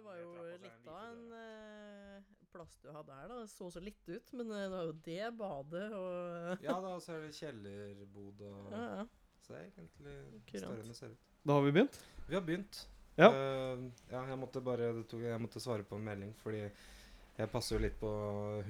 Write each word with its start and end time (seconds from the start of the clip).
Det 0.00 0.06
var 0.06 0.16
jo 0.16 0.44
litt 0.62 0.86
av 0.88 1.00
en 1.10 1.32
eh, 1.36 2.28
plass 2.48 2.78
du 2.80 2.86
hadde 2.88 3.12
her, 3.12 3.26
da. 3.28 3.40
Det 3.42 3.48
så 3.52 3.66
så 3.68 3.80
litt 3.84 4.06
ut, 4.08 4.30
men 4.32 4.48
eh, 4.48 4.62
det 4.62 4.68
var 4.72 4.84
jo 4.88 4.92
det 5.04 5.26
badet 5.36 5.88
og 5.92 6.62
Ja 6.64 6.76
da, 6.80 6.92
så 7.04 7.18
er 7.18 7.26
det 7.26 7.34
kjellerbod 7.36 8.38
og 8.48 8.70
Ja, 8.72 8.84
ja. 9.02 9.02
Så 9.44 9.52
det 9.52 9.58
er 9.58 9.66
egentlig 9.66 10.14
Kurant. 10.46 10.62
større 10.62 10.78
enn 10.78 10.88
det 10.88 10.96
ser 10.96 11.12
ut. 11.12 11.26
Da 11.44 11.56
har 11.58 11.66
vi 11.66 11.72
begynt. 11.76 11.98
Vi 12.30 12.36
har 12.38 12.46
begynt. 12.46 12.78
Ja. 13.18 13.28
Uh, 13.28 13.82
ja, 14.08 14.22
jeg 14.30 14.38
måtte 14.40 14.62
bare 14.64 14.88
det 14.96 15.02
tok, 15.10 15.26
Jeg 15.26 15.42
måtte 15.42 15.60
svare 15.60 15.84
på 15.84 15.98
en 15.98 16.06
melding, 16.06 16.32
fordi 16.40 16.62
jeg 16.62 17.52
passer 17.52 17.76
jo 17.76 17.80
litt 17.84 17.98
på 18.00 18.12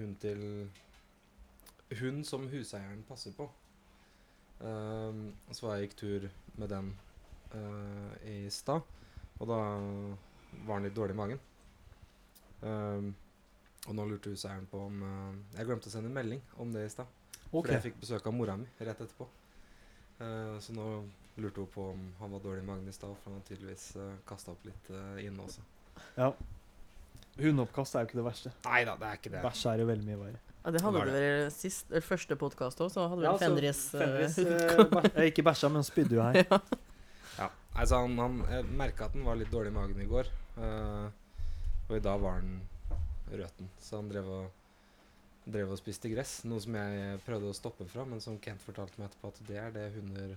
hun 0.00 0.16
til 0.24 0.42
Hun 2.00 2.24
som 2.26 2.48
huseieren 2.50 3.04
passer 3.06 3.36
på. 3.38 3.46
Uh, 4.58 5.30
så 5.54 5.68
var 5.68 5.78
jeg 5.78 5.86
gikk 5.86 5.96
tur 6.02 6.26
med 6.58 6.74
den 6.74 6.90
uh, 7.54 8.18
i 8.26 8.50
stad, 8.50 8.82
og 9.38 9.46
da 9.54 9.60
var 10.66 10.78
han 10.78 10.86
litt 10.86 10.96
dårlig 10.96 11.16
i 11.16 11.20
magen. 11.20 11.40
Um, 12.60 13.10
og 13.88 13.96
nå 13.96 14.04
lurte 14.10 14.32
huseieren 14.34 14.66
på 14.68 14.76
om 14.84 14.98
uh, 15.00 15.56
Jeg 15.56 15.64
glemte 15.64 15.88
å 15.88 15.92
sende 15.94 16.10
en 16.10 16.16
melding 16.18 16.42
om 16.60 16.74
det 16.74 16.84
i 16.84 16.92
stad. 16.92 17.08
Okay. 17.48 17.62
For 17.62 17.72
jeg 17.76 17.84
fikk 17.88 18.00
besøk 18.02 18.28
av 18.28 18.36
mora 18.36 18.58
mi 18.60 18.68
rett 18.78 19.00
etterpå. 19.00 19.26
Uh, 20.20 20.58
så 20.60 20.76
nå 20.76 20.86
lurte 21.40 21.64
hun 21.64 21.72
på 21.72 21.86
om 21.94 22.06
han 22.20 22.36
var 22.36 22.44
dårlig 22.44 22.64
i 22.64 22.68
magen 22.68 22.88
i 22.88 22.94
stad, 22.94 23.16
for 23.22 23.32
han 23.32 23.40
har 23.40 23.48
tydeligvis 23.48 23.86
uh, 23.96 24.12
kasta 24.28 24.52
opp 24.52 24.68
litt 24.68 24.92
uh, 24.92 25.16
inne 25.22 25.46
også. 25.46 25.64
Ja. 26.18 26.34
Hundeoppkast 27.40 27.96
er 27.96 28.04
jo 28.04 28.10
ikke 28.10 28.20
det 28.20 28.26
verste. 28.26 28.52
Nei 28.66 28.84
da, 28.84 28.96
det 29.00 29.08
er 29.08 29.20
ikke 29.20 29.32
det. 29.32 29.42
Bæsj 29.46 29.66
er 29.72 29.82
jo 29.84 29.90
veldig 29.90 30.08
mye 30.10 30.20
verre. 30.20 30.40
Ja, 30.60 30.72
det 30.74 30.82
hadde 30.84 31.02
vel 31.06 31.46
sist, 31.54 31.86
eller 31.88 32.04
første 32.04 32.36
podkast 32.36 32.80
òg, 32.84 32.90
så 32.92 33.06
hadde 33.08 33.24
Ja, 33.24 33.32
vel 33.32 33.38
så 33.40 33.46
Fenris 33.46 34.38
uh, 34.44 34.50
eh, 34.52 35.22
eh, 35.24 35.28
Ikke 35.30 35.44
bæsja, 35.46 35.70
men 35.72 35.86
spydde 35.86 36.18
jo 36.18 36.26
her. 36.26 36.42
ja. 36.42 36.58
Ja. 37.38 37.46
Altså, 37.72 38.02
han, 38.02 38.18
han 38.20 38.42
Jeg 38.50 38.66
merka 38.76 39.08
at 39.08 39.16
han 39.16 39.24
var 39.24 39.40
litt 39.40 39.52
dårlig 39.52 39.72
i 39.72 39.76
magen 39.78 40.02
i 40.04 40.08
går. 40.10 40.28
Eh, 40.60 41.10
og 41.88 41.96
i 41.96 42.02
dag 42.04 42.20
var 42.22 42.38
han 42.40 42.60
røten, 43.30 43.68
så 43.82 43.96
han 44.02 44.08
drev 44.12 44.28
og 44.38 44.56
Drev 45.50 45.70
og 45.72 45.78
spiste 45.80 46.06
gress. 46.12 46.44
Noe 46.44 46.60
som 46.60 46.74
jeg 46.76 47.18
prøvde 47.24 47.48
å 47.48 47.54
stoppe 47.56 47.86
fra, 47.88 48.04
men 48.06 48.20
som 48.22 48.36
Kent 48.38 48.60
fortalte 48.62 49.00
meg 49.00 49.08
etterpå 49.08 49.30
at 49.32 49.38
det 49.48 49.56
er 49.58 49.70
det 49.74 49.86
hunder 49.94 50.34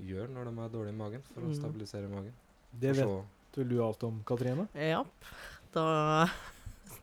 gjør 0.00 0.30
når 0.32 0.48
de 0.48 0.54
er 0.64 0.72
dårlige 0.72 0.94
i 0.94 0.96
magen, 0.96 1.22
for 1.28 1.42
å 1.44 1.50
Mm. 1.50 1.54
stabilisere 1.58 2.08
magen. 2.08 2.32
Det 2.72 2.94
vet 2.96 3.68
du 3.68 3.82
alt 3.84 4.02
om, 4.08 4.22
Katrine? 4.24 4.66
Ja, 4.74 5.04
da 5.74 6.26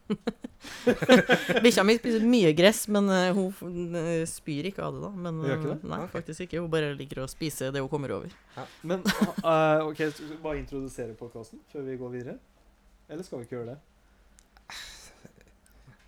Bikkja 1.64 1.84
mi 1.86 1.96
spiser 2.00 2.24
mye 2.28 2.52
gress, 2.58 2.84
men 2.92 3.10
uh, 3.12 3.38
hun 3.38 3.96
eh, 3.98 4.24
spyr 4.30 4.70
ikke 4.72 4.84
av 4.86 4.96
det, 4.96 5.02
da. 5.06 5.12
Men, 5.26 5.42
uh, 5.44 5.52
ikke 5.54 5.74
det? 5.74 5.78
Nei, 5.84 6.00
okay. 6.04 6.14
faktisk 6.18 6.46
ikke. 6.46 6.64
Hun 6.64 6.72
bare 6.74 6.94
liker 6.98 7.22
å 7.24 7.28
spise 7.32 7.70
det 7.74 7.84
hun 7.84 7.92
kommer 7.92 8.16
over. 8.18 8.34
Men 8.82 9.04
eh, 9.06 9.86
ok, 9.86 10.02
skal 10.10 10.32
vi 10.32 10.40
bare 10.44 10.62
introdusere 10.62 11.16
podkasten 11.20 11.62
før 11.72 11.86
vi 11.88 12.00
går 12.00 12.16
videre? 12.18 12.40
Eller 13.10 13.26
skal 13.26 13.42
vi 13.42 13.48
ikke 13.48 13.60
gjøre 13.60 13.76
det? 13.76 13.80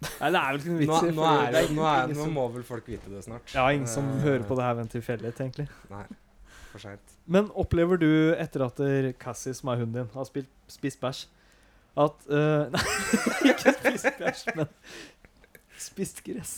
Nei, 0.02 0.31
det 0.33 0.39
er 0.39 0.55
vel 0.55 0.59
ikke 0.59 0.72
noen 0.72 0.79
Nå, 0.81 0.81
vits 0.81 1.03
i. 1.05 1.13
nå, 1.13 1.25
er 1.29 1.52
det 1.53 1.61
nå, 1.77 1.83
er, 1.85 2.16
nå 2.17 2.25
må 2.33 2.47
vel 2.55 2.63
folk 2.66 2.88
vite 2.89 3.11
det 3.11 3.22
snart. 3.27 3.53
Ja, 3.53 3.67
ingen 3.69 3.89
som 3.89 4.07
hører 4.23 4.41
på 4.49 4.57
det 4.57 4.66
her 4.66 4.79
ved 4.79 4.88
en 4.88 4.95
tilfeldighet, 4.95 5.44
egentlig. 5.45 5.67
Nei, 5.91 6.07
for 6.72 6.81
sent. 6.81 7.13
Men 7.31 7.52
opplever 7.53 8.02
du, 8.02 8.09
etter 8.33 8.66
at 8.66 8.81
Cassie, 9.22 9.53
som 9.57 9.69
er 9.69 9.83
hunden 9.83 10.02
din, 10.02 10.09
har 10.16 10.25
spilt, 10.25 10.49
spist 10.73 10.99
bæsj, 11.03 11.27
at 12.00 12.28
uh, 12.31 12.70
Nei, 12.72 12.84
ikke 13.52 13.73
spist 13.75 14.20
bæsj, 14.22 14.45
men 14.56 14.70
spist 15.81 16.22
gress. 16.23 16.53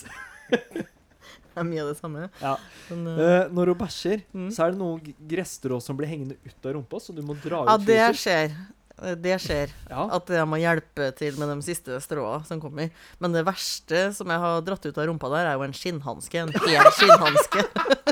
Det 0.51 1.61
er 1.61 1.65
mye 1.69 1.81
av 1.83 1.89
det 1.91 1.97
samme. 1.99 2.27
Ja. 2.41 2.53
Men, 2.89 3.07
uh, 3.07 3.17
uh, 3.17 3.41
når 3.53 3.73
hun 3.73 3.81
bæsjer, 3.81 4.23
mm. 4.33 4.47
så 4.53 4.67
er 4.67 4.75
det 4.75 4.81
noen 4.81 5.17
gresstrå 5.33 5.79
som 5.81 5.97
blir 5.97 6.09
hengende 6.11 6.37
ut 6.45 6.69
av 6.69 6.77
rumpa, 6.77 7.01
så 7.01 7.15
du 7.15 7.21
må 7.25 7.37
dra 7.41 7.63
ut 7.63 7.71
Ja, 7.71 7.77
det 7.81 7.99
fysisk. 8.03 8.23
skjer. 8.27 8.55
Eh, 9.01 9.15
Det 9.17 9.37
skjer. 9.41 9.73
Ja. 9.89 10.05
At 10.17 10.29
jeg 10.29 10.45
må 10.49 10.59
hjelpe 10.61 11.09
til 11.17 11.37
med 11.41 11.49
de 11.49 11.65
siste 11.65 11.97
stråa 12.03 12.43
som 12.47 12.61
kommer. 12.61 12.91
Men 13.19 13.33
det 13.33 13.45
verste 13.47 14.05
som 14.13 14.29
jeg 14.29 14.43
har 14.45 14.61
dratt 14.65 14.85
ut 14.85 14.97
av 14.97 15.09
rumpa 15.09 15.31
der, 15.33 15.49
er 15.49 15.57
jo 15.57 15.65
en 15.65 15.73
skinnhanske. 15.77 16.45
En 16.45 16.53
hel 16.67 16.91
skinnhanske. 16.99 17.65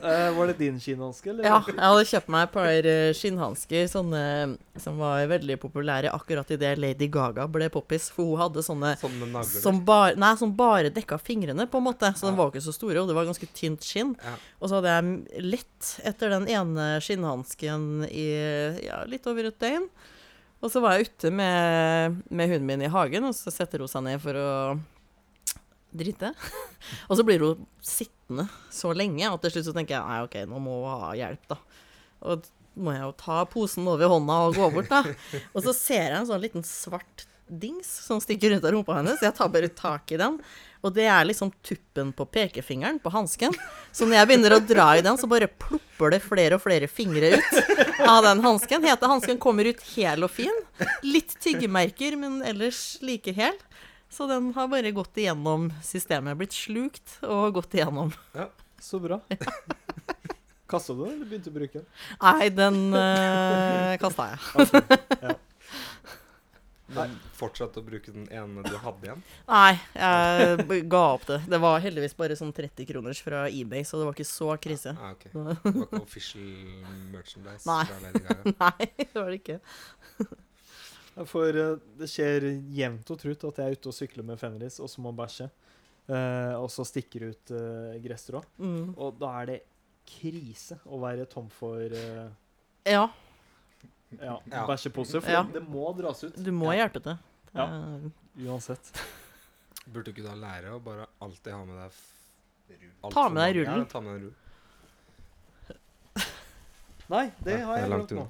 Eh, 0.00 0.30
var 0.36 0.46
det 0.46 0.56
din 0.58 0.78
skinnhanske, 0.80 1.30
eller? 1.30 1.44
Ja, 1.44 1.58
jeg 1.66 1.78
hadde 1.80 2.06
kjøpt 2.08 2.30
meg 2.32 2.44
et 2.46 2.52
par 2.54 2.88
eh, 2.92 3.10
skinnhansker 3.16 3.88
sånne, 3.90 4.22
som 4.80 4.98
var 5.00 5.24
veldig 5.30 5.56
populære 5.60 6.12
akkurat 6.14 6.50
idet 6.54 6.72
Lady 6.80 7.08
Gaga 7.12 7.46
ble 7.50 7.68
poppis. 7.72 8.08
For 8.14 8.32
hun 8.32 8.40
hadde 8.40 8.64
sånne 8.64 8.94
Sånn 9.00 9.16
som, 9.50 9.80
bar, 9.86 10.16
nei, 10.20 10.32
som 10.40 10.54
bare 10.56 10.92
dekka 10.94 11.20
fingrene, 11.22 11.66
på 11.70 11.80
en 11.80 11.86
måte. 11.86 12.12
Så 12.16 12.28
de 12.28 12.36
var 12.38 12.52
ikke 12.52 12.64
så 12.64 12.74
store, 12.74 13.00
og 13.02 13.10
det 13.10 13.16
var 13.18 13.28
ganske 13.28 13.50
tynt 13.56 13.86
skinn. 13.86 14.14
Ja. 14.24 14.36
Og 14.60 14.70
så 14.70 14.78
hadde 14.80 14.94
jeg 14.96 15.44
lett 15.56 15.92
etter 16.10 16.34
den 16.36 16.48
ene 16.50 16.92
skinnhansken 17.04 18.06
i 18.10 18.30
ja, 18.86 19.02
litt 19.10 19.28
over 19.30 19.50
et 19.50 19.60
døgn. 19.62 19.90
Og 20.60 20.72
så 20.72 20.82
var 20.84 20.96
jeg 20.96 21.08
ute 21.08 21.30
med, 21.32 22.20
med 22.28 22.50
hunden 22.50 22.68
min 22.68 22.84
i 22.84 22.90
hagen, 22.92 23.24
og 23.30 23.36
så 23.36 23.52
setter 23.52 23.80
hun 23.80 23.88
seg 23.88 24.04
ned 24.04 24.20
for 24.20 24.36
å 24.36 24.50
drite. 25.92 26.32
og 27.08 27.18
så 27.18 27.26
blir 27.26 27.44
hun 27.44 27.66
sittende 27.84 28.46
så 28.72 28.94
lenge 28.96 29.28
at 29.28 29.42
til 29.44 29.56
slutt 29.56 29.70
så 29.70 29.76
tenker 29.76 29.98
jeg 29.98 30.06
nei, 30.06 30.22
OK, 30.26 30.38
nå 30.50 30.62
må 30.62 30.80
hun 30.82 31.04
ha 31.04 31.12
hjelp, 31.18 31.50
da. 31.50 31.58
Og 32.30 32.48
må 32.80 32.94
jeg 32.94 33.02
jo 33.02 33.16
ta 33.18 33.42
posen 33.50 33.88
over 33.90 34.12
hånda 34.12 34.38
og 34.46 34.56
gå 34.60 34.70
bort, 34.76 34.92
da. 34.92 35.02
Og 35.54 35.64
så 35.64 35.74
ser 35.76 36.06
jeg 36.06 36.18
en 36.20 36.28
sånn 36.28 36.42
liten 36.42 36.66
svart 36.66 37.26
dings 37.50 37.88
som 38.06 38.20
stikker 38.22 38.50
rundt 38.50 38.64
av 38.64 38.72
rumpa 38.74 38.94
hennes. 39.00 39.22
Jeg 39.22 39.34
tar 39.34 39.50
bare 39.52 39.70
tak 39.74 40.12
i 40.14 40.18
den. 40.20 40.38
Og 40.80 40.94
det 40.96 41.04
er 41.12 41.26
liksom 41.26 41.50
tuppen 41.66 42.12
på 42.16 42.24
pekefingeren 42.32 43.00
på 43.02 43.12
hansken. 43.12 43.56
Så 43.92 44.06
når 44.06 44.20
jeg 44.20 44.30
begynner 44.30 44.54
å 44.56 44.62
dra 44.64 44.86
i 44.96 45.02
den, 45.04 45.18
så 45.20 45.28
bare 45.28 45.50
plopper 45.50 46.14
det 46.14 46.22
flere 46.24 46.56
og 46.56 46.64
flere 46.64 46.88
fingre 46.88 47.34
ut 47.34 47.58
av 48.06 48.22
den 48.24 48.40
hansken. 48.44 48.86
Hete 48.86 49.10
hansken 49.10 49.40
kommer 49.42 49.68
ut 49.68 49.82
hel 49.92 50.24
og 50.24 50.32
fin. 50.32 50.62
Litt 51.04 51.36
tyggemerker, 51.42 52.16
men 52.20 52.40
ellers 52.46 52.94
like 53.04 53.34
hel. 53.36 53.58
Så 54.10 54.26
den 54.26 54.50
har 54.56 54.68
bare 54.68 54.90
gått 54.90 55.16
igjennom 55.22 55.68
systemet. 55.86 56.38
Blitt 56.40 56.56
slukt 56.56 57.18
og 57.26 57.54
gått 57.60 57.76
igjennom. 57.78 58.10
Ja, 58.34 58.48
Så 58.80 58.98
bra. 59.02 59.20
Kasta 60.70 60.94
du 60.94 61.04
den, 61.04 61.14
eller 61.16 61.26
begynte 61.26 61.50
du 61.50 61.54
å 61.54 61.58
bruke 61.58 61.80
den? 61.80 61.86
Nei, 62.22 62.48
den 62.54 62.76
uh, 62.94 63.94
kasta 64.02 64.28
jeg. 64.32 65.38
Men 66.90 67.12
fortsatte 67.38 67.78
å 67.78 67.86
bruke 67.86 68.10
den 68.10 68.26
ene 68.34 68.64
du 68.66 68.74
hadde 68.82 69.06
igjen? 69.06 69.20
Nei, 69.46 69.74
jeg 69.94 70.80
ga 70.94 71.02
opp 71.14 71.26
det. 71.28 71.38
Det 71.52 71.60
var 71.62 71.82
heldigvis 71.84 72.16
bare 72.18 72.38
sånn 72.38 72.50
30 72.56 72.88
kroners 72.88 73.20
fra 73.22 73.44
eBay, 73.46 73.84
så 73.86 74.00
det 74.00 74.08
var 74.08 74.16
ikke 74.18 74.26
så 74.30 74.50
krise. 74.62 74.94
Ah, 74.98 75.12
okay. 75.14 75.30
Det 75.30 75.44
var 75.44 75.86
ikke 75.86 76.02
official 76.02 76.48
merchandise 77.14 77.66
Nei. 77.70 77.82
fra 77.86 78.00
Lady 78.06 78.24
Gaga? 78.26 78.54
Nei, 78.64 78.90
det 79.04 79.10
var 79.14 79.30
det 79.30 79.38
ikke. 79.42 79.60
For 81.26 81.48
eh, 81.56 81.76
det 81.98 82.08
skjer 82.08 82.46
jevnt 82.72 83.10
og 83.10 83.18
trutt 83.20 83.44
at 83.48 83.58
jeg 83.60 83.66
er 83.66 83.76
ute 83.78 83.88
og 83.90 83.94
sykler 83.96 84.24
med 84.24 84.38
Fenris, 84.40 84.78
og 84.80 84.88
så 84.88 85.02
må 85.04 85.12
bæsje. 85.16 85.50
Uh, 86.10 86.56
og 86.58 86.66
så 86.72 86.82
stikker 86.88 87.28
ut 87.30 87.50
uh, 87.54 87.92
gresstrå. 88.02 88.40
Mm. 88.58 88.94
Og 88.98 89.18
da 89.20 89.28
er 89.42 89.46
det 89.46 89.58
krise 90.10 90.80
å 90.90 90.98
være 90.98 91.26
tom 91.30 91.46
for 91.54 91.78
uh, 91.78 92.24
Ja, 92.88 93.04
ja, 94.18 94.38
Ja. 94.50 94.64
bæsjepose. 94.66 95.20
For 95.22 95.30
Ja. 95.30 95.44
det 95.44 95.62
må 95.68 95.84
dras 95.94 96.24
ut. 96.24 96.34
du 96.42 96.50
må 96.50 96.72
Ja. 96.74 96.80
hjelpe 96.88 97.02
til. 97.04 97.18
Ja. 97.54 97.66
Eh, 97.66 98.10
Uansett. 98.48 98.90
Burde 99.86 100.04
du 100.08 100.10
ikke 100.16 100.26
da 100.26 100.34
lære 100.34 100.72
å 100.74 100.80
bare 100.82 101.06
alltid 101.22 101.52
ha 101.52 101.64
med 101.64 101.76
deg 101.78 101.90
f- 101.90 103.04
alt 103.04 103.14
Ta 103.14 103.28
med 103.28 103.42
deg 103.44 103.56
rullen. 103.60 103.78
Ja, 103.78 103.84
ta 103.92 104.00
med 104.00 104.12
deg 104.14 104.22
rullen. 104.24 104.36
Nei, 107.10 107.24
det 107.42 107.56
har 107.66 107.78
jeg 107.80 107.88
glemt 107.90 108.12
nå. 108.14 108.26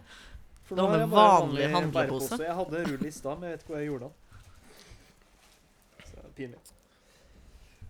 For 0.70 0.78
da 0.78 0.84
har 0.86 0.92
med 0.94 1.00
jeg 1.03 1.10
bare 1.10 1.31
vanlig 1.34 1.62
vanlig 1.66 1.70
handlepose. 1.75 2.38
Jeg 2.47 2.56
hadde 2.60 2.82
rull 2.86 3.06
i 3.08 3.10
stad, 3.14 3.41
men 3.41 3.48
jeg 3.50 3.56
vet 3.56 3.64
ikke 3.64 3.72
hvor 3.75 3.81
jeg 3.82 3.88
gjorde 3.91 4.06
den. 4.06 4.14
Så 6.10 6.25
pinlig. 6.38 6.60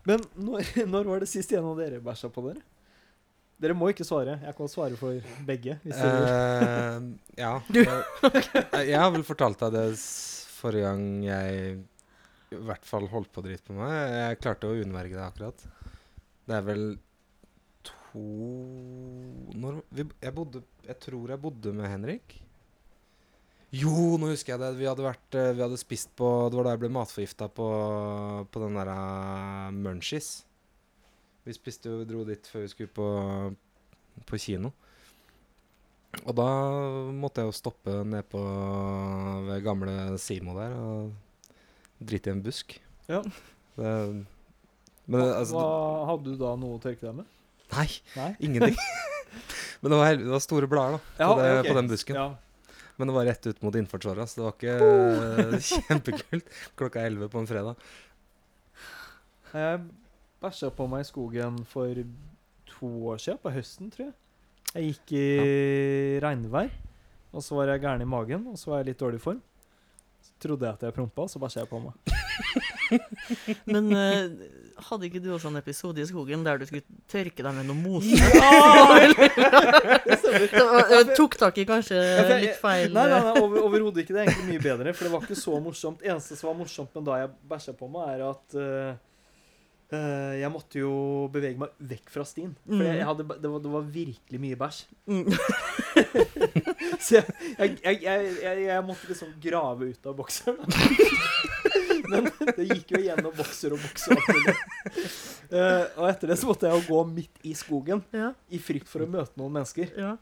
Men 0.09 0.25
når, 0.49 0.71
når 0.95 1.11
var 1.13 1.21
det 1.25 1.29
sist 1.31 1.53
en 1.53 1.67
av 1.71 1.77
dere 1.81 2.01
bæsja 2.05 2.31
på 2.33 2.45
dere? 2.49 2.63
Dere 3.61 3.75
må 3.77 3.91
ikke 3.93 4.07
svare. 4.09 4.39
Jeg 4.41 4.57
kan 4.57 4.71
svare 4.73 4.97
for 4.97 5.21
begge. 5.45 5.75
hvis 5.85 5.99
dere 6.01 6.17
vil. 6.17 6.31
Eh, 6.33 7.43
ja. 7.43 7.53
Du- 7.77 7.85
Eh, 8.71 8.87
jeg 8.89 8.97
har 9.01 9.11
vel 9.13 9.25
fortalt 9.27 9.61
deg 9.61 9.75
det 9.77 9.85
forrige 10.01 10.87
gang 10.89 11.05
jeg 11.27 11.77
i 12.51 12.59
hvert 12.67 12.85
fall 12.89 13.05
holdt 13.13 13.29
på 13.35 13.43
å 13.43 13.45
drite 13.45 13.67
på 13.69 13.77
meg. 13.77 13.93
Jeg 13.93 14.41
klarte 14.41 14.69
å 14.73 14.79
unnverge 14.81 15.15
det 15.19 15.27
akkurat. 15.27 15.67
Det 16.49 16.57
er 16.57 16.65
vel 16.67 16.85
to 17.87 18.23
Når 19.61 19.77
vi, 19.95 20.05
jeg 20.25 20.35
bodde 20.35 20.63
Jeg 20.89 20.97
tror 21.05 21.31
jeg 21.35 21.41
bodde 21.45 21.73
med 21.77 21.91
Henrik. 21.93 22.39
Jo, 23.71 24.19
nå 24.19 24.33
husker 24.33 24.57
jeg 24.57 24.63
det. 24.65 24.71
Vi 24.81 24.87
hadde, 24.89 25.05
vært, 25.05 25.27
eh, 25.39 25.53
vi 25.55 25.63
hadde 25.63 25.79
spist 25.79 26.11
på 26.19 26.27
Det 26.51 26.59
var 26.59 26.67
da 26.67 26.75
jeg 26.75 26.83
ble 26.83 26.91
matforgifta 26.95 27.47
på, 27.55 27.67
på 28.51 28.63
den 28.65 28.79
derre 28.81 28.97
Munchies. 29.77 30.31
Vi 31.47 31.55
spiste 31.55 31.93
jo, 31.93 32.03
dro 32.09 32.25
dit 32.27 32.51
før 32.51 32.67
vi 32.67 32.73
skulle 32.73 32.93
på, 32.95 33.07
på 34.27 34.41
kino. 34.43 34.73
Og 36.25 36.35
da 36.35 36.49
måtte 37.15 37.45
jeg 37.45 37.53
jo 37.53 37.55
stoppe 37.55 38.01
ned 38.03 38.27
på 38.33 38.43
ved 39.47 39.63
gamle 39.63 39.95
Simo 40.19 40.57
der 40.59 40.75
og 40.75 41.15
drite 42.03 42.33
i 42.33 42.35
en 42.35 42.43
busk. 42.43 42.75
Ja. 43.07 43.23
Det, 43.79 43.95
men 45.11 45.23
altså 45.23 45.57
Hva, 45.57 45.71
hadde 46.11 46.35
du 46.35 46.39
da 46.41 46.57
noe 46.59 46.77
å 46.77 46.83
tørke 46.83 47.07
deg 47.07 47.21
med? 47.23 47.31
Nei, 47.71 47.87
Nei? 48.19 48.31
ingenting. 48.43 48.79
men 49.81 49.95
det 49.95 49.99
var, 50.03 50.19
det 50.19 50.31
var 50.35 50.43
store 50.43 50.69
blader 50.71 50.99
da, 50.99 51.03
på, 51.23 51.35
det, 51.39 51.51
okay. 51.55 51.69
på 51.71 51.79
den 51.79 51.91
busken. 51.95 52.19
Ja. 52.19 52.50
Men 53.01 53.09
det 53.09 53.17
var 53.17 53.25
rett 53.25 53.47
ut 53.49 53.63
mot 53.65 53.77
innfartsåra, 53.81 54.27
så 54.29 54.41
det 54.41 54.45
var 54.45 54.57
ikke 54.59 55.61
kjempekult 55.71 56.51
klokka 56.77 57.07
11 57.09 57.31
på 57.33 57.41
en 57.41 57.49
fredag. 57.49 57.87
Jeg 59.57 59.79
bæsja 60.45 60.69
på 60.77 60.85
meg 60.93 61.07
i 61.07 61.09
skogen 61.09 61.57
for 61.69 62.03
to 62.69 62.91
år 63.09 63.23
siden, 63.25 63.41
på 63.41 63.55
høsten, 63.55 63.89
tror 63.95 64.11
jeg. 64.11 64.17
Jeg 64.75 64.91
gikk 64.93 65.15
i 65.17 65.25
regnvær, 66.23 66.69
og 67.33 67.43
så 67.43 67.57
var 67.57 67.73
jeg 67.73 67.83
gæren 67.87 68.05
i 68.05 68.11
magen, 68.13 68.45
og 68.53 68.61
så 68.61 68.75
var 68.75 68.83
jeg 68.83 68.91
i 68.91 68.91
litt 68.93 69.01
dårlig 69.01 69.23
form. 69.25 69.41
Så 70.21 70.37
trodde 70.45 70.69
jeg 70.69 70.77
at 70.77 70.85
jeg 70.91 70.99
prompa, 71.01 71.25
og 71.25 71.33
så 71.33 71.41
bæsja 71.41 71.65
jeg 71.65 71.73
på 71.73 71.81
meg. 71.89 71.97
Men 73.73 73.91
uh, 73.95 74.31
hadde 74.89 75.09
ikke 75.09 75.23
du 75.23 75.31
også 75.35 75.51
en 75.51 75.61
episode 75.61 76.03
i 76.03 76.07
skogen 76.09 76.45
der 76.47 76.61
du 76.61 76.67
skulle 76.69 76.87
tørke 77.11 77.45
deg 77.45 77.53
med 77.59 77.69
noe 77.69 77.79
mose? 77.79 78.17
Jeg 80.07 81.05
tok 81.21 81.37
tak 81.41 81.61
i 81.61 81.67
kanskje 81.69 81.99
Ja, 81.99 82.25
litt 82.41 82.59
feil 82.61 82.95
Nei, 82.97 83.07
nei, 83.13 83.21
nei 83.27 83.35
over, 83.43 83.61
overhodet 83.67 84.05
ikke. 84.05 84.17
Det 84.17 84.23
er 84.23 84.31
egentlig 84.31 84.55
mye 84.55 84.65
bedre, 84.65 84.97
for 84.97 85.07
det 85.07 85.13
var 85.15 85.29
ikke 85.29 85.39
så 85.43 85.61
morsomt. 85.63 86.03
Eneste 86.07 86.39
som 86.39 86.53
var 86.53 86.59
morsomt 86.63 86.99
med 86.99 87.07
da 87.11 87.23
jeg 87.23 87.33
bæsja 87.53 87.77
på 87.77 87.91
meg, 87.93 88.17
er 88.17 88.27
at 88.31 88.59
uh, 88.59 88.91
Uh, 89.91 90.37
jeg 90.39 90.47
måtte 90.55 90.79
jo 90.79 90.91
bevege 91.35 91.59
meg 91.59 91.73
vekk 91.83 92.13
fra 92.15 92.23
stien. 92.23 92.53
For 92.63 92.85
jeg, 92.87 93.01
jeg 93.01 93.07
hadde, 93.09 93.25
det, 93.27 93.51
var, 93.51 93.63
det 93.65 93.73
var 93.73 93.89
virkelig 93.91 94.39
mye 94.39 94.59
bæsj. 94.61 94.85
Mm. 95.11 95.33
Så 97.05 97.17
jeg, 97.17 97.25
jeg, 97.59 97.79
jeg, 97.83 97.99
jeg, 98.05 98.29
jeg, 98.45 98.63
jeg 98.69 98.85
måtte 98.87 99.11
liksom 99.11 99.33
grave 99.43 99.91
ut 99.91 100.07
av 100.07 100.15
bokseren. 100.21 100.63
Men 102.11 102.55
det 102.57 102.67
gikk 102.69 102.95
jo 102.97 103.03
gjennom 103.05 103.35
bokser 103.37 103.77
og 103.77 103.83
bokser. 103.83 104.21
Alt. 104.21 104.51
Eh, 105.51 105.85
og 105.99 106.05
etter 106.07 106.31
det 106.31 106.37
så 106.39 106.47
måtte 106.47 106.69
jeg 106.69 106.79
jo 106.79 106.95
gå 106.95 106.99
midt 107.11 107.41
i 107.43 107.57
skogen 107.59 108.05
Ja, 108.15 108.29
i 108.55 108.61
frykt 108.63 108.87
for 108.87 109.03
å 109.03 109.09
møte 109.11 109.35
noen 109.41 109.57
mennesker. 109.57 109.91
ja, 109.99 110.13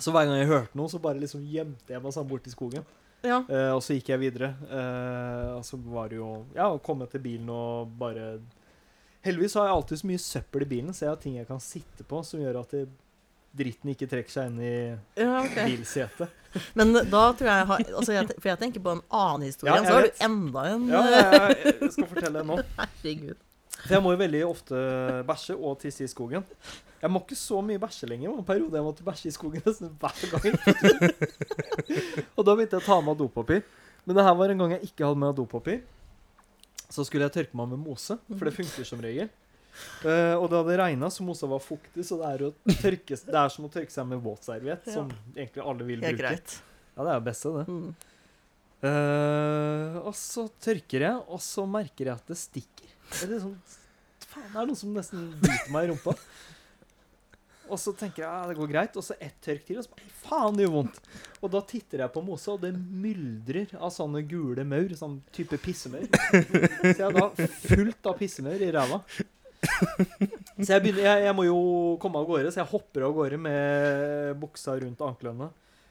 Så 0.00 0.14
hver 0.14 0.24
gang 0.30 0.38
jeg 0.38 0.48
hørte 0.48 0.80
noe, 0.80 0.88
så 0.88 1.00
bare 1.02 1.20
liksom 1.20 1.42
gjemte 1.44 1.92
jeg 1.92 2.00
meg 2.00 2.14
sånn 2.16 2.28
bort 2.30 2.48
i 2.48 2.54
skogen. 2.54 2.86
ja. 3.20 3.42
Uh, 3.50 3.74
og 3.74 3.82
så 3.84 3.98
gikk 3.98 4.08
jeg 4.14 4.22
videre. 4.22 4.54
Uh, 4.64 5.58
og 5.58 5.64
så 5.68 5.76
var 5.84 6.08
det 6.08 6.22
jo 6.22 6.30
Ja, 6.56 6.70
å 6.72 6.80
komme 6.80 7.04
til 7.12 7.20
bilen 7.20 7.52
og 7.52 7.92
bare 8.00 8.38
Heldigvis 9.20 9.58
har 9.60 9.68
jeg 9.68 9.76
alltid 9.76 10.00
så 10.00 10.08
mye 10.08 10.24
søppel 10.24 10.64
i 10.64 10.70
bilen, 10.70 10.94
så 10.96 11.04
jeg 11.04 11.12
har 11.12 11.20
ting 11.20 11.36
jeg 11.36 11.48
kan 11.50 11.60
sitte 11.60 12.06
på 12.08 12.22
som 12.24 12.40
gjør 12.40 12.62
at 12.62 12.70
det, 12.72 12.86
dritten 13.52 13.92
ikke 13.92 14.08
trekker 14.08 14.32
seg 14.32 14.48
inn 14.48 14.62
i 14.64 14.76
ja 15.20 15.42
okay. 15.42 15.66
bilsetet. 15.68 16.39
Men 16.74 16.92
da 17.12 17.22
tror 17.38 17.46
jeg 17.46 17.66
har 17.68 17.82
altså 17.84 18.14
jeg, 18.14 18.34
For 18.40 18.50
jeg 18.50 18.58
tenker 18.58 18.82
på 18.82 18.96
en 18.96 19.02
annen 19.14 19.46
historie, 19.46 19.76
Ja, 19.76 19.84
så 19.86 19.96
har 19.96 20.08
du 20.08 20.22
enda 20.26 20.64
en 20.72 20.88
Ja, 20.90 21.02
jeg, 21.14 21.74
jeg 21.80 21.92
skal 21.94 22.08
fortelle 22.10 22.44
nå. 22.46 22.58
Herregud. 22.80 23.38
For 23.80 23.96
jeg 23.96 24.04
må 24.04 24.14
jo 24.14 24.20
veldig 24.20 24.40
ofte 24.44 24.80
bæsje 25.28 25.56
og 25.56 25.78
tisse 25.80 26.04
i 26.04 26.10
skogen. 26.10 26.44
Jeg 27.00 27.12
må 27.12 27.22
ikke 27.22 27.38
så 27.38 27.62
mye 27.64 27.80
bæsje 27.80 28.08
lenger. 28.10 28.28
Det 28.28 28.34
var 28.34 28.42
en 28.42 28.48
periode 28.50 28.76
jeg 28.76 28.84
måtte 28.84 29.06
bæsje 29.06 29.30
i 29.30 29.36
skogen 29.36 29.62
nesten 29.64 29.94
hver 30.02 30.34
gang. 30.34 30.58
og 32.36 32.44
da 32.44 32.56
begynte 32.58 32.76
jeg 32.76 32.82
å 32.82 32.86
ta 32.90 32.98
med 33.06 33.20
dopapir. 33.22 33.62
Men 34.04 34.18
det 34.18 34.26
her 34.26 34.36
var 34.36 34.52
en 34.52 34.60
gang 34.60 34.74
jeg 34.76 34.90
ikke 34.90 35.06
hadde 35.06 35.22
med 35.22 35.38
dopapir. 35.38 35.80
Så 36.90 37.06
skulle 37.06 37.28
jeg 37.28 37.36
tørke 37.38 37.56
meg 37.56 37.70
med 37.70 37.80
mose, 37.86 38.18
for 38.34 38.48
det 38.48 38.52
funker 38.56 38.84
som 38.88 39.00
regel. 39.00 39.30
Eh, 40.04 40.34
og 40.36 40.46
det 40.50 40.58
hadde 40.60 40.78
regna, 40.82 41.10
så 41.12 41.24
mosa 41.26 41.48
var 41.50 41.60
fuktig, 41.64 42.04
så 42.06 42.18
det 42.20 42.30
er, 42.34 42.44
tørke, 42.82 43.18
det 43.26 43.36
er 43.42 43.52
som 43.54 43.66
å 43.68 43.72
tørke 43.72 43.92
seg 43.94 44.06
med 44.10 44.22
våtserviett, 44.24 44.86
Ja. 44.90 44.94
som 44.98 45.10
egentlig 45.36 45.64
alle 45.64 45.86
vil 45.88 46.02
er 46.04 46.12
bruke. 46.14 46.22
greit. 46.24 46.56
Ja, 46.96 47.04
det 47.04 47.10
er 47.14 47.20
det 47.20 47.28
beste, 47.30 47.52
det. 47.58 47.66
Mm. 47.68 47.94
Uh, 48.80 49.98
og 50.08 50.14
så 50.16 50.46
tørker 50.64 51.02
jeg, 51.04 51.16
og 51.28 51.40
så 51.44 51.66
merker 51.68 52.08
jeg 52.08 52.14
at 52.16 52.30
det 52.32 52.38
stikker. 52.40 52.94
Det 53.12 53.26
er 53.26 53.34
liksom, 53.34 53.56
faen, 54.30 54.46
det 54.54 54.62
er 54.62 54.70
noe 54.70 54.78
som 54.80 54.94
nesten 54.96 55.26
biter 55.42 55.74
meg 55.74 55.84
i 55.88 55.90
rumpa. 55.92 56.14
Og 57.70 57.78
så 57.78 57.92
tenker 57.94 58.24
jeg 58.24 58.26
ja, 58.26 58.46
det 58.50 58.56
går 58.58 58.70
greit, 58.72 58.96
og 58.98 59.04
så 59.06 59.14
ett 59.22 59.36
tørk 59.44 59.66
til, 59.68 59.76
og 59.78 59.84
så 59.86 59.92
bare 59.94 60.14
faen, 60.24 60.56
det 60.58 60.64
gjør 60.64 60.72
vondt. 60.74 60.96
Og 61.38 61.52
da 61.52 61.60
titter 61.70 62.02
jeg 62.02 62.12
på 62.16 62.22
mosa, 62.26 62.56
og 62.56 62.64
det 62.64 62.72
myldrer 62.74 63.76
av 63.78 63.92
sånne 63.94 64.24
gule 64.26 64.64
maur, 64.66 64.90
sånn 64.98 65.20
type 65.36 65.60
pissemaur. 65.62 66.08
Så 66.10 66.96
jeg 66.96 67.04
har 67.04 67.14
da 67.14 67.28
fullt 67.68 68.08
av 68.10 68.16
pissemaur 68.18 68.64
i 68.66 68.72
ræva. 68.74 68.98
Så 69.60 70.74
jeg, 70.74 70.82
begynner, 70.82 71.04
jeg, 71.04 71.24
jeg 71.26 71.36
må 71.36 71.44
jo 71.46 71.60
komme 72.00 72.20
av 72.20 72.28
gårde, 72.28 72.52
så 72.52 72.62
jeg 72.62 72.70
hopper 72.72 73.06
av 73.06 73.14
gårde 73.16 73.38
med 73.40 74.38
buksa 74.40 74.76
rundt 74.80 75.04
anklene. 75.04 75.50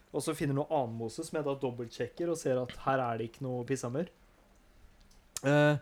Og 0.10 0.26
så 0.26 0.34
finner 0.38 0.58
noe 0.58 0.84
mose 0.90 1.26
som 1.26 1.38
jeg 1.38 1.46
da 1.46 1.56
dobbeltsjekker 1.62 2.32
og 2.34 2.38
ser 2.40 2.62
at 2.62 2.74
her 2.86 3.02
er 3.04 3.20
det 3.20 3.30
ikke 3.30 3.46
noe 3.46 3.66
pissamaur. 3.70 4.10
Eh, 5.46 5.76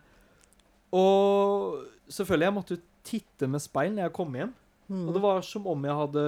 og 0.96 1.84
selvfølgelig, 2.12 2.48
jeg 2.48 2.56
måtte 2.56 2.78
jo 2.78 2.84
titte 3.08 3.50
med 3.52 3.64
speil 3.64 3.94
når 3.96 4.08
jeg 4.08 4.16
kom 4.20 4.36
hjem. 4.36 4.52
Mm. 4.88 5.06
Og 5.08 5.16
det 5.16 5.24
var 5.24 5.48
som 5.48 5.68
om 5.72 5.88
jeg 5.88 6.00
hadde 6.02 6.26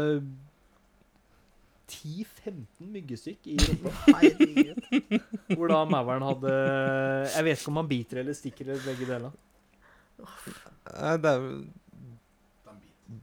10-15 1.89 2.89
myggestykk 2.95 3.47
i 3.49 3.57
rumpa. 3.63 3.93
Hvor 5.57 5.71
da 5.71 5.79
mauren 5.89 6.25
hadde 6.27 6.51
Jeg 7.33 7.45
vet 7.47 7.61
ikke 7.61 7.71
om 7.71 7.79
han 7.81 7.89
biter 7.89 8.21
eller 8.21 8.37
stikker 8.37 8.69
eller 8.69 8.83
begge 8.85 9.07
deler. 9.09 9.33
Nei, 10.95 11.17
det 11.17 11.31
er 11.35 11.65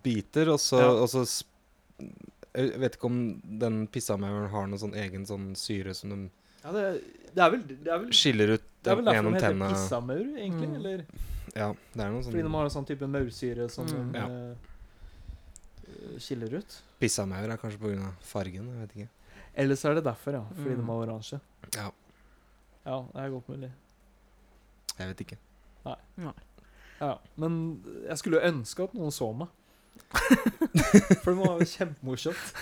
Biter, 0.03 0.49
og 0.51 0.59
så, 0.61 0.79
Ja. 0.81 0.91
og 1.03 1.09
så 1.09 1.23
Jeg 2.57 2.79
vet 2.81 2.97
ikke 2.97 3.05
om 3.07 3.19
den 3.61 3.87
pissamauren 3.89 4.49
har 4.51 4.67
noen 4.67 4.79
sånn 4.81 4.95
egen 4.97 5.27
sånn 5.27 5.55
syre 5.57 5.95
som 5.95 6.11
de 6.11 6.31
Ja, 6.65 6.73
det, 6.73 6.83
det 7.35 7.43
er 7.45 7.51
vel 7.51 7.63
Det 7.67 7.87
er 7.93 7.99
vel, 7.99 8.11
skiller 8.13 8.55
ut 8.57 8.63
det 8.83 8.93
er 8.93 8.97
vel 8.97 9.05
derfor 9.05 9.31
de 9.31 9.35
heter 9.35 9.75
pissamaur, 9.75 10.27
egentlig? 10.39 10.69
Mm. 10.69 10.75
Eller 10.77 11.05
Ja, 11.57 11.73
det 11.95 12.03
er 12.05 12.11
noe 12.13 12.23
fordi 12.23 12.37
de 12.37 12.43
sånn 12.47 12.53
har 12.55 12.65
en 12.65 12.71
sånn 12.71 12.87
type 12.87 13.07
maursyre 13.11 13.71
som 13.71 13.87
Mm. 13.87 14.13
de 14.13 14.19
Ja. 14.19 14.27
eh, 15.87 16.19
skiller 16.19 16.55
ut. 16.59 16.83
Pissamaur 17.01 17.51
er 17.51 17.57
kanskje 17.59 17.79
pga. 17.79 18.13
fargen. 18.21 18.67
Jeg 18.69 18.79
vet 18.89 18.97
ikke. 18.97 19.09
Eller 19.57 19.75
så 19.75 19.91
er 19.91 19.95
det 19.95 20.05
derfor, 20.05 20.33
ja. 20.33 20.45
Fordi 20.55 20.71
Mm. 20.71 20.77
de 20.77 20.83
har 20.87 21.07
oransje. 21.07 21.41
Ja, 21.75 21.91
Ja, 22.87 23.03
det 23.15 23.21
er 23.23 23.31
godt 23.31 23.49
mulig. 23.49 23.73
jeg 24.99 25.09
vet 25.09 25.21
ikke. 25.27 25.39
Ja, 27.01 27.17
Men 27.37 27.83
jeg 28.07 28.19
skulle 28.21 28.41
jo 28.41 28.51
ønske 28.51 28.87
at 28.87 28.97
noen 28.97 29.15
så 29.15 29.31
meg. 29.37 29.53
For 31.23 31.33
det 31.33 31.39
var 31.41 31.61
jo 31.61 31.69
kjempemorsomt. 31.71 32.53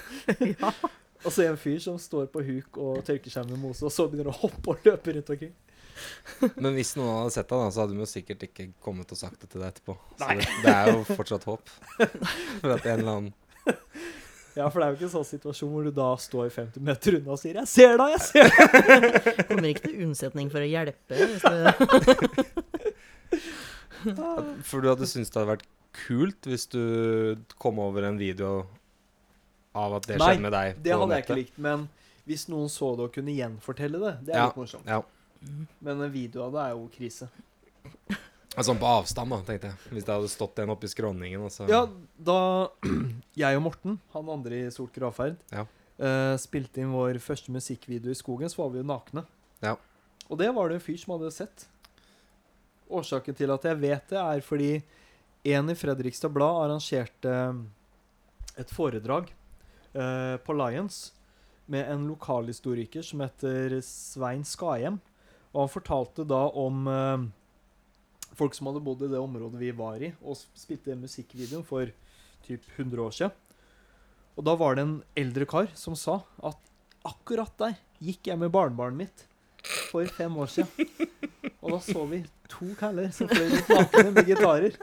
ja. 0.55 0.73
Og 1.25 1.33
så 1.33 1.47
en 1.47 1.57
fyr 1.57 1.79
som 1.81 1.97
står 2.01 2.27
på 2.33 2.43
huk 2.45 2.77
og 2.81 3.05
tørker 3.07 3.33
seg 3.33 3.49
med 3.49 3.61
mose, 3.63 3.85
og 3.87 3.93
så 3.95 4.05
begynner 4.11 4.29
å 4.29 4.41
hoppe 4.43 4.75
og 4.75 4.83
løpe 4.85 5.15
rundt 5.17 5.31
omkring. 5.33 5.55
Men 6.59 6.75
hvis 6.77 6.93
noen 6.99 7.23
hadde 7.23 7.33
sett 7.37 7.49
deg, 7.49 7.63
da, 7.63 7.71
så 7.73 7.85
hadde 7.85 7.95
de 7.95 8.03
jo 8.03 8.11
sikkert 8.11 8.45
ikke 8.49 8.67
kommet 8.85 9.15
og 9.15 9.21
sagt 9.21 9.41
det 9.41 9.49
til 9.53 9.63
deg 9.63 9.71
etterpå. 9.73 9.95
Så 10.19 10.27
Nei. 10.27 10.37
det, 10.43 10.51
det 10.67 10.75
er 10.75 10.91
jo 10.91 11.07
fortsatt 11.09 11.47
håp. 11.49 11.73
For 11.95 12.75
at 12.75 12.85
en 12.91 12.99
eller 12.99 13.15
annen 13.15 13.33
Ja, 14.55 14.69
for 14.71 14.79
det 14.79 14.85
er 14.87 14.93
jo 14.93 14.99
ikke 15.01 15.07
en 15.09 15.13
sånn 15.17 15.27
situasjon 15.27 15.71
hvor 15.73 15.87
du 15.87 15.91
da 15.95 16.13
står 16.21 16.51
50 16.55 16.85
meter 16.87 17.17
unna 17.19 17.33
og 17.35 17.41
sier 17.41 17.57
'Jeg 17.59 17.71
ser 17.73 17.97
deg, 17.99 18.13
jeg 18.13 18.23
ser 18.23 18.53
deg'. 18.53 19.41
Kommer 19.49 19.67
ikke 19.73 19.89
til 19.89 20.05
unnsetning 20.07 20.53
for 20.53 20.63
å 20.63 20.69
hjelpe. 20.69 21.19
Hvis 21.19 21.43
det, 21.43 22.63
For 24.69 24.81
du 24.85 24.89
hadde 24.91 25.07
syntes 25.09 25.31
det 25.33 25.41
hadde 25.41 25.53
vært 25.57 25.67
kult 25.95 26.49
hvis 26.51 26.67
du 26.73 26.81
kom 27.63 27.79
over 27.83 28.03
en 28.09 28.19
video 28.19 28.67
av 29.75 29.95
at 29.99 30.07
det 30.09 30.19
Nei, 30.19 30.33
skjedde 30.35 30.43
med 30.45 30.53
deg 30.55 30.73
Nei, 30.75 30.83
Det 30.87 30.93
hadde 30.95 31.17
jeg 31.19 31.25
ikke 31.27 31.37
likt, 31.39 31.59
men 31.63 31.89
hvis 32.29 32.47
noen 32.51 32.71
så 32.73 32.93
det 32.97 33.09
og 33.09 33.13
kunne 33.15 33.35
gjenfortelle 33.37 33.99
det, 34.01 34.13
det 34.27 34.35
er 34.35 34.39
Ja. 34.41 34.47
litt 34.49 34.57
morsomt. 34.57 34.87
Ja. 34.89 35.03
Men 35.85 36.01
en 36.01 36.13
video 36.15 36.47
av 36.47 36.53
det 36.55 36.61
er 36.65 36.71
jo 36.73 36.87
krise. 36.95 37.29
Sånn 38.55 38.79
på 38.79 38.87
avstand, 38.87 39.29
da, 39.35 39.41
tenkte 39.45 39.69
jeg. 39.73 39.77
Hvis 39.91 40.07
det 40.07 40.15
hadde 40.15 40.31
stått 40.31 40.61
en 40.63 40.71
oppi 40.73 40.87
skråningen. 40.89 41.43
Altså. 41.43 41.67
Ja, 41.69 41.83
da 42.17 42.71
jeg 43.43 43.59
og 43.59 43.65
Morten, 43.67 43.99
han 44.15 44.31
andre 44.31 44.61
i 44.65 44.71
Sort 44.73 44.95
gravferd, 44.95 45.37
Ja. 45.53 45.67
uh, 46.01 46.37
spilte 46.41 46.81
inn 46.81 46.95
vår 46.95 47.19
første 47.21 47.53
musikkvideo 47.53 48.15
i 48.15 48.19
skogen, 48.19 48.49
så 48.49 48.63
var 48.63 48.71
vi 48.73 48.81
jo 48.81 48.87
nakne. 48.89 49.27
Ja. 49.61 49.75
Og 50.31 50.39
det 50.41 50.49
var 50.55 50.71
det 50.71 50.79
en 50.79 50.87
fyr 50.87 50.97
som 51.03 51.19
hadde 51.19 51.33
sett. 51.35 51.67
Årsaken 52.91 53.37
til 53.37 53.53
at 53.55 53.65
jeg 53.65 53.81
vet 53.81 54.11
det, 54.11 54.21
er 54.21 54.45
fordi 54.45 54.73
en 55.55 55.71
i 55.71 55.77
Fredrikstad 55.77 56.33
Blad 56.33 56.65
arrangerte 56.65 57.35
et 58.61 58.71
foredrag 58.73 59.31
eh, 59.93 60.37
på 60.45 60.57
Lions 60.57 61.13
med 61.67 61.89
en 61.91 62.07
lokalhistoriker 62.11 63.05
som 63.05 63.23
heter 63.25 63.79
Svein 63.85 64.45
Skahjem. 64.47 65.01
Og 65.55 65.65
han 65.65 65.73
fortalte 65.73 66.27
da 66.29 66.43
om 66.61 66.89
eh, 66.91 67.27
folk 68.37 68.57
som 68.57 68.71
hadde 68.71 68.85
bodd 68.85 69.05
i 69.07 69.13
det 69.13 69.21
området 69.21 69.61
vi 69.61 69.73
var 69.77 70.03
i, 70.03 70.13
og 70.23 70.39
spilte 70.59 70.97
musikkvideoen 70.99 71.67
for 71.67 71.93
typ 72.45 72.65
100 72.77 73.05
år 73.05 73.17
siden. 73.17 73.41
Og 74.35 74.47
da 74.49 74.57
var 74.59 74.75
det 74.75 74.85
en 74.85 74.97
eldre 75.19 75.47
kar 75.49 75.71
som 75.79 75.97
sa 75.99 76.19
at 76.43 76.73
akkurat 77.07 77.53
der 77.61 77.77
gikk 78.03 78.33
jeg 78.33 78.41
med 78.41 78.53
barnebarnet 78.53 79.05
mitt 79.05 79.25
for 79.65 80.07
fem 80.17 80.37
år 80.37 80.51
siden. 80.53 80.89
Og 81.65 81.73
da 81.73 81.81
så 81.81 82.05
vi 82.11 82.21
to 82.53 82.69
kaller 82.79 83.11
som 83.15 83.31
fløy 83.31 83.49
rundt 83.55 83.71
nakne 83.73 84.11
med 84.13 84.29
gitarer. 84.29 84.77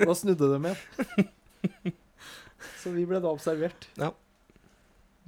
Og 0.00 0.10
da 0.10 0.16
snudde 0.18 0.48
de 0.50 0.58
igjen. 0.58 1.96
Så 2.80 2.92
vi 2.94 3.04
ble 3.06 3.20
da 3.22 3.30
observert. 3.30 3.88
Ja. 4.00 4.10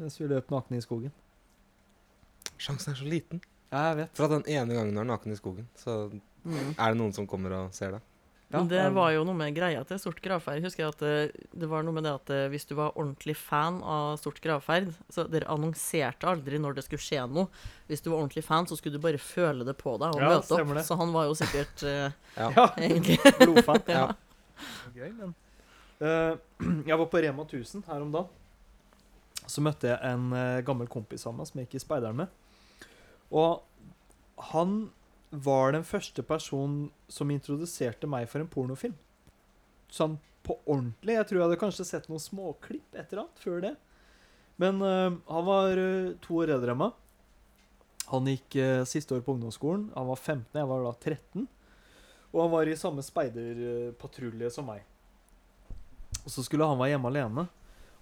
Mens 0.00 0.18
vi 0.18 0.28
løp 0.30 0.50
nakne 0.50 0.80
i 0.80 0.84
skogen. 0.84 1.12
Sjansen 2.58 2.94
er 2.94 2.98
så 2.98 3.06
liten. 3.08 3.42
Ja, 3.72 3.90
jeg 3.90 4.02
vet. 4.02 4.14
For 4.16 4.28
at 4.28 4.34
den 4.34 4.48
ene 4.52 4.76
gangen 4.76 4.96
du 4.96 5.00
er 5.02 5.08
naken 5.08 5.34
i 5.34 5.38
skogen, 5.38 5.68
så 5.78 6.06
mm. 6.12 6.74
er 6.76 6.92
det 6.92 6.98
noen 6.98 7.14
som 7.16 7.28
kommer 7.28 7.54
og 7.56 7.76
ser 7.76 7.96
deg. 7.96 8.08
Ja, 8.52 8.58
Men 8.58 8.68
det 8.68 8.76
jeg- 8.82 8.92
var 8.92 9.10
jo 9.14 9.22
noe 9.24 9.34
med 9.34 9.54
greia 9.56 9.82
til 9.88 9.98
Stort 9.98 10.18
gravferd. 10.20 10.60
Husker 10.62 10.82
jeg 10.84 10.88
at 10.92 10.98
det, 11.00 11.48
det 11.56 11.68
var 11.70 11.82
noe 11.82 11.94
med 11.96 12.04
det 12.04 12.12
at 12.12 12.30
eh, 12.30 12.48
hvis 12.52 12.66
du 12.68 12.74
var 12.76 12.92
ordentlig 13.00 13.34
fan 13.36 13.78
av 13.82 14.18
Stort 14.20 14.42
gravferd 14.44 14.90
Så 15.08 15.24
dere 15.32 15.48
annonserte 15.48 16.28
aldri 16.28 16.58
når 16.60 16.74
det 16.76 16.84
skulle 16.84 17.00
skje 17.00 17.22
noe. 17.32 17.48
Hvis 17.88 18.02
du 18.04 18.10
var 18.10 18.18
ordentlig 18.20 18.44
fan, 18.44 18.66
så 18.68 18.76
skulle 18.76 18.98
du 18.98 19.02
bare 19.02 19.16
føle 19.16 19.64
det 19.64 19.76
på 19.80 19.94
deg 19.98 20.12
og 20.14 20.20
Ja, 20.20 20.28
møte 20.36 20.52
opp. 20.60 20.74
det. 20.76 20.84
Så 20.84 20.98
han 21.00 21.12
var 21.16 21.24
jo 21.30 21.34
sikkert 21.40 21.82
uh, 21.88 22.12
Ja, 22.36 22.68
egentlig 22.76 23.18
blodfan. 23.40 23.82
Ja. 23.88 24.04
Gøy, 24.94 25.10
men 25.16 25.34
uh, 26.04 26.36
Jeg 26.92 26.98
var 27.00 27.06
på 27.08 27.22
Rema 27.24 27.42
1000 27.48 27.86
her 27.88 28.04
om 28.04 28.12
dagen. 28.12 28.28
Så 29.48 29.64
møtte 29.64 29.88
jeg 29.90 29.98
en 30.12 30.28
uh, 30.36 30.60
gammel 30.62 30.86
kompis 30.92 31.24
av 31.26 31.34
meg 31.34 31.48
som 31.48 31.58
jeg 31.58 31.66
gikk 31.70 31.80
i 31.80 31.86
speideren 31.88 32.20
med. 32.20 32.28
Og 33.32 33.62
han 34.52 34.90
var 35.32 35.72
den 35.72 35.84
første 35.84 36.22
personen 36.22 36.90
som 37.08 37.30
introduserte 37.32 38.08
meg 38.10 38.28
for 38.28 38.42
en 38.42 38.50
pornofilm. 38.52 38.96
Sånn 39.92 40.18
på 40.44 40.58
ordentlig. 40.66 41.16
Jeg 41.16 41.28
tror 41.28 41.38
jeg 41.38 41.46
hadde 41.46 41.60
kanskje 41.60 41.86
sett 41.88 42.08
noen 42.10 42.22
småklipp 42.22 42.98
etter 42.98 43.22
annet 43.22 43.40
før 43.40 43.62
det. 43.64 43.72
Men 44.60 44.82
eh, 44.84 45.14
han 45.32 45.46
var 45.46 45.80
eh, 45.80 46.12
to 46.22 46.42
år 46.42 46.52
eldre 46.56 46.74
enn 46.74 46.82
meg. 46.82 46.98
Han 48.12 48.28
gikk 48.28 48.58
eh, 48.60 48.82
siste 48.88 49.16
år 49.16 49.24
på 49.24 49.36
ungdomsskolen. 49.36 49.88
Han 49.96 50.10
var 50.10 50.20
15, 50.20 50.44
jeg 50.58 50.68
var 50.68 50.84
da 50.84 50.92
13. 50.98 51.48
Og 52.32 52.38
han 52.42 52.52
var 52.52 52.68
i 52.68 52.78
samme 52.80 53.04
speiderpatrulje 53.04 54.52
som 54.52 54.68
meg. 54.68 54.84
Og 56.22 56.28
så 56.32 56.44
skulle 56.44 56.68
han 56.68 56.80
være 56.80 56.94
hjemme 56.94 57.12
alene. 57.12 57.46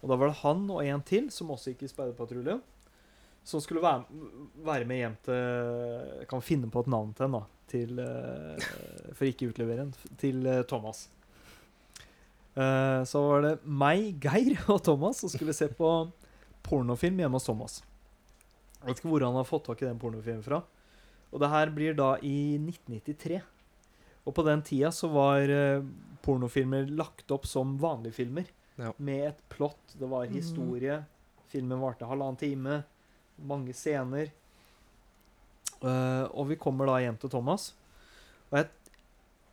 Og 0.01 0.11
da 0.11 0.19
var 0.19 0.31
det 0.31 0.41
han 0.43 0.67
og 0.67 0.83
en 0.83 1.03
til, 1.07 1.31
som 1.35 1.53
også 1.53 1.75
gikk 1.75 1.87
i 1.87 1.93
speiderpatruljen, 1.93 2.63
som 3.45 3.61
skulle 3.63 3.83
være, 3.83 4.05
være 4.67 4.87
med 4.87 5.01
hjem 5.01 5.17
til 5.27 6.27
kan 6.31 6.43
finne 6.45 6.71
på 6.71 6.83
et 6.85 6.91
navn 6.93 7.13
til 7.17 7.27
henne, 7.27 7.41
da. 7.41 7.47
Til, 7.71 8.01
uh, 8.03 9.13
for 9.15 9.29
ikke 9.29 9.47
å 9.47 9.53
utlevere 9.53 9.85
en. 9.87 9.93
Til 10.19 10.41
uh, 10.47 10.63
Thomas. 10.67 11.05
Uh, 12.57 13.07
så 13.07 13.21
var 13.23 13.45
det 13.47 13.53
meg, 13.65 14.17
Geir 14.23 14.59
og 14.75 14.83
Thomas 14.85 15.23
som 15.23 15.31
skulle 15.31 15.55
se 15.57 15.69
på 15.79 15.91
pornofilm 16.67 17.23
hjemme 17.23 17.39
hos 17.39 17.47
Thomas. 17.47 17.79
Jeg 18.81 18.89
vet 18.89 19.01
ikke 19.03 19.13
hvor 19.13 19.25
han 19.27 19.39
har 19.39 19.47
fått 19.49 19.69
tak 19.69 19.83
i 19.85 19.89
den 19.89 20.01
pornofilmen 20.03 20.43
fra. 20.45 20.63
Og 21.31 21.43
det 21.43 21.51
her 21.53 21.71
blir 21.75 21.95
da 21.95 22.15
i 22.27 22.57
1993. 22.59 23.39
Og 24.27 24.35
på 24.37 24.45
den 24.47 24.63
tida 24.67 24.91
så 24.93 25.09
var 25.13 25.47
pornofilmer 26.25 26.89
lagt 26.91 27.31
opp 27.33 27.47
som 27.49 27.77
vanlige 27.81 28.17
filmer. 28.19 28.49
Ja. 28.81 28.91
Med 28.99 29.29
et 29.29 29.43
plott. 29.53 29.95
Det 29.95 30.09
var 30.11 30.27
Mhm. 30.27 30.35
historie. 30.35 31.05
Filmen 31.53 31.81
varte 31.81 32.09
halvannen 32.09 32.37
time. 32.41 32.83
Mange 33.49 33.75
scener. 33.77 34.31
Uh, 35.81 36.29
og 36.37 36.51
vi 36.51 36.61
kommer 36.61 36.91
da 36.91 36.99
hjem 37.01 37.17
til 37.21 37.33
Thomas. 37.33 37.71
Og 38.51 38.61
jeg, 38.61 38.69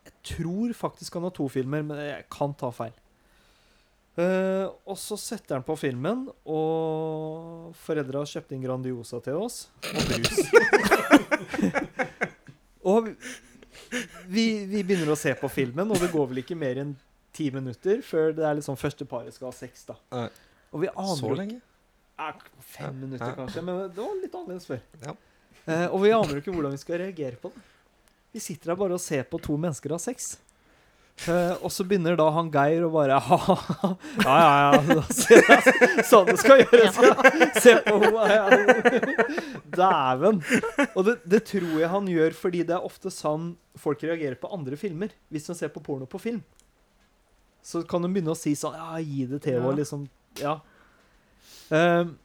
jeg 0.09 0.15
tror 0.33 0.73
faktisk 0.75 1.19
han 1.19 1.27
har 1.27 1.35
to 1.35 1.47
filmer, 1.51 1.85
men 1.85 2.01
jeg 2.03 2.25
kan 2.33 2.55
ta 2.57 2.71
feil. 2.75 2.95
Uh, 4.17 4.73
og 4.89 4.97
så 4.97 5.13
setter 5.21 5.59
han 5.59 5.65
på 5.65 5.75
filmen, 5.77 6.25
og 6.49 7.75
foreldra 7.85 8.23
har 8.23 8.31
kjøpt 8.31 8.55
inn 8.55 8.63
Grandiosa 8.65 9.21
til 9.23 9.37
oss. 9.37 9.67
Og 9.93 10.07
brus. 10.09 10.39
og 12.91 13.11
vi, 14.27 14.45
vi 14.65 14.81
begynner 14.81 15.13
å 15.13 15.19
se 15.19 15.35
på 15.37 15.51
filmen, 15.53 15.93
og 15.93 16.01
det 16.01 16.09
går 16.11 16.31
vel 16.31 16.41
ikke 16.41 16.57
mer 16.57 16.81
enn 16.81 16.95
ti 17.37 17.51
minutter 17.53 18.01
før 18.01 18.33
det 18.33 18.45
er 18.47 18.57
liksom 18.57 18.79
første 18.79 19.05
paret 19.07 19.35
skal 19.35 19.51
ha 19.51 19.55
sex. 19.55 19.85
da. 19.87 19.97
Og 20.73 20.81
vi 20.81 20.89
aner 20.91 21.43
ja, 21.45 21.59
fem 22.59 22.99
minutter, 22.99 23.33
kanskje. 23.37 23.63
Men 23.63 23.85
det 23.93 24.01
var 24.01 24.19
litt 24.21 24.35
annerledes 24.35 24.67
før. 24.69 24.81
Ja. 25.03 25.15
Eh, 25.67 25.85
og 25.91 26.01
vi 26.03 26.13
aner 26.15 26.37
jo 26.37 26.43
ikke 26.43 26.55
hvordan 26.55 26.75
vi 26.75 26.81
skal 26.81 27.01
reagere 27.03 27.39
på 27.41 27.51
det. 27.53 27.63
Vi 28.35 28.43
sitter 28.43 28.73
her 28.73 28.79
bare 28.79 28.97
og 28.97 29.01
ser 29.03 29.25
på 29.27 29.39
to 29.41 29.55
mennesker 29.59 29.93
ha 29.95 29.99
sex. 30.01 30.35
Eh, 31.25 31.53
og 31.65 31.71
så 31.73 31.81
begynner 31.87 32.13
da 32.19 32.27
han 32.29 32.51
Geir 32.53 32.83
å 32.85 32.91
bare 32.93 33.15
Ja, 34.27 34.35
ja, 34.37 34.81
ja. 34.85 35.01
Se, 35.17 35.39
sånn 36.05 36.29
det 36.29 36.37
skal 36.43 36.61
gjøres. 36.61 36.99
Ja. 37.01 37.15
Se 37.63 37.73
på 37.87 37.95
henne. 38.03 38.27
Ja. 38.29 39.55
Dæven. 39.79 40.43
Og 40.93 41.07
det, 41.07 41.17
det 41.25 41.41
tror 41.49 41.73
jeg 41.81 41.89
han 41.95 42.11
gjør 42.11 42.37
fordi 42.37 42.61
det 42.69 42.77
er 42.77 42.85
ofte 42.85 43.11
sånn 43.13 43.55
folk 43.81 44.05
reagerer 44.05 44.37
på 44.39 44.51
andre 44.53 44.77
filmer. 44.79 45.15
Hvis 45.33 45.49
de 45.49 45.57
ser 45.57 45.73
på 45.73 45.81
porno 45.83 46.05
på 46.09 46.21
film. 46.21 46.43
Så 47.65 47.81
kan 47.89 48.05
de 48.05 48.13
begynne 48.13 48.31
å 48.31 48.37
si 48.37 48.53
sånn 48.55 48.77
Ja, 48.77 48.93
gi 49.01 49.25
det 49.27 49.41
til 49.43 49.57
henne. 49.57 49.73
Ja. 49.73 49.77
Liksom. 49.81 50.05
Ja. 50.39 50.55
Ehm, 51.73 52.15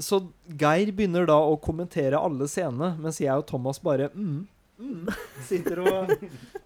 så 0.00 0.22
Geir 0.60 0.92
begynner 0.96 1.28
da 1.28 1.36
å 1.44 1.58
kommentere 1.60 2.18
alle 2.18 2.48
scenene, 2.48 2.94
mens 3.00 3.20
jeg 3.20 3.36
og 3.36 3.46
Thomas 3.48 3.80
bare 3.82 4.08
mm, 4.14 4.40
mm, 4.80 5.10
sitter 5.48 5.82
og 5.84 6.14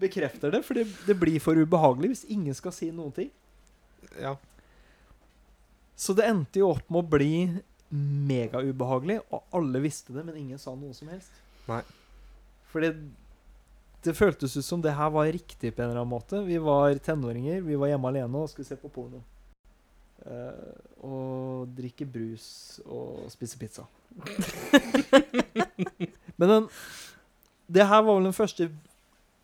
bekrefter 0.03 0.55
det. 0.55 0.63
For 0.67 0.79
det, 0.79 0.87
det 1.09 1.19
blir 1.19 1.43
for 1.43 1.59
ubehagelig 1.59 2.13
hvis 2.13 2.27
ingen 2.35 2.57
skal 2.57 2.75
si 2.77 2.93
noen 2.95 3.15
ting. 3.17 3.33
Ja. 4.21 4.37
Så 5.99 6.15
det 6.17 6.29
endte 6.29 6.63
jo 6.63 6.73
opp 6.75 6.87
med 6.91 7.05
å 7.05 7.11
bli 7.17 7.35
megaubehagelig, 7.95 9.21
og 9.31 9.45
alle 9.55 9.83
visste 9.85 10.15
det, 10.15 10.25
men 10.27 10.39
ingen 10.41 10.59
sa 10.59 10.75
noe 10.75 10.95
som 10.97 11.11
helst. 11.13 11.35
Nei. 11.69 11.83
For 12.73 12.83
det, 12.83 12.97
det 14.03 14.17
føltes 14.19 14.57
ut 14.59 14.67
som 14.67 14.83
det 14.83 14.97
her 14.99 15.13
var 15.15 15.31
riktig 15.31 15.71
på 15.75 15.83
en 15.83 15.93
eller 15.93 16.03
annen 16.03 16.11
måte. 16.11 16.43
Vi 16.47 16.59
var 16.63 16.99
tenåringer, 16.99 17.63
vi 17.63 17.79
var 17.79 17.93
hjemme 17.93 18.11
alene 18.11 18.43
og 18.43 18.51
skulle 18.51 18.67
se 18.67 18.79
på 18.81 18.91
porno. 18.93 19.23
Eh, 20.25 20.77
og 21.05 21.69
drikke 21.77 22.07
brus 22.09 22.81
og 22.87 23.27
spise 23.33 23.59
pizza. 23.61 23.85
Men 26.39 26.49
den 26.49 26.69
Det 27.67 27.87
her 27.87 28.03
var 28.03 28.15
vel 28.15 28.29
den 28.29 28.37
første 28.37 28.71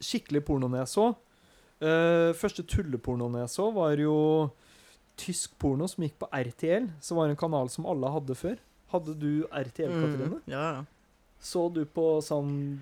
skikkelige 0.01 0.45
pornoen 0.45 0.79
jeg 0.81 0.89
så. 0.89 1.13
Uh, 1.81 2.37
første 2.37 2.63
tullepornoen 2.69 3.39
jeg 3.41 3.49
så, 3.49 3.71
var 3.73 3.97
jo 3.97 4.51
tysk 5.21 5.55
porno 5.61 5.87
som 5.89 6.05
gikk 6.05 6.19
på 6.21 6.29
RTL. 6.33 6.89
Som 7.01 7.21
var 7.21 7.29
en 7.29 7.41
kanal 7.41 7.69
som 7.73 7.89
alle 7.89 8.13
hadde 8.13 8.37
før. 8.37 8.57
Hadde 8.93 9.15
du 9.17 9.47
RTL, 9.49 9.93
Katrine? 9.93 10.41
Mm, 10.41 10.51
ja, 10.51 10.65
ja. 10.77 10.83
Så 11.41 11.69
du 11.73 11.87
på 11.89 12.19
sånn 12.25 12.81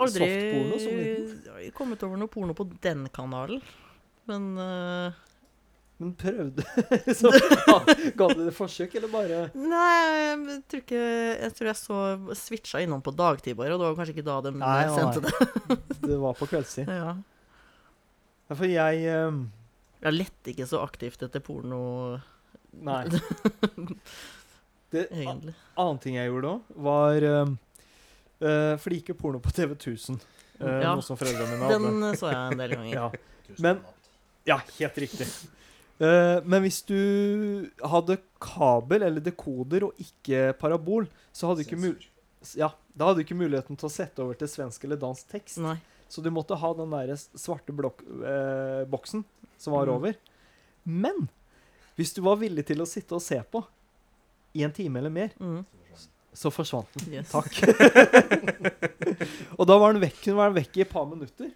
Aldri 0.00 0.24
Softporno 0.24 0.78
som 0.80 1.52
har 1.52 1.64
ikke 1.66 1.76
kommet 1.76 2.04
over 2.06 2.20
noe 2.20 2.32
porno 2.32 2.56
på 2.56 2.64
den 2.84 3.04
kanalen. 3.12 3.60
Men 4.30 4.46
eh, 4.62 5.18
Men 6.02 6.12
prøvde 6.18 6.64
så, 7.20 7.30
Ga 8.18 8.26
du 8.32 8.40
det 8.42 8.54
forsøk, 8.56 8.96
eller 8.98 9.10
bare 9.12 9.42
Nei, 9.54 10.00
jeg 10.26 10.58
tror 10.66 10.82
ikke 10.82 11.02
Jeg 11.04 11.54
tror 11.58 11.70
jeg 11.70 11.78
så 11.78 11.98
switcha 12.40 12.82
innom 12.82 13.04
på 13.04 13.14
dagtid 13.14 13.54
bare, 13.58 13.76
og 13.76 13.82
det 13.82 13.90
var 13.90 13.98
kanskje 14.00 14.16
ikke 14.16 14.26
da 14.26 14.38
de 14.48 14.54
Nei, 14.56 14.72
nei, 14.88 14.96
sendte 14.98 15.22
det. 15.28 15.78
Det 16.02 16.18
var 16.18 16.34
på 16.38 16.48
kveldstid. 16.50 16.90
Ja. 16.90 17.14
Ja, 18.50 18.58
for 18.58 18.66
jeg 18.68 19.16
um... 19.28 19.44
Jeg 20.02 20.18
lette 20.18 20.50
ikke 20.50 20.66
så 20.66 20.82
aktivt 20.82 21.22
etter 21.22 21.42
porno, 21.44 21.82
Nei. 22.82 23.04
Det 24.92 25.06
egentlig. 25.08 25.54
annen 25.80 25.98
ting 26.02 26.18
jeg 26.18 26.28
gjorde 26.28 26.50
òg, 26.50 26.72
var 26.84 27.24
um, 27.24 27.54
uh, 28.42 28.74
For 28.76 28.92
det 28.92 28.98
gikk 28.98 29.14
jo 29.14 29.18
porno 29.22 29.40
på 29.40 29.52
TV 29.54 29.72
1000. 29.78 30.18
Uh, 30.60 30.66
Ja. 30.82 30.92
Den 30.98 32.04
så 32.18 32.28
jeg 32.28 32.42
en 32.42 32.60
del 32.60 32.76
ganger. 32.76 32.92
Ja. 32.98 33.56
Men 33.62 33.80
Ja, 34.48 34.58
helt 34.78 34.98
riktig. 34.98 35.26
Eh, 36.00 36.38
men 36.44 36.64
hvis 36.64 36.80
du 36.88 36.98
hadde 37.84 38.20
kabel 38.42 39.04
eller 39.06 39.24
dekoder 39.24 39.88
og 39.88 40.00
ikke 40.02 40.52
parabol, 40.60 41.06
så 41.34 41.50
hadde 41.50 41.62
du 41.62 41.68
ikke 41.68 41.82
mul 41.82 41.98
ja, 42.58 42.72
da 42.98 43.06
hadde 43.06 43.20
du 43.20 43.26
ikke 43.26 43.38
muligheten 43.38 43.78
til 43.78 43.86
å 43.86 43.92
sette 43.92 44.22
over 44.24 44.34
til 44.38 44.48
svensk 44.50 44.82
eller 44.82 44.98
dansk 45.00 45.28
tekst. 45.30 45.60
Nei. 45.62 45.76
Så 46.10 46.20
du 46.24 46.28
måtte 46.34 46.58
ha 46.58 46.70
den 46.76 46.90
der 46.92 47.14
svarte 47.16 47.72
blok 47.72 48.02
eh, 48.02 48.82
boksen 48.90 49.22
som 49.60 49.76
var 49.76 49.88
mm. 49.88 49.92
over. 49.94 50.18
Men 50.82 51.28
hvis 51.96 52.12
du 52.16 52.20
var 52.26 52.40
villig 52.40 52.66
til 52.68 52.82
å 52.82 52.88
sitte 52.88 53.16
og 53.16 53.22
se 53.24 53.38
på 53.46 53.62
i 54.58 54.66
en 54.66 54.74
time 54.74 55.00
eller 55.00 55.14
mer, 55.14 55.30
Mm, 55.40 55.62
så 56.32 56.48
forsvant 56.52 56.88
den. 56.96 57.18
yes. 57.18 57.30
Takk. 57.32 57.52
og 59.58 59.66
da 59.68 59.76
var 59.76 59.92
den 59.92 60.02
vekk, 60.02 60.30
var 60.32 60.48
den 60.48 60.58
vekk 60.62 60.78
i 60.78 60.84
et 60.84 60.92
par 60.92 61.04
minutter. 61.08 61.50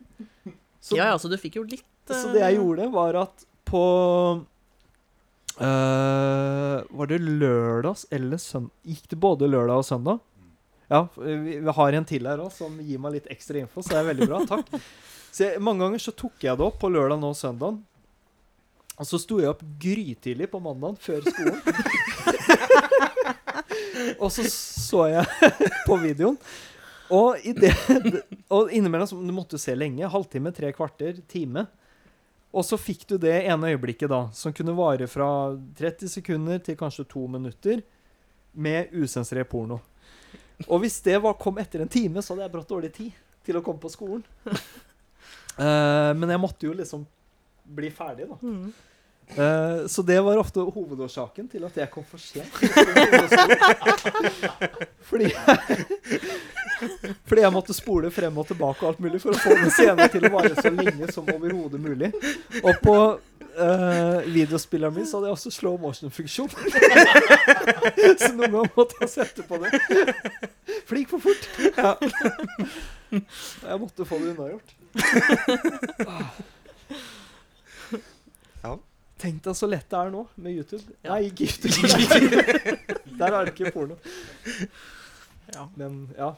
Så, 0.81 0.99
ja, 0.99 1.11
ja, 1.11 1.19
så 1.19 1.31
du 1.33 1.37
fikk 1.41 1.57
jo 1.59 1.65
litt 1.67 1.85
så 2.07 2.29
det 2.31 2.43
jeg 2.45 2.55
eh, 2.55 2.59
gjorde, 2.61 2.89
var 2.93 3.17
at 3.25 3.47
på 3.69 3.83
Uh, 5.57 6.85
Var 6.93 7.07
det 7.09 7.17
lørdags 7.25 8.03
eller 8.13 8.37
søndag? 8.37 8.75
Gikk 8.85 9.07
det 9.09 9.17
både 9.17 9.47
lørdag 9.49 9.81
og 9.81 9.87
søndag? 9.89 10.19
Ja, 10.93 11.07
vi, 11.17 11.57
vi 11.65 11.75
har 11.79 11.97
en 11.97 12.05
til 12.05 12.29
her 12.29 12.43
òg 12.45 12.51
som 12.53 12.75
gir 12.85 13.01
meg 13.01 13.17
litt 13.17 13.31
ekstra 13.33 13.63
info, 13.63 13.81
så 13.81 13.95
det 13.95 14.03
er 14.03 14.09
veldig 14.11 14.29
bra. 14.29 14.43
Takk. 14.51 14.69
Jeg, 15.41 15.63
mange 15.65 15.81
ganger 15.81 16.03
så 16.05 16.13
tok 16.13 16.45
jeg 16.45 16.61
det 16.61 16.67
opp 16.67 16.77
på 16.83 16.91
lørdag 16.93 17.25
og 17.25 17.39
søndag. 17.41 17.81
Og 18.97 19.09
så 19.09 19.19
sto 19.21 19.41
jeg 19.41 19.51
opp 19.51 19.65
grytidlig 19.81 20.51
på 20.53 20.61
mandag 20.61 21.01
før 21.01 21.25
skolen. 21.25 21.59
og 24.23 24.31
så 24.33 24.47
så 24.53 25.03
jeg 25.13 25.53
på 25.89 25.99
videoen. 26.05 26.39
Og, 27.17 27.41
i 27.47 27.53
det, 27.57 27.73
og 28.51 28.73
innimellom 28.75 29.09
så, 29.09 29.19
Du 29.21 29.35
måtte 29.37 29.61
se 29.63 29.75
lenge. 29.77 30.09
Halvtime, 30.11 30.53
tre 30.55 30.73
kvarter, 30.77 31.21
time. 31.33 31.67
Og 32.57 32.65
så 32.65 32.79
fikk 32.81 33.05
du 33.11 33.19
det 33.21 33.35
ene 33.45 33.75
øyeblikket 33.75 34.09
da, 34.09 34.23
som 34.33 34.55
kunne 34.57 34.73
vare 34.77 35.07
fra 35.11 35.29
30 35.77 36.09
sekunder 36.15 36.63
til 36.65 36.79
kanskje 36.81 37.05
to 37.11 37.27
minutter, 37.29 37.83
med 38.57 38.89
usensurert 38.97 39.51
porno. 39.53 39.77
Og 40.65 40.81
hvis 40.81 41.03
det 41.05 41.19
var, 41.21 41.37
kom 41.37 41.59
etter 41.61 41.83
en 41.85 41.91
time, 41.93 42.23
så 42.25 42.33
hadde 42.33 42.47
jeg 42.47 42.53
brått 42.55 42.71
dårlig 42.71 42.93
tid 42.97 43.13
til 43.45 43.59
å 43.59 43.63
komme 43.65 43.81
på 43.83 43.91
skolen. 43.93 44.23
uh, 44.49 46.13
men 46.19 46.31
jeg 46.33 46.41
måtte 46.41 46.67
jo 46.69 46.73
liksom 46.79 47.05
bli 47.77 47.91
ferdig, 47.93 48.25
da. 48.31 48.37
Mm. 48.41 48.73
Uh, 49.27 49.87
så 49.91 50.03
det 50.07 50.21
var 50.23 50.39
ofte 50.41 50.61
hovedårsaken 50.65 51.49
til 51.53 51.65
at 51.69 51.77
jeg 51.77 51.91
kom 51.93 52.05
for 52.09 52.19
sent. 52.23 52.49
Fordi 55.11 55.29
Fordi 57.27 57.43
jeg 57.43 57.53
måtte 57.55 57.77
spole 57.77 58.11
frem 58.15 58.39
og 58.39 58.47
tilbake 58.49 58.85
og 58.85 58.91
alt 58.91 59.01
mulig 59.05 59.21
for 59.23 59.35
å 59.35 59.41
få 59.41 59.55
den 59.57 59.73
scenen 59.73 60.11
til 60.13 60.27
å 60.29 60.33
vare 60.35 60.55
så 60.59 60.73
lenge 60.73 61.09
som 61.15 61.29
overhodet 61.33 61.81
mulig. 61.81 62.13
Og 62.63 62.73
på 62.83 62.97
uh, 63.57 64.19
videospilleren 64.27 64.95
min 64.95 65.07
så 65.09 65.19
hadde 65.19 65.31
jeg 65.31 65.39
også 65.39 65.55
slow 65.55 65.79
motion-funksjon. 65.81 66.51
så 68.23 68.33
noen 68.35 68.59
ganger 68.59 68.75
måtte 68.77 69.01
jeg 69.03 69.13
sette 69.15 69.47
på 69.49 69.61
det. 69.63 69.73
For 70.87 70.93
det 70.95 71.05
gikk 71.05 71.15
for 71.17 71.23
fort. 71.29 71.45
Ja. 71.77 71.97
Jeg 73.13 73.81
måtte 73.81 74.09
få 74.09 74.21
det 74.21 74.35
unnagjort. 74.35 74.77
Ja. 78.65 78.77
Tenk 79.17 79.41
deg 79.47 79.57
så 79.57 79.69
lett 79.71 79.87
det 79.89 79.99
er 79.99 80.11
nå 80.13 80.27
med 80.37 80.59
YouTube. 80.59 80.85
Ja. 81.01 81.15
Nei, 81.15 81.31
ikke 81.31 81.47
YouTube. 81.49 81.77
Der 83.21 83.33
er 83.33 83.47
det 83.47 83.55
ikke 83.55 83.73
porno. 83.73 83.97
Ja. 85.55 85.69
Men 85.79 86.03
ja. 86.19 86.35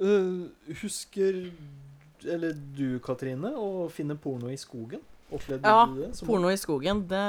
Øh, 0.00 0.48
husker 0.82 1.50
Eller 2.24 2.54
du, 2.76 2.98
Katrine, 3.04 3.52
å 3.54 3.86
finne 3.92 4.16
porno 4.18 4.48
i 4.50 4.58
skogen? 4.58 5.02
Opplevde 5.34 5.68
Ja, 5.68 5.84
du 5.88 6.00
det? 6.02 6.08
Ja, 6.12 6.26
Porno 6.26 6.50
i 6.52 6.58
skogen, 6.60 7.04
det 7.10 7.20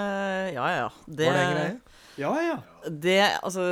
Ja, 0.56 0.66
ja. 0.74 0.90
Det, 1.06 1.28
Var 1.28 1.38
det 1.38 1.44
en 1.44 1.56
greie? 1.56 1.78
Ja, 2.20 2.32
ja. 2.44 2.58
Det, 2.90 3.20
altså 3.44 3.64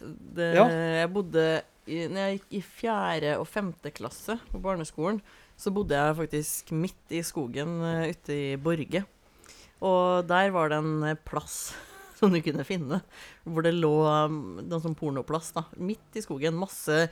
det, 0.00 0.48
Ja. 0.56 0.66
Jeg 0.70 1.12
bodde 1.12 1.46
i, 1.86 2.06
Når 2.06 2.20
jeg 2.20 2.38
gikk 2.38 2.52
i 2.58 2.62
fjerde 2.62 3.36
og 3.40 3.48
femte 3.50 3.90
klasse 3.90 4.38
på 4.52 4.60
barneskolen, 4.62 5.18
så 5.58 5.72
bodde 5.74 5.98
jeg 5.98 6.18
faktisk 6.18 6.70
midt 6.74 7.10
i 7.14 7.22
skogen 7.26 7.80
eh, 7.82 8.12
ute 8.14 8.34
i 8.34 8.56
Borge. 8.56 9.02
Og 9.82 10.22
der 10.30 10.50
var 10.54 10.70
det 10.70 10.78
en 10.78 11.02
eh, 11.10 11.18
plass 11.26 11.74
som 12.18 12.30
du 12.30 12.38
kunne 12.42 12.62
finne, 12.66 13.00
hvor 13.42 13.66
det 13.66 13.74
lå 13.74 13.90
um, 14.06 14.40
noen 14.62 14.82
sånn 14.84 14.94
pornoplass, 14.98 15.50
da. 15.56 15.64
Midt 15.74 16.14
i 16.14 16.22
skogen. 16.22 16.54
Masse 16.54 17.08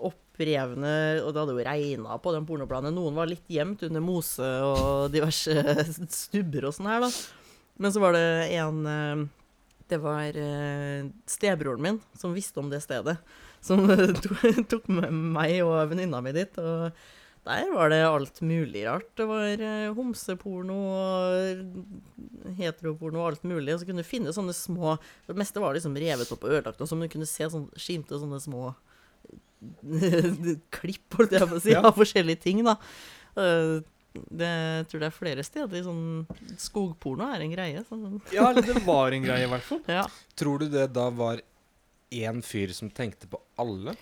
opprevne 0.00 0.94
Og 1.24 1.32
det 1.32 1.42
hadde 1.42 1.56
jo 1.56 1.66
regna 1.66 2.16
på 2.22 2.32
den 2.34 2.46
pornoplanen. 2.48 2.94
Noen 2.96 3.18
var 3.18 3.30
litt 3.30 3.44
gjemt 3.50 3.84
under 3.86 4.04
mose 4.04 4.48
og 4.64 5.10
diverse 5.14 5.54
stubber 6.22 6.70
og 6.70 6.76
sånn 6.76 6.90
her, 6.90 7.04
da. 7.04 7.12
Men 7.80 7.94
så 7.94 8.02
var 8.02 8.16
det 8.16 8.24
en 8.60 8.82
eh, 8.88 9.22
Det 9.90 10.00
var 10.02 10.36
eh, 10.36 11.06
stebroren 11.28 11.84
min 11.84 12.02
som 12.18 12.36
visste 12.36 12.60
om 12.60 12.68
det 12.72 12.82
stedet. 12.84 13.18
Som 13.64 13.88
tok 14.70 14.88
med 14.88 15.12
meg 15.12 15.60
og 15.64 15.90
venninna 15.92 16.22
mi 16.24 16.32
dit. 16.36 16.60
Og 16.60 16.92
der 17.48 17.70
var 17.72 17.88
det 17.88 18.02
alt 18.04 18.40
mulig 18.44 18.84
rart. 18.86 19.08
Det 19.16 19.26
var 19.28 19.64
eh, 19.64 19.88
homseporno 19.96 20.76
og 20.92 22.54
heteroporno 22.58 23.22
og 23.22 23.30
alt 23.30 23.48
mulig. 23.48 23.74
Og 23.74 23.80
så 23.80 23.88
kunne 23.88 24.04
du 24.04 24.08
finne 24.08 24.34
sånne 24.36 24.56
små 24.56 24.98
Det 25.26 25.36
meste 25.36 25.62
var 25.62 25.76
liksom 25.76 25.96
revet 25.96 26.32
opp 26.32 26.44
og 26.44 26.52
ødelagt, 26.52 26.80
og 26.80 26.88
så 26.88 27.00
kunne 27.00 27.28
du 27.28 27.32
se 27.32 27.48
sånn 27.48 27.68
skimte 27.80 28.20
sånne 28.20 28.40
små 28.44 28.70
klipp, 30.80 31.06
holdt 31.18 31.36
jeg 31.36 31.48
på 31.48 31.58
å 31.58 31.62
si, 31.62 31.72
ja. 31.74 31.82
av 31.84 31.96
forskjellige 31.98 32.44
ting, 32.44 32.62
da. 32.66 32.76
Eh, 33.38 33.80
det, 34.10 34.46
jeg 34.48 34.86
tror 34.90 35.02
det 35.02 35.06
er 35.06 35.14
flere 35.14 35.42
steder 35.46 35.82
sånn 35.86 36.56
Skogporno 36.58 37.28
er 37.30 37.44
en 37.44 37.52
greie. 37.52 37.82
Sånn. 37.86 38.18
Ja, 38.34 38.48
eller 38.50 38.66
det 38.66 38.82
var 38.86 39.14
en 39.14 39.26
greie, 39.26 39.46
i 39.46 39.50
hvert 39.52 39.66
fall. 39.66 39.82
Ja. 40.00 40.06
Tror 40.38 40.62
du 40.62 40.70
det 40.72 40.88
da 40.96 41.08
var 41.14 41.42
én 42.10 42.42
fyr 42.42 42.74
som 42.74 42.90
tenkte 42.90 43.30
på 43.30 43.38
alle? 43.60 43.94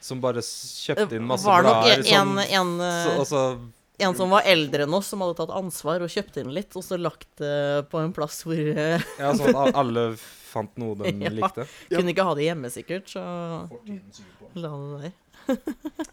Som 0.00 0.22
bare 0.22 0.42
kjøpte 0.44 1.10
eh, 1.10 1.18
inn 1.18 1.26
masse 1.28 1.48
blader? 1.48 1.66
Var 1.66 1.80
nok 1.82 1.90
en, 1.90 2.06
sånn 2.06 2.42
en, 2.46 2.74
eh, 2.86 3.00
så, 3.02 3.16
altså, 3.24 3.42
en, 4.00 4.16
som 4.16 4.32
var 4.32 4.46
eldre 4.48 4.86
enn 4.86 4.96
oss, 4.96 5.10
som 5.12 5.24
hadde 5.24 5.36
tatt 5.42 5.54
ansvar 5.58 6.04
og 6.06 6.12
kjøpt 6.12 6.38
inn 6.40 6.54
litt, 6.54 6.76
og 6.78 6.86
så 6.86 7.00
lagt 7.00 7.28
det 7.42 7.88
på 7.92 8.00
en 8.00 8.14
plass 8.16 8.44
hvor 8.46 8.60
Ja, 8.70 9.34
sånn 9.34 9.50
at 9.50 9.80
alle 9.82 10.12
fant 10.50 10.78
noe 10.80 10.96
de 10.98 11.12
ja, 11.26 11.32
likte? 11.34 11.66
Kunne 11.90 12.14
ikke 12.14 12.26
ha 12.26 12.38
det 12.38 12.46
hjemme, 12.46 12.70
sikkert, 12.72 13.10
så 13.12 13.24
14, 13.82 14.30
landet 14.58 15.06
der. 15.06 15.16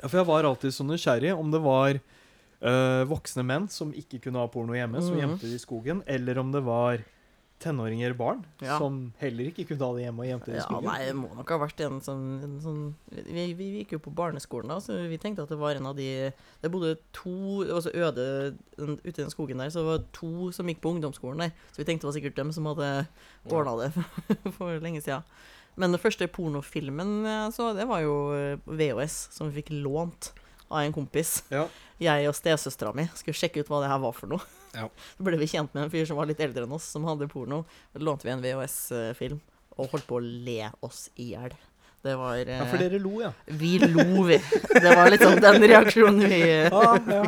ja, 0.01 0.07
for 0.07 0.17
jeg 0.19 0.29
var 0.29 0.47
alltid 0.49 0.73
så 0.73 0.85
nysgjerrig 0.87 1.33
om 1.35 1.51
det 1.53 1.61
var 1.63 1.99
øh, 1.99 3.03
voksne 3.09 3.45
menn 3.47 3.67
som 3.71 3.93
ikke 3.95 4.21
kunne 4.27 4.41
ha 4.41 4.49
porno 4.51 4.77
hjemme, 4.77 5.01
som 5.03 5.17
mm 5.17 5.23
gjemte 5.23 5.49
det 5.49 5.59
i 5.59 5.61
skogen, 5.61 6.03
eller 6.07 6.41
om 6.41 6.51
det 6.55 6.63
var 6.65 7.05
tenåringer 7.57 8.13
og 8.13 8.19
barn 8.19 8.41
ja. 8.61 8.75
som 8.77 8.99
heller 9.17 9.49
ikke 9.49 9.65
kunne 9.71 9.81
ha 9.81 9.95
det 9.97 10.03
hjemme 10.03 10.21
og 10.21 10.27
gjemte 10.29 10.51
det 10.51 10.59
i 10.59 10.61
skogen. 10.61 10.85
Ja, 10.85 10.91
nei, 10.91 11.07
det 11.09 11.15
må 11.17 11.29
nok 11.33 11.53
ha 11.53 11.57
vært 11.63 11.81
en 11.87 11.97
sånn, 12.05 12.25
en 12.45 12.55
sånn 12.61 12.83
vi, 13.09 13.45
vi, 13.57 13.69
gikk 13.79 13.95
jo 13.95 14.01
på 14.05 14.13
barneskolen 14.17 14.69
da, 14.69 14.77
så 14.83 14.99
vi 15.09 15.17
tenkte 15.21 15.47
at 15.47 15.53
det 15.53 15.57
var 15.57 15.79
en 15.79 15.89
av 15.89 15.97
de 15.97 16.29
Det 16.61 16.71
bodde 16.73 16.93
to 17.17 17.63
altså 17.65 17.93
øde 17.95 18.27
ute 18.77 19.09
i 19.09 19.17
den 19.23 19.33
skogen 19.33 19.63
der, 19.63 19.73
så 19.73 19.81
det 19.81 19.89
var 19.89 20.05
to 20.13 20.51
som 20.53 20.69
gikk 20.69 20.83
på 20.85 20.93
ungdomsskolen 20.93 21.47
der. 21.47 21.55
Så 21.71 21.81
vi 21.81 21.87
tenkte 21.89 22.05
det 22.05 22.11
var 22.11 22.17
sikkert 22.19 22.37
dem 22.37 22.53
som 22.53 22.69
hadde 22.69 22.91
ordna 23.49 23.73
det 23.81 23.89
for, 23.95 24.35
for 24.59 24.83
lenge 24.83 25.01
sida. 25.01 25.23
Men 25.77 25.93
den 25.93 26.01
første 26.01 26.27
pornofilmen 26.33 27.21
jeg 27.27 27.53
så, 27.55 27.71
det 27.77 27.85
var 27.89 28.01
jo 28.01 28.17
eh, 28.33 28.61
VHS, 28.65 29.17
som 29.35 29.49
vi 29.49 29.61
fikk 29.61 29.75
lånt 29.85 30.31
av 30.67 30.81
en 30.81 30.95
kompis. 30.95 31.43
Ja. 31.53 31.67
Jeg 32.01 32.27
og 32.29 32.35
stesøstera 32.37 32.93
mi 32.97 33.07
skulle 33.17 33.37
sjekke 33.37 33.61
ut 33.61 33.69
hva 33.71 33.83
det 33.83 33.91
her 33.91 34.01
var 34.01 34.15
for 34.17 34.33
noe. 34.33 34.41
Ja. 34.75 34.89
Så 35.17 35.25
ble 35.25 35.39
vi 35.39 35.49
kjent 35.49 35.73
med 35.77 35.85
en 35.85 35.93
fyr 35.93 36.07
som 36.09 36.19
var 36.19 36.29
litt 36.29 36.41
eldre 36.43 36.65
enn 36.67 36.75
oss, 36.75 36.89
som 36.93 37.05
hadde 37.07 37.29
porno. 37.31 37.63
Da 37.93 38.03
lånte 38.03 38.27
vi 38.27 38.33
en 38.33 38.43
VHS-film 38.43 39.39
og 39.77 39.93
holdt 39.93 40.07
på 40.09 40.17
å 40.17 40.23
le 40.25 40.71
oss 40.85 41.07
i 41.21 41.31
hjel. 41.35 41.53
Det 42.07 42.15
var 42.19 42.37
eh, 42.39 42.57
Ja, 42.61 42.65
for 42.71 42.79
dere 42.81 42.99
lo, 43.03 43.13
ja. 43.21 43.31
Vi 43.59 43.73
lo, 43.83 44.23
vi. 44.27 44.37
Det 44.71 44.93
var 44.95 45.09
litt 45.11 45.23
sånn 45.25 45.41
den 45.43 45.65
reaksjonen 45.67 46.23
vi 46.31 46.41
Ah, 46.71 46.95
ja. 47.11 47.23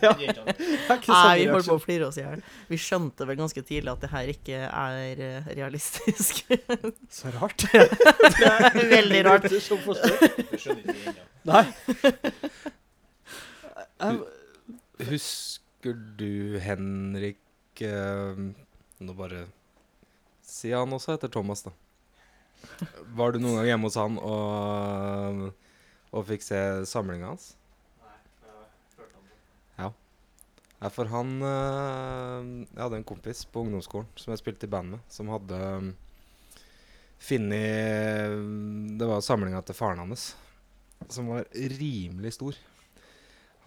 ja. 0.00 0.44
Det 0.88 0.96
Nei, 1.08 1.38
vi 1.42 1.46
holdt 1.52 1.68
på 1.68 1.76
å 1.76 1.82
flire 1.82 2.06
oss 2.08 2.16
i 2.18 2.22
hjel. 2.24 2.40
Vi 2.70 2.78
skjønte 2.80 3.26
vel 3.28 3.36
ganske 3.40 3.62
tidlig 3.66 3.92
at 3.92 4.04
det 4.04 4.10
her 4.12 4.30
ikke 4.32 4.60
er 4.66 5.20
eh, 5.26 5.50
realistisk. 5.58 6.40
Så 7.18 7.32
rart. 7.36 7.66
Veldig 7.72 9.20
rart. 9.28 9.48
Du 9.48 9.58
er 9.58 9.64
så. 9.64 9.76
Det 9.76 10.60
skjønner 10.62 10.80
ikke 10.82 10.96
vi 10.96 11.04
ennå. 11.12 11.22
Nei. 11.48 11.64
Husker 15.08 15.94
du 16.18 16.58
Henrik 16.62 17.82
eh, 17.84 18.40
Nå 19.04 19.14
bare 19.18 19.44
Si 20.48 20.72
han 20.74 20.92
også 20.96 21.14
heter 21.14 21.30
Thomas, 21.30 21.62
da. 21.66 21.70
Var 23.18 23.32
du 23.32 23.40
noen 23.42 23.60
gang 23.60 23.70
hjemme 23.72 23.88
hos 23.88 23.98
han 23.98 24.18
og, 24.22 25.48
og 26.14 26.28
fikk 26.28 26.44
se 26.46 26.60
samlinga 26.88 27.32
hans? 27.32 27.52
Ja, 30.78 30.90
for 30.94 31.10
han 31.10 31.38
eh, 31.42 32.50
Jeg 32.70 32.82
hadde 32.82 33.00
en 33.00 33.06
kompis 33.06 33.42
på 33.50 33.64
ungdomsskolen 33.66 34.10
som 34.18 34.32
jeg 34.32 34.42
spilte 34.42 34.68
i 34.68 34.72
band 34.72 34.94
med, 34.94 35.06
som 35.10 35.30
hadde 35.32 35.58
um, 35.58 35.90
funnet 37.18 38.36
Det 39.00 39.08
var 39.10 39.24
samlinga 39.26 39.62
til 39.66 39.78
faren 39.78 40.04
hans, 40.04 40.30
som 41.10 41.32
var 41.32 41.48
rimelig 41.52 42.36
stor. 42.36 42.58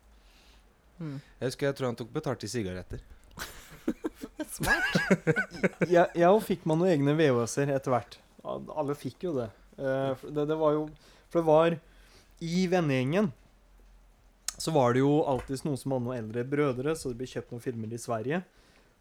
Mm. 1.00 1.18
Jeg 1.42 1.52
husker 1.52 1.70
jeg 1.70 1.78
tror 1.78 1.92
han 1.92 2.00
tok 2.00 2.14
betalt 2.16 2.46
i 2.48 2.52
sigaretter. 2.52 3.04
Smart. 4.56 4.96
Jeg 5.92 6.30
og 6.30 6.44
fikk 6.46 6.64
meg 6.66 6.80
noen 6.80 6.94
egne 6.94 7.16
VHS-er 7.20 7.74
etter 7.76 7.92
hvert. 7.92 8.16
Alle 8.46 8.96
fikk 8.98 9.26
jo 9.28 9.34
det. 9.36 9.50
Eh, 9.76 10.24
det. 10.24 10.46
Det 10.48 10.58
var 10.58 10.78
jo 10.78 10.86
For 11.28 11.42
det 11.42 11.46
var 11.50 11.76
I 12.46 12.62
vennegjengen 12.72 13.34
så 14.58 14.72
var 14.72 14.94
det 14.96 15.02
jo 15.04 15.18
alltid 15.28 15.66
noen 15.68 15.80
som 15.80 15.92
hadde 15.92 16.06
noen 16.06 16.20
eldre 16.22 16.46
brødre, 16.48 16.94
så 16.96 17.12
det 17.12 17.20
ble 17.20 17.28
kjøpt 17.28 17.52
noen 17.52 17.64
filmer 17.64 17.92
i 17.92 18.00
Sverige. 18.00 18.40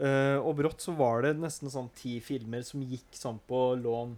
Eh, 0.03 0.39
og 0.41 0.57
brått 0.59 0.83
så 0.83 0.95
var 0.99 1.23
det 1.23 1.37
nesten 1.39 1.71
sånn 1.71 1.91
ti 1.95 2.17
filmer 2.25 2.65
som 2.67 2.83
gikk 2.83 3.15
sånn 3.15 3.39
på 3.47 3.67
lån 3.79 4.17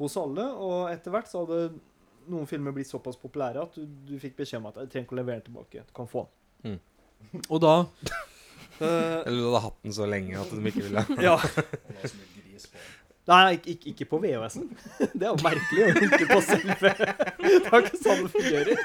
hos 0.00 0.16
alle. 0.20 0.46
Og 0.58 0.90
etter 0.90 1.14
hvert 1.14 1.30
så 1.30 1.44
hadde 1.44 1.78
noen 2.26 2.48
filmer 2.50 2.74
blitt 2.74 2.90
såpass 2.90 3.18
populære 3.20 3.62
at 3.62 3.78
du, 3.78 3.86
du 3.86 4.16
fikk 4.22 4.36
beskjed 4.40 4.60
om 4.60 4.70
at 4.72 4.80
du 4.80 4.86
trenger 4.90 5.06
ikke 5.06 5.16
å 5.16 5.20
levere 5.20 5.40
den 5.40 5.48
tilbake. 5.50 5.84
Du 5.86 5.94
kan 5.96 6.10
få 6.10 6.26
den. 6.64 6.80
Og 7.52 7.60
da 7.62 7.74
uh, 7.86 8.82
Eller 8.82 9.38
du 9.38 9.46
hadde 9.46 9.62
hatt 9.64 9.78
den 9.86 9.94
så 9.96 10.08
lenge 10.10 10.36
at 10.40 10.50
de 10.52 10.60
ikke 10.68 10.84
ville 10.84 11.04
Ja. 11.26 11.38
Nei, 13.26 13.56
ikke, 13.56 13.72
ikke, 13.72 13.88
ikke 13.90 14.06
på 14.12 14.18
VHS-en. 14.22 14.68
Det 15.18 15.26
er 15.26 15.32
jo 15.32 15.38
merkelig 15.42 15.86
ikke 16.06 16.28
på 16.30 16.36
selve. 16.46 16.92
Det 17.42 17.56
er 17.58 17.80
ikke 17.80 17.98
sånn 17.98 18.20
det 18.22 18.28
fungerer. 18.30 18.76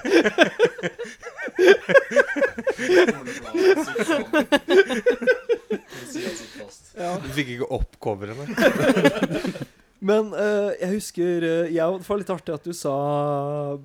Ja. 7.01 7.15
Du 7.17 7.29
fikk 7.33 7.53
ikke 7.55 7.69
opp 7.73 7.95
coveret? 8.03 8.35
Men 10.01 10.31
eh, 10.33 10.71
jeg 10.81 10.95
husker 10.95 11.43
eh, 11.45 11.67
jeg, 11.75 11.97
Det 12.01 12.07
var 12.07 12.17
litt 12.17 12.31
artig 12.33 12.53
at 12.55 12.63
du 12.65 12.73
sa 12.73 12.93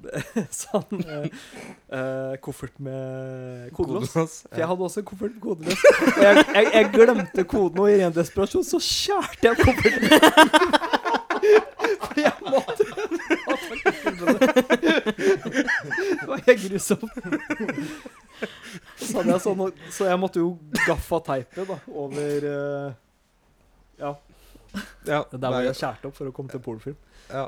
sånn 0.63 1.03
eh, 1.05 1.27
eh, 1.93 2.37
koffert 2.41 2.79
med 2.81 3.69
kodelås. 3.77 4.15
For 4.15 4.57
jeg 4.57 4.71
hadde 4.71 4.87
også 4.89 5.03
en 5.03 5.09
koffert 5.11 5.35
med 5.37 5.43
kodelås. 5.45 5.85
Og 6.17 6.23
jeg, 6.25 6.47
jeg, 6.57 6.71
jeg 6.73 6.91
glemte 6.95 7.45
koden, 7.45 7.83
og 7.85 7.93
i 7.93 7.99
ren 8.01 8.17
desperasjon 8.17 8.65
så 8.65 8.81
skjærte 8.81 9.51
jeg 9.51 9.61
kofferten. 9.61 10.09
For 12.07 12.17
jeg 12.19 12.33
måtte 12.49 12.85
jeg 12.89 13.59
filmene. 14.01 14.86
Det 16.27 16.33
var 16.33 16.43
helt 16.47 16.65
grusomt. 16.67 17.13
Så, 19.01 19.23
jeg 19.23 19.41
sånn, 19.41 19.63
så 19.95 20.09
jeg 20.11 20.21
måtte 20.21 20.43
jo 20.43 20.51
gaffa 20.85 21.21
teipet 21.25 21.69
da, 21.71 21.77
over 21.89 22.45
uh, 22.45 22.91
Ja, 24.01 24.11
Ja, 25.07 25.23
der 25.31 25.39
ble 25.47 25.63
jeg 25.71 25.79
skjærte 25.79 26.11
opp 26.11 26.19
for 26.19 26.29
å 26.29 26.35
komme 26.37 26.53
til 26.53 26.61
pornofilm. 26.65 26.99
ja. 27.31 27.47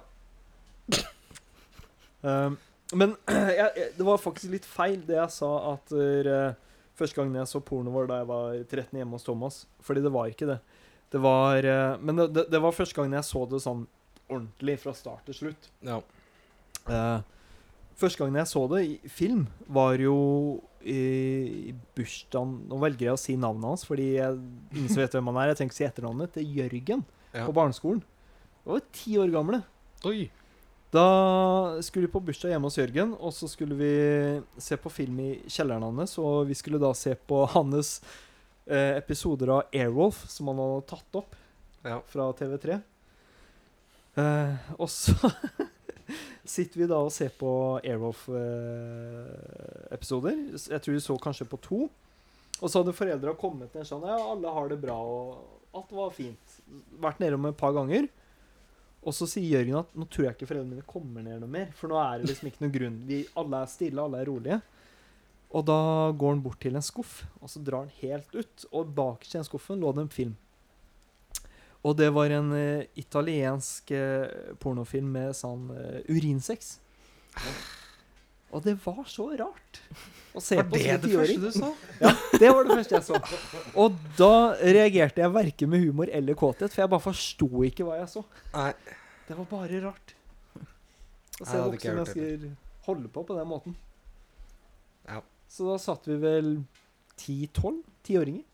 Um, 2.18 2.56
men 2.98 3.12
jeg, 3.28 3.68
jeg, 3.76 3.90
det 3.98 4.06
var 4.06 4.18
faktisk 4.18 4.50
litt 4.50 4.64
feil 4.66 5.02
det 5.06 5.18
jeg 5.18 5.30
sa 5.36 5.50
at 5.74 5.92
uh, 5.92 6.56
første 6.98 7.20
gangen 7.20 7.36
jeg 7.38 7.50
så 7.50 7.60
porno 7.62 7.92
var 7.94 8.08
da 8.10 8.22
jeg 8.22 8.30
var 8.30 8.56
13 8.64 8.98
hjemme 8.98 9.18
hos 9.18 9.26
Thomas. 9.26 9.60
Fordi 9.84 10.02
det 10.02 10.12
var 10.14 10.32
ikke 10.32 10.48
det. 10.48 10.58
Det 11.12 11.20
var 11.22 11.68
uh, 11.68 12.00
Men 12.00 12.22
det, 12.22 12.30
det, 12.36 12.46
det 12.54 12.62
var 12.64 12.74
første 12.74 12.96
gangen 12.96 13.18
jeg 13.18 13.28
så 13.28 13.44
det 13.50 13.60
sånn 13.64 13.84
ordentlig 14.28 14.78
fra 14.82 14.96
start 14.96 15.28
til 15.28 15.42
slutt. 15.42 15.68
ja. 15.84 16.00
Uh, 16.88 17.20
første 17.98 18.22
gangen 18.22 18.38
jeg 18.40 18.50
så 18.50 18.62
det 18.72 18.80
i 18.86 18.96
film, 19.10 19.46
var 19.68 19.98
jo 20.00 20.14
i, 20.88 21.74
bursdagen 21.98 22.52
Nå 22.70 22.78
velger 22.80 23.08
jeg 23.10 23.16
å 23.16 23.20
si 23.20 23.34
navnet 23.36 23.66
hans, 23.72 23.84
fordi 23.88 24.12
jeg, 24.16 24.38
ingen 24.72 24.88
som 24.92 25.02
vet 25.02 25.16
hvem 25.18 25.30
han 25.32 25.40
er. 25.42 25.50
Jeg 25.50 25.58
trenger 25.58 25.72
ikke 25.74 25.80
si 25.80 25.88
etternavnet. 25.88 26.32
Til 26.38 26.52
Jørgen 26.62 27.04
Ja. 27.34 27.44
på 27.44 27.52
barneskolen. 27.56 28.00
Det 28.64 28.72
var 28.72 28.84
ti 28.92 29.16
år 29.20 29.30
gamle. 29.34 29.62
Oi. 30.08 30.30
Da 30.90 31.80
skulle 31.84 32.06
vi 32.06 32.12
på 32.14 32.22
bursdag 32.24 32.54
hjemme 32.54 32.64
hos 32.70 32.78
Jørgen, 32.78 33.10
og 33.20 33.32
så 33.36 33.48
skulle 33.50 33.76
vi 33.76 34.40
se 34.56 34.76
på 34.80 34.88
film 34.90 35.18
i 35.20 35.30
kjelleren 35.50 35.82
hans. 35.84 36.14
Og 36.22 36.46
vi 36.48 36.54
skulle 36.56 36.80
da 36.80 36.94
se 36.96 37.12
på 37.28 37.42
hans 37.52 37.98
eh, 38.66 38.96
episoder 38.96 39.50
av 39.58 39.62
Airwolf, 39.74 40.22
som 40.32 40.48
han 40.48 40.56
hadde 40.62 40.86
tatt 40.94 41.20
opp 41.20 41.36
Ja. 41.84 42.00
fra 42.08 42.30
TV3. 42.32 42.78
Eh, 44.18 44.56
og 44.78 44.88
så 44.88 45.14
sitter 46.48 46.80
vi 46.82 46.86
da 46.90 46.98
og 47.04 47.12
ser 47.14 47.30
på 47.38 47.50
Airwolf-episoder. 47.82 50.34
jeg 50.56 50.80
tror 50.82 50.94
vi 50.94 51.00
så 51.04 51.18
kanskje 51.22 51.46
på 51.48 51.56
to. 51.64 51.80
Og 52.58 52.66
så 52.66 52.78
hadde 52.80 52.96
foreldra 52.96 53.32
kommet 53.38 53.74
ned 53.76 53.86
sånn 53.86 54.08
Ja, 54.08 54.16
alle 54.18 54.48
har 54.50 54.66
det 54.70 54.82
bra, 54.82 54.96
og 54.98 55.24
alt 55.76 55.90
var 55.94 56.10
fint. 56.16 56.46
Vært 56.98 57.20
nedom 57.22 57.46
et 57.50 57.60
par 57.60 57.72
ganger. 57.76 58.04
Og 59.06 59.12
så 59.14 59.24
sier 59.30 59.60
Jørgen 59.60 59.78
at 59.78 59.90
nå 59.94 60.04
tror 60.10 60.24
jeg 60.26 60.34
ikke 60.36 60.48
foreldrene 60.50 60.74
mine 60.74 60.88
kommer 60.88 61.20
ned 61.22 61.38
noe 61.42 61.52
mer. 61.52 61.68
For 61.78 61.86
nå 61.90 61.96
er 62.02 62.14
det 62.18 62.26
liksom 62.32 62.48
ikke 62.50 62.64
noen 62.64 62.74
grunn. 62.74 62.96
Vi, 63.08 63.18
alle 63.38 63.56
er 63.62 63.68
stille, 63.70 64.02
alle 64.02 64.18
er 64.20 64.28
rolige. 64.28 64.58
Og 65.48 65.62
da 65.64 65.80
går 66.18 66.30
han 66.34 66.44
bort 66.44 66.60
til 66.60 66.76
en 66.76 66.84
skuff, 66.84 67.22
og 67.40 67.48
så 67.48 67.58
drar 67.64 67.86
han 67.86 67.94
helt 68.02 68.30
ut. 68.34 68.56
Og 68.74 68.90
bak 68.98 69.18
i 69.24 69.32
den 69.32 69.46
skuffen 69.46 69.80
lå 69.80 69.88
det 69.96 70.02
en 70.04 70.12
film. 70.12 70.34
Og 71.86 71.94
det 71.96 72.08
var 72.14 72.32
en 72.34 72.52
eh, 72.58 72.86
italiensk 72.98 73.90
eh, 73.94 74.54
pornofilm 74.60 75.10
med 75.14 75.36
sånn 75.38 75.68
eh, 75.76 76.00
urinsex. 76.10 76.76
Og 78.50 78.64
det 78.64 78.74
var 78.82 79.02
så 79.06 79.28
rart 79.38 79.80
å 80.34 80.40
se 80.42 80.56
Var 80.58 80.66
på 80.70 80.78
det 80.78 80.84
som 80.88 81.02
det 81.02 81.10
tiåring. 81.12 81.42
første 81.42 81.44
du 81.44 81.58
så? 81.60 81.70
Ja, 82.04 82.12
det 82.40 82.50
var 82.50 82.64
det 82.66 82.76
første 82.80 82.98
jeg 82.98 83.06
så. 83.06 83.72
Og 83.78 83.98
da 84.18 84.32
reagerte 84.58 85.22
jeg 85.22 85.34
verken 85.36 85.70
med 85.74 85.84
humor 85.84 86.10
eller 86.10 86.38
kåthet, 86.38 86.72
for 86.72 86.82
jeg 86.84 86.92
bare 86.94 87.04
forsto 87.04 87.48
ikke 87.68 87.86
hva 87.86 88.00
jeg 88.00 88.10
så. 88.16 88.24
Nei. 88.56 88.72
Det 89.28 89.36
var 89.36 89.50
bare 89.52 89.82
rart. 89.84 90.14
Å 90.56 90.62
Nei, 90.64 91.44
se 91.44 91.52
det 91.52 91.62
hadde 91.62 91.78
ikke 91.78 91.92
voksne 91.92 91.92
jeg 91.92 91.98
gjort 91.98 92.16
mennesker 92.16 92.66
holde 92.88 93.10
på 93.12 93.22
på 93.28 93.36
den 93.36 93.48
måten. 93.50 93.74
Ja. 95.08 95.20
Så 95.48 95.68
da 95.68 95.76
satt 95.80 96.08
vi 96.08 96.16
vel 96.20 96.54
10-12 97.20 97.82
tiåringer. 98.08 98.47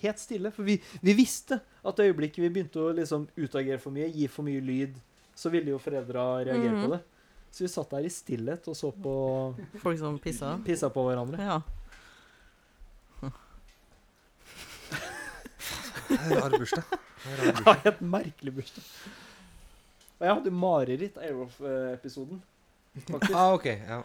Helt 0.00 0.20
stille. 0.22 0.52
For 0.54 0.66
vi, 0.66 0.78
vi 1.04 1.14
visste 1.16 1.60
at 1.60 1.96
det 1.96 2.10
øyeblikket 2.10 2.44
vi 2.44 2.52
begynte 2.52 2.82
å 2.82 2.92
liksom 2.96 3.26
utagere 3.36 3.80
for 3.82 3.94
mye, 3.94 4.08
gi 4.12 4.28
for 4.30 4.46
mye 4.46 4.62
lyd, 4.64 4.96
så 5.36 5.52
ville 5.52 5.72
jo 5.72 5.80
foreldra 5.80 6.26
reagere 6.44 6.76
mm. 6.76 6.84
på 6.84 6.94
det. 6.94 7.00
Så 7.50 7.64
vi 7.64 7.70
satt 7.72 7.90
der 7.90 8.06
i 8.06 8.12
stillhet 8.12 8.68
og 8.70 8.76
så 8.78 8.92
på 8.94 9.12
Folk 9.82 9.98
som 9.98 10.18
pissa. 10.22 10.54
Pissa 10.64 10.90
på 10.92 11.04
hverandre. 11.08 11.42
Ja. 11.42 11.60
Rar 16.10 16.58
bursdag. 16.58 16.82
Ja, 17.66 17.74
helt 17.84 17.98
merkelig 18.00 18.52
bursdag. 18.56 18.84
Og 20.20 20.24
jeg 20.24 20.36
hadde 20.38 20.52
mareritt 20.56 21.18
av 21.18 21.26
Airwolf-episoden. 21.26 22.40
Faktisk. 23.10 23.34
Ah, 23.36 23.52
ok. 23.54 23.66
Ja. 23.68 23.98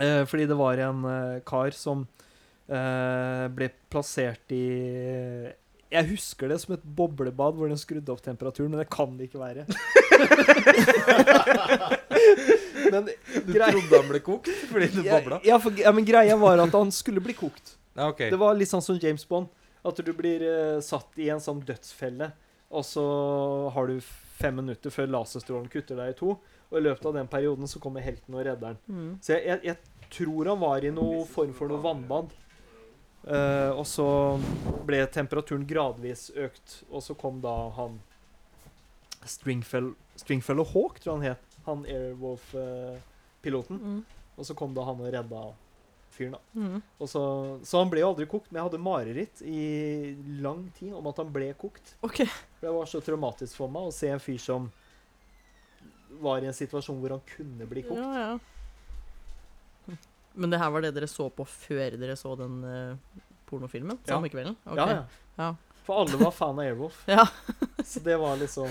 Eh, 0.00 0.22
fordi 0.28 0.46
det 0.48 0.56
var 0.56 0.80
en 0.80 1.04
eh, 1.04 1.42
kar 1.46 1.76
som 1.76 2.06
ble 2.70 3.66
plassert 3.90 4.52
i 4.54 4.60
Jeg 5.90 6.06
husker 6.12 6.52
det 6.52 6.60
som 6.62 6.76
et 6.76 6.84
boblebad 6.84 7.56
hvor 7.58 7.66
den 7.72 7.80
skrudde 7.80 8.12
opp 8.14 8.22
temperaturen, 8.22 8.70
men 8.70 8.78
det 8.84 8.90
kan 8.92 9.16
det 9.18 9.26
ikke 9.26 9.40
være. 9.42 9.64
men 12.92 13.08
Du 13.46 13.52
grei- 13.52 13.70
trodde 13.72 13.96
han 14.00 14.08
ble 14.10 14.20
kokt 14.24 14.48
fordi 14.70 14.88
du 14.94 15.02
bobla? 15.06 15.40
ja, 15.46 15.58
for, 15.62 15.74
ja, 15.78 15.92
men 15.94 16.04
greia 16.06 16.36
var 16.38 16.58
at 16.62 16.74
han 16.76 16.90
skulle 16.94 17.20
bli 17.24 17.34
kokt. 17.38 17.76
Ja, 17.96 18.08
okay. 18.12 18.30
Det 18.30 18.38
var 18.40 18.54
litt 18.58 18.70
sånn 18.70 18.82
som 18.84 18.98
James 19.02 19.26
Bond. 19.28 19.48
At 19.82 19.96
du 20.04 20.12
blir 20.12 20.42
uh, 20.44 20.80
satt 20.84 21.16
i 21.18 21.30
en 21.32 21.40
sånn 21.40 21.62
dødsfelle, 21.64 22.30
og 22.70 22.84
så 22.84 23.02
har 23.74 23.88
du 23.88 23.96
fem 24.40 24.54
minutter 24.60 24.92
før 24.92 25.08
laserstrålen 25.10 25.70
kutter 25.72 25.96
deg 25.98 26.12
i 26.12 26.16
to. 26.18 26.34
Og 26.70 26.78
i 26.78 26.82
løpet 26.84 27.06
av 27.10 27.16
den 27.16 27.26
perioden 27.32 27.66
så 27.66 27.80
kommer 27.82 28.04
helten 28.04 28.36
og 28.36 28.44
redder 28.46 28.76
den. 28.76 28.80
Mm. 28.86 29.14
Så 29.24 29.32
jeg, 29.34 29.42
jeg, 29.48 29.58
jeg 29.72 30.10
tror 30.12 30.52
han 30.52 30.60
var 30.60 30.84
i 30.86 30.92
noe 30.94 31.24
form 31.26 31.54
for 31.56 31.72
noe 31.72 31.80
vannbad. 31.82 32.30
Eh, 33.28 33.70
og 33.76 33.84
så 33.88 34.06
ble 34.88 35.02
temperaturen 35.12 35.66
gradvis 35.68 36.30
økt, 36.32 36.80
og 36.88 37.04
så 37.04 37.16
kom 37.18 37.42
da 37.44 37.54
han 37.76 37.98
Stringfell 39.28 39.92
Stringfellow 40.16 40.64
Hawk, 40.72 41.00
tror 41.00 41.12
jeg 41.12 41.18
han 41.18 41.28
het. 41.34 41.58
Han 41.66 41.84
Airwolf-piloten. 41.88 43.80
Mm. 43.80 44.00
Og 44.36 44.46
så 44.48 44.56
kom 44.56 44.72
da 44.76 44.84
han 44.88 45.00
og 45.00 45.12
redda 45.12 45.42
fyren, 46.10 46.36
da. 46.36 46.40
Mm. 46.56 46.78
Og 46.98 47.08
så, 47.08 47.22
så 47.64 47.82
han 47.82 47.90
ble 47.92 48.02
jo 48.02 48.10
aldri 48.12 48.26
kokt, 48.30 48.50
men 48.50 48.60
jeg 48.60 48.68
hadde 48.68 48.84
mareritt 48.84 49.42
i 49.44 49.64
lang 50.40 50.66
tid 50.78 50.94
om 50.96 51.08
at 51.10 51.20
han 51.20 51.32
ble 51.32 51.50
kokt. 51.60 51.94
Okay. 52.06 52.28
For 52.58 52.68
Det 52.68 52.76
var 52.76 52.90
så 52.92 53.02
traumatisk 53.04 53.60
for 53.60 53.72
meg 53.72 53.88
å 53.88 53.94
se 53.94 54.12
en 54.12 54.22
fyr 54.22 54.40
som 54.42 54.70
var 56.20 56.42
i 56.42 56.48
en 56.50 56.56
situasjon 56.56 56.98
hvor 57.00 57.14
han 57.16 57.28
kunne 57.28 57.68
bli 57.70 57.84
kokt. 57.86 58.00
Ja, 58.00 58.32
ja. 58.32 58.59
Men 60.32 60.52
det 60.52 60.60
her 60.62 60.70
var 60.70 60.84
det 60.84 60.92
dere 60.96 61.08
så 61.10 61.26
på 61.34 61.44
før 61.48 61.96
dere 62.00 62.16
så 62.18 62.34
den 62.38 62.60
uh, 62.64 63.22
pornofilmen? 63.50 63.98
Ja. 64.04 64.14
Samme 64.14 64.30
kvelden? 64.32 64.56
Okay. 64.64 64.78
Ja, 64.78 65.02
ja. 65.02 65.04
Ja. 65.40 65.54
For 65.86 66.02
alle 66.02 66.20
var 66.20 66.34
fan 66.34 66.58
av 66.58 66.64
Airwolf. 66.64 67.02
Ja. 67.10 67.26
Så 67.84 68.00
det 68.04 68.16
var 68.20 68.36
liksom 68.36 68.68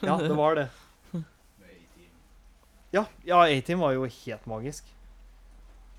Ja, 0.00 0.18
det 0.20 0.34
var 0.34 0.54
det. 0.54 0.68
Ja, 2.90 3.06
ja 3.24 3.40
A-Team 3.46 3.80
var 3.82 3.96
jo 3.96 4.04
helt 4.06 4.46
magisk. 4.46 4.92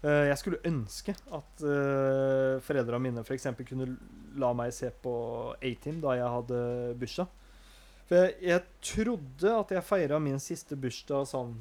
Uh, 0.04 0.30
jeg 0.30 0.38
skulle 0.40 0.62
ønske 0.66 1.14
at 1.34 1.66
uh, 1.66 2.62
foreldrene 2.64 3.02
mine 3.02 3.26
f.eks. 3.26 3.50
kunne 3.68 3.90
la 4.38 4.54
meg 4.56 4.72
se 4.74 4.92
på 5.04 5.14
A-Team 5.58 6.00
da 6.04 6.16
jeg 6.20 6.32
hadde 6.38 6.62
bursdag. 7.02 7.34
For 8.08 8.22
jeg, 8.22 8.38
jeg 8.46 8.64
trodde 8.94 9.54
at 9.58 9.74
jeg 9.76 9.84
feira 9.84 10.20
min 10.24 10.40
siste 10.40 10.78
bursdag 10.80 11.28
sånn 11.28 11.58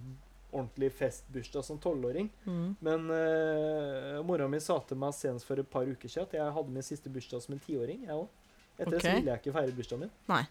ordentlig 0.57 0.91
festbursdag 0.97 1.65
som 1.65 1.79
tolvåring. 1.83 2.29
Mm. 2.45 2.75
Men 2.85 3.09
uh, 3.13 4.19
mora 4.27 4.49
mi 4.51 4.61
sa 4.63 4.79
til 4.89 4.99
meg 5.01 5.15
senest 5.17 5.49
for 5.49 5.61
et 5.61 5.71
par 5.71 5.89
uker 5.89 6.11
siden 6.11 6.29
at 6.29 6.37
jeg 6.39 6.55
hadde 6.59 6.75
min 6.75 6.87
siste 6.87 7.13
bursdag 7.13 7.45
som 7.45 7.57
en 7.57 7.63
tiåring. 7.63 8.05
jeg 8.09 8.15
også. 8.15 8.45
Etter 8.77 8.93
det 8.93 9.01
så 9.01 9.13
ville 9.15 9.33
jeg 9.33 9.41
ikke 9.41 9.57
feire 9.57 9.77
bursdagen 9.77 10.07
min. 10.07 10.15
Nei. 10.29 10.45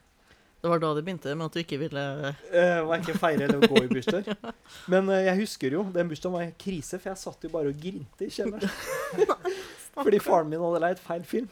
Det 0.65 0.69
var 0.71 0.79
da 0.81 0.87
det 0.97 1.03
begynte 1.05 1.33
med 1.37 1.45
at 1.45 1.53
du 1.53 1.61
ikke 1.61 1.77
ville 1.77 2.03
Uh, 2.49 2.87
Verken 2.89 3.19
feire 3.21 3.45
eller 3.45 3.67
gå 3.67 3.83
i 3.83 3.89
bursdag. 3.91 4.31
Men 4.91 5.11
uh, 5.11 5.19
jeg 5.21 5.37
husker 5.43 5.77
jo, 5.77 5.83
den 5.93 6.09
bursdagen 6.09 6.33
var 6.33 6.47
en 6.47 6.55
krise, 6.57 6.97
for 6.97 7.11
jeg 7.11 7.21
satt 7.21 7.45
jo 7.45 7.51
bare 7.53 7.69
og 7.69 7.81
grinte 7.81 8.25
i 8.25 8.31
kjelleren. 8.33 8.69
Fordi 10.03 10.19
faren 10.23 10.49
min 10.49 10.63
hadde 10.63 10.81
leid 10.81 11.03
feil 11.05 11.27
film. 11.27 11.49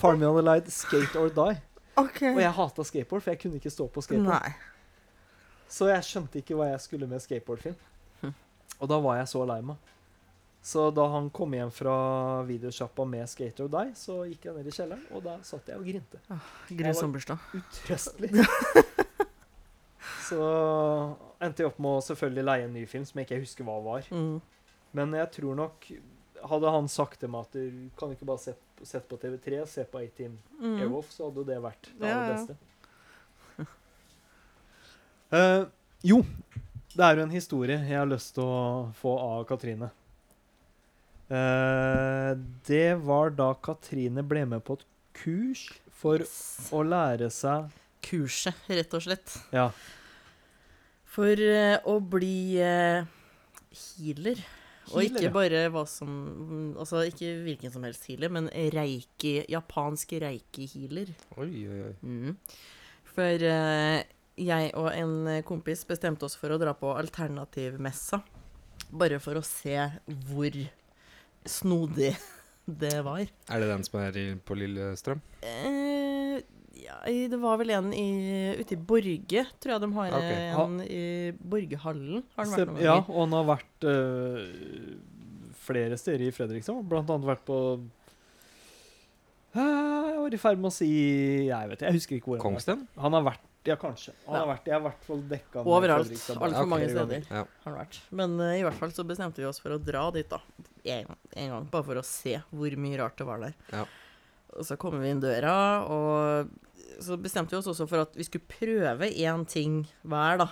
Faren 0.00 0.22
min 0.22 0.30
hadde 0.30 0.46
leid 0.48 0.70
Skate 0.72 1.20
or 1.20 1.28
Die. 1.34 1.60
Okay. 2.00 2.32
Og 2.32 2.40
jeg 2.42 2.56
hata 2.56 2.86
skateboard, 2.88 3.22
for 3.22 3.30
jeg 3.34 3.42
kunne 3.44 3.60
ikke 3.60 3.70
stå 3.70 3.86
på 3.92 4.02
skateboard. 4.02 4.48
Nei. 4.48 4.73
Så 5.70 5.88
jeg 5.90 6.04
skjønte 6.06 6.38
ikke 6.42 6.54
hva 6.58 6.70
jeg 6.72 6.80
skulle 6.84 7.06
med 7.10 7.22
skateboardfilm. 7.24 7.76
Hm. 8.20 8.34
Og 8.80 8.88
da 8.90 8.98
var 9.02 9.16
jeg 9.20 9.28
så 9.32 9.44
lei 9.48 9.60
meg. 9.64 9.76
Så 10.64 10.86
da 10.96 11.04
han 11.12 11.26
kom 11.34 11.52
hjem 11.52 11.68
fra 11.74 11.94
videosjappa 12.48 13.04
med 13.04 13.28
Skater 13.28 13.66
og 13.66 13.72
deg, 13.74 13.90
så 14.00 14.22
gikk 14.24 14.46
jeg 14.48 14.54
ned 14.56 14.70
i 14.70 14.72
kjelleren, 14.72 15.02
og 15.12 15.20
da 15.26 15.34
satt 15.44 15.68
jeg 15.68 15.76
og 15.76 15.84
grinte. 15.84 16.20
Grusom 16.72 17.12
bursdag. 17.12 17.42
Utrøstelig. 17.58 18.46
så 20.28 20.40
endte 21.44 21.62
jeg 21.64 21.68
opp 21.70 21.78
med 21.84 21.98
å 21.98 22.02
selvfølgelig 22.06 22.46
leie 22.48 22.66
en 22.68 22.74
ny 22.76 22.84
film 22.88 23.04
som 23.08 23.20
jeg 23.20 23.28
ikke 23.28 23.42
husker 23.44 23.68
hva 23.68 23.76
var. 23.84 24.08
Mm. 24.14 24.38
Men 24.96 25.16
jeg 25.20 25.32
tror 25.40 25.56
nok 25.58 25.88
Hadde 26.44 26.68
han 26.74 26.88
sagt 26.92 27.22
til 27.22 27.30
meg 27.32 27.46
at 27.46 27.54
du 27.56 27.86
kan 27.96 28.10
ikke 28.12 28.26
bare 28.28 28.40
se, 28.42 28.52
sett 28.84 29.06
på 29.08 29.16
TV3, 29.16 29.62
se 29.70 29.84
på 29.88 30.00
A-Team 30.02 30.34
Mm. 30.60 30.74
Airwolf, 30.82 31.08
så 31.12 31.28
hadde 31.30 31.44
det 31.48 31.56
vært 31.64 31.88
det 31.96 32.08
Ja, 32.08 32.18
aller 32.18 32.34
ja. 32.34 32.34
beste. 32.36 32.56
Eh, 35.32 35.64
jo, 36.04 36.20
det 36.94 37.04
er 37.04 37.18
jo 37.18 37.24
en 37.24 37.34
historie 37.34 37.78
jeg 37.80 37.98
har 37.98 38.08
lyst 38.10 38.34
til 38.36 38.44
å 38.44 38.90
få 38.98 39.16
av 39.18 39.44
Katrine. 39.48 39.90
Uh, 41.24 42.36
det 42.68 42.98
var 43.00 43.32
da 43.32 43.48
Katrine 43.64 44.20
ble 44.28 44.42
med 44.44 44.60
på 44.66 44.76
et 44.76 44.84
kurs 45.16 45.62
for 45.96 46.20
å 46.76 46.82
lære 46.84 47.30
seg 47.32 47.72
Kurset, 48.04 48.58
rett 48.68 48.92
og 48.92 49.00
slett. 49.06 49.32
Ja. 49.54 49.70
For 51.08 51.32
uh, 51.40 51.78
å 51.88 51.96
bli 52.04 52.60
uh, 52.60 53.08
healer. 53.72 54.44
Og 54.92 55.06
ikke 55.06 55.24
ja. 55.24 55.32
bare 55.32 55.60
hva 55.72 55.86
som 55.88 56.10
Altså 56.76 57.06
ikke 57.08 57.30
hvilken 57.46 57.72
som 57.72 57.86
helst 57.86 58.04
healer, 58.10 58.28
men 58.28 58.50
reiki, 58.74 59.38
japansk 59.48 60.12
reiki-healer. 60.20 61.14
Oi, 61.40 61.48
oi, 61.64 61.78
oi. 61.88 61.94
Mm. 62.04 62.36
For 63.14 63.46
eh, 63.48 64.02
jeg 64.40 64.72
og 64.78 64.88
en 64.92 65.42
kompis 65.46 65.84
bestemte 65.88 66.26
oss 66.26 66.36
for 66.38 66.54
å 66.54 66.58
dra 66.60 66.74
på 66.76 66.92
alternativmessa. 66.96 68.22
Bare 68.94 69.20
for 69.22 69.38
å 69.38 69.44
se 69.46 69.76
hvor 70.28 70.56
snodig 71.46 72.14
det 72.82 72.96
var. 73.06 73.24
Er 73.24 73.62
det 73.62 73.70
den 73.70 73.86
som 73.86 74.00
er 74.02 74.18
i, 74.20 74.26
på 74.40 74.56
Lillestrøm? 74.58 75.22
Eh, 75.44 76.38
ja, 76.84 76.98
det 77.06 77.38
var 77.40 77.58
vel 77.60 77.72
en 77.76 77.90
i, 77.96 78.08
ute 78.58 78.76
i 78.76 78.80
Borge, 78.80 79.44
tror 79.62 79.74
jeg 79.76 79.82
de 79.84 79.90
har 79.96 80.16
okay. 80.18 80.46
en 80.50 80.62
en 80.64 80.78
i 80.84 81.04
Borgehallen. 81.38 82.24
Har 82.36 82.48
vært 82.50 82.62
Stem- 82.64 82.80
ja, 82.82 82.96
og 83.06 83.20
han 83.24 83.36
har 83.38 83.50
vært 83.54 83.88
øh, 83.88 84.40
flere 85.64 85.98
steder 86.00 86.26
i 86.26 86.32
Fredrikstad. 86.34 86.82
Blant 86.90 87.12
annet 87.14 87.30
vært 87.34 87.46
på 87.48 87.60
Eh, 89.54 89.60
Jeg 90.10 90.18
var 90.18 90.34
i 90.34 90.38
ferd 90.40 90.58
med 90.58 90.66
å 90.70 90.74
si 90.74 90.88
Jeg 91.46 91.68
vet 91.70 91.84
jeg 91.86 91.94
husker 91.94 92.16
ikke 92.18 92.32
hvor. 92.32 92.40
Kongsten? 92.42 92.86
Han 92.98 93.14
har 93.14 93.22
vært 93.28 93.44
Ja, 93.64 93.76
kanskje. 93.80 94.12
Han 94.26 94.36
har 94.36 94.48
vært, 94.50 94.66
jeg 94.68 94.74
har 94.76 94.82
i 94.82 94.84
hvert 94.90 95.04
fall 95.06 95.22
dekka 95.30 95.62
Overalt. 95.64 96.10
Altfor 96.12 96.42
Alt 96.44 96.56
for 96.58 96.68
mange 96.68 96.88
steder 96.90 97.22
Ja. 97.30 97.44
har 97.64 97.72
det 97.72 97.78
vært. 97.80 98.00
Men 98.20 98.34
uh, 98.40 98.50
i 98.58 98.62
hvert 98.66 98.76
fall 98.82 98.92
så 98.92 99.04
bestemte 99.08 99.40
vi 99.40 99.46
oss 99.48 99.60
for 99.64 99.72
å 99.72 99.78
dra 99.80 100.02
dit, 100.12 100.28
da. 100.28 100.40
En, 100.84 101.14
en 101.32 101.54
gang. 101.54 101.68
Bare 101.72 101.86
for 101.86 101.96
å 101.96 102.04
se 102.04 102.36
hvor 102.50 102.76
mye 102.84 102.98
rart 103.00 103.16
det 103.20 103.26
var 103.28 103.40
der. 103.46 103.54
Ja. 103.72 103.86
Og 104.54 104.66
så 104.68 104.76
kommer 104.78 105.00
vi 105.00 105.10
inn 105.14 105.22
døra, 105.24 105.54
og 105.88 106.52
så 107.02 107.16
bestemte 107.18 107.56
vi 107.56 107.58
oss 107.62 107.70
også 107.72 107.88
for 107.90 108.04
at 108.04 108.12
vi 108.14 108.26
skulle 108.28 108.46
prøve 108.46 109.08
én 109.08 109.46
ting 109.50 109.80
hver, 110.04 110.44
da. 110.44 110.50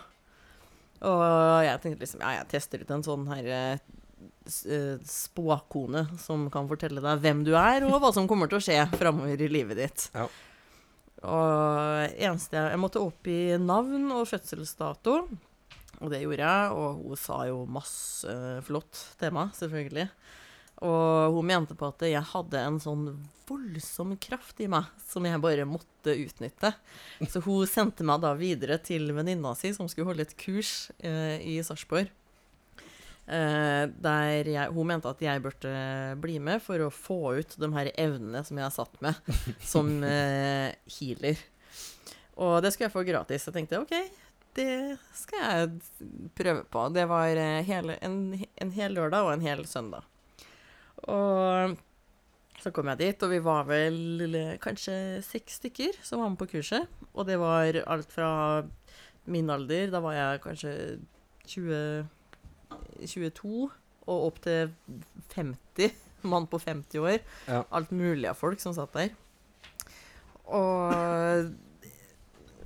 Og 1.02 1.22
jeg 1.66 1.80
tenkte 1.82 2.04
liksom 2.06 2.22
Ja, 2.22 2.32
jeg 2.40 2.48
tester 2.54 2.82
ut 2.82 2.90
en 2.94 3.02
sånn 3.06 3.24
her 3.28 3.46
eh, 3.50 3.78
eh, 4.70 4.96
spåkone 5.06 6.04
som 6.22 6.48
kan 6.54 6.68
fortelle 6.70 7.02
deg 7.02 7.20
hvem 7.24 7.44
du 7.46 7.52
er, 7.58 7.84
og 7.88 7.98
hva 8.02 8.12
som 8.14 8.28
kommer 8.30 8.48
til 8.50 8.60
å 8.60 8.64
skje 8.64 8.80
framover 8.96 9.42
i 9.42 9.50
livet 9.50 9.80
ditt. 9.82 10.08
Ja. 10.16 10.26
Og 11.22 12.18
eneste 12.18 12.58
jeg, 12.58 12.72
jeg 12.74 12.82
måtte 12.82 13.02
opp 13.02 13.28
i 13.30 13.54
navn 13.62 14.10
og 14.14 14.26
fødselsdato, 14.30 15.16
og 16.02 16.10
det 16.10 16.22
gjorde 16.24 16.46
jeg. 16.46 16.78
Og 16.78 17.02
hun 17.04 17.20
sa 17.20 17.42
jo 17.48 17.62
masse 17.70 18.26
eh, 18.30 18.62
flott 18.66 19.04
meg, 19.34 19.52
selvfølgelig. 19.58 20.08
Og 20.82 21.36
hun 21.36 21.46
mente 21.46 21.76
på 21.78 21.86
at 21.92 22.02
jeg 22.08 22.30
hadde 22.32 22.58
en 22.58 22.80
sånn 22.82 23.04
voldsom 23.46 24.16
kraft 24.22 24.58
i 24.64 24.68
meg 24.70 24.88
som 25.06 25.26
jeg 25.28 25.42
bare 25.42 25.66
måtte 25.68 26.16
utnytte. 26.16 26.72
Så 27.30 27.42
hun 27.44 27.68
sendte 27.70 28.06
meg 28.06 28.22
da 28.24 28.32
videre 28.38 28.80
til 28.82 29.12
venninna 29.14 29.54
si, 29.58 29.70
som 29.76 29.90
skulle 29.90 30.10
holde 30.10 30.26
et 30.26 30.34
kurs 30.40 30.90
eh, 30.98 31.38
i 31.38 31.60
Sarpsborg. 31.62 32.10
Eh, 33.32 33.84
der 34.04 34.48
jeg, 34.50 34.72
hun 34.74 34.90
mente 34.90 35.08
at 35.08 35.22
jeg 35.24 35.40
burde 35.40 35.72
bli 36.20 36.36
med 36.42 36.60
for 36.60 36.82
å 36.84 36.90
få 36.92 37.38
ut 37.40 37.54
de 37.56 37.70
her 37.72 37.88
evnene 37.96 38.42
som 38.44 38.58
jeg 38.58 38.66
har 38.66 38.74
satt 38.74 38.98
med 39.04 39.32
som 39.72 39.88
eh, 40.04 40.74
healer. 40.98 41.40
Og 42.42 42.58
det 42.64 42.72
skulle 42.72 42.90
jeg 42.90 42.96
få 42.96 43.06
gratis. 43.08 43.46
Jeg 43.48 43.56
tenkte 43.56 43.80
OK, 43.80 43.94
det 44.58 44.98
skal 45.16 45.46
jeg 45.46 46.28
prøve 46.36 46.66
på. 46.68 46.84
Det 46.92 47.06
var 47.08 47.40
eh, 47.40 47.62
hele, 47.68 47.96
en, 48.04 48.18
en 48.36 48.74
hel 48.76 48.98
lørdag 48.98 49.24
og 49.24 49.32
en 49.36 49.46
hel 49.46 49.64
søndag. 49.70 50.04
Og 51.08 51.78
så 52.62 52.70
kom 52.70 52.92
jeg 52.92 53.00
dit, 53.00 53.24
og 53.24 53.32
vi 53.32 53.40
var 53.42 53.64
vel 53.66 54.36
kanskje 54.62 54.94
seks 55.24 55.56
stykker 55.62 55.96
som 56.04 56.20
var 56.20 56.34
med 56.34 56.42
på 56.42 56.52
kurset. 56.52 56.90
Og 57.16 57.26
det 57.26 57.40
var 57.40 57.80
alt 57.86 58.12
fra 58.12 58.32
min 59.24 59.48
alder, 59.50 59.88
da 59.90 60.02
var 60.04 60.18
jeg 60.18 60.42
kanskje 60.44 60.74
20, 61.48 62.10
22, 63.02 63.68
og 64.02 64.26
opp 64.28 64.40
til 64.44 64.72
50. 65.34 65.92
Mann 66.22 66.46
på 66.46 66.58
50 66.62 67.02
år. 67.02 67.18
Ja. 67.48 67.64
Alt 67.74 67.90
mulig 67.90 68.28
av 68.30 68.38
folk 68.38 68.60
som 68.62 68.74
satt 68.76 68.94
der. 68.94 69.10
Og 70.46 71.52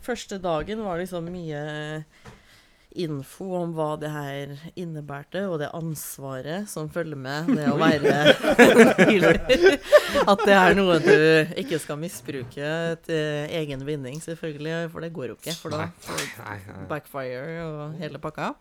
første 0.04 0.38
dagen 0.42 0.82
var 0.84 1.00
liksom 1.00 1.28
mye 1.32 1.62
info 2.96 3.44
om 3.58 3.72
hva 3.76 3.90
det 4.00 4.08
her 4.08 4.52
innebærte, 4.78 5.42
og 5.50 5.58
det 5.60 5.68
ansvaret 5.76 6.68
som 6.70 6.88
følger 6.92 7.18
med 7.20 7.50
det 7.52 7.66
å 7.68 7.76
være 7.80 8.14
healer. 9.02 9.40
At 10.24 10.44
det 10.46 10.56
er 10.56 10.76
noe 10.78 10.96
du 11.04 11.12
ikke 11.60 11.80
skal 11.82 12.00
misbruke 12.00 12.70
til 13.04 13.52
egen 13.60 13.84
vinning, 13.88 14.16
selvfølgelig, 14.24 14.90
for 14.94 15.04
det 15.04 15.12
går 15.16 15.32
jo 15.32 15.38
ikke. 15.38 15.56
For 15.60 15.76
da 15.76 15.90
backfire 16.88 17.66
og 17.66 18.00
hele 18.00 18.22
pakka. 18.22 18.54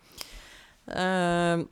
Eh, 0.91 1.63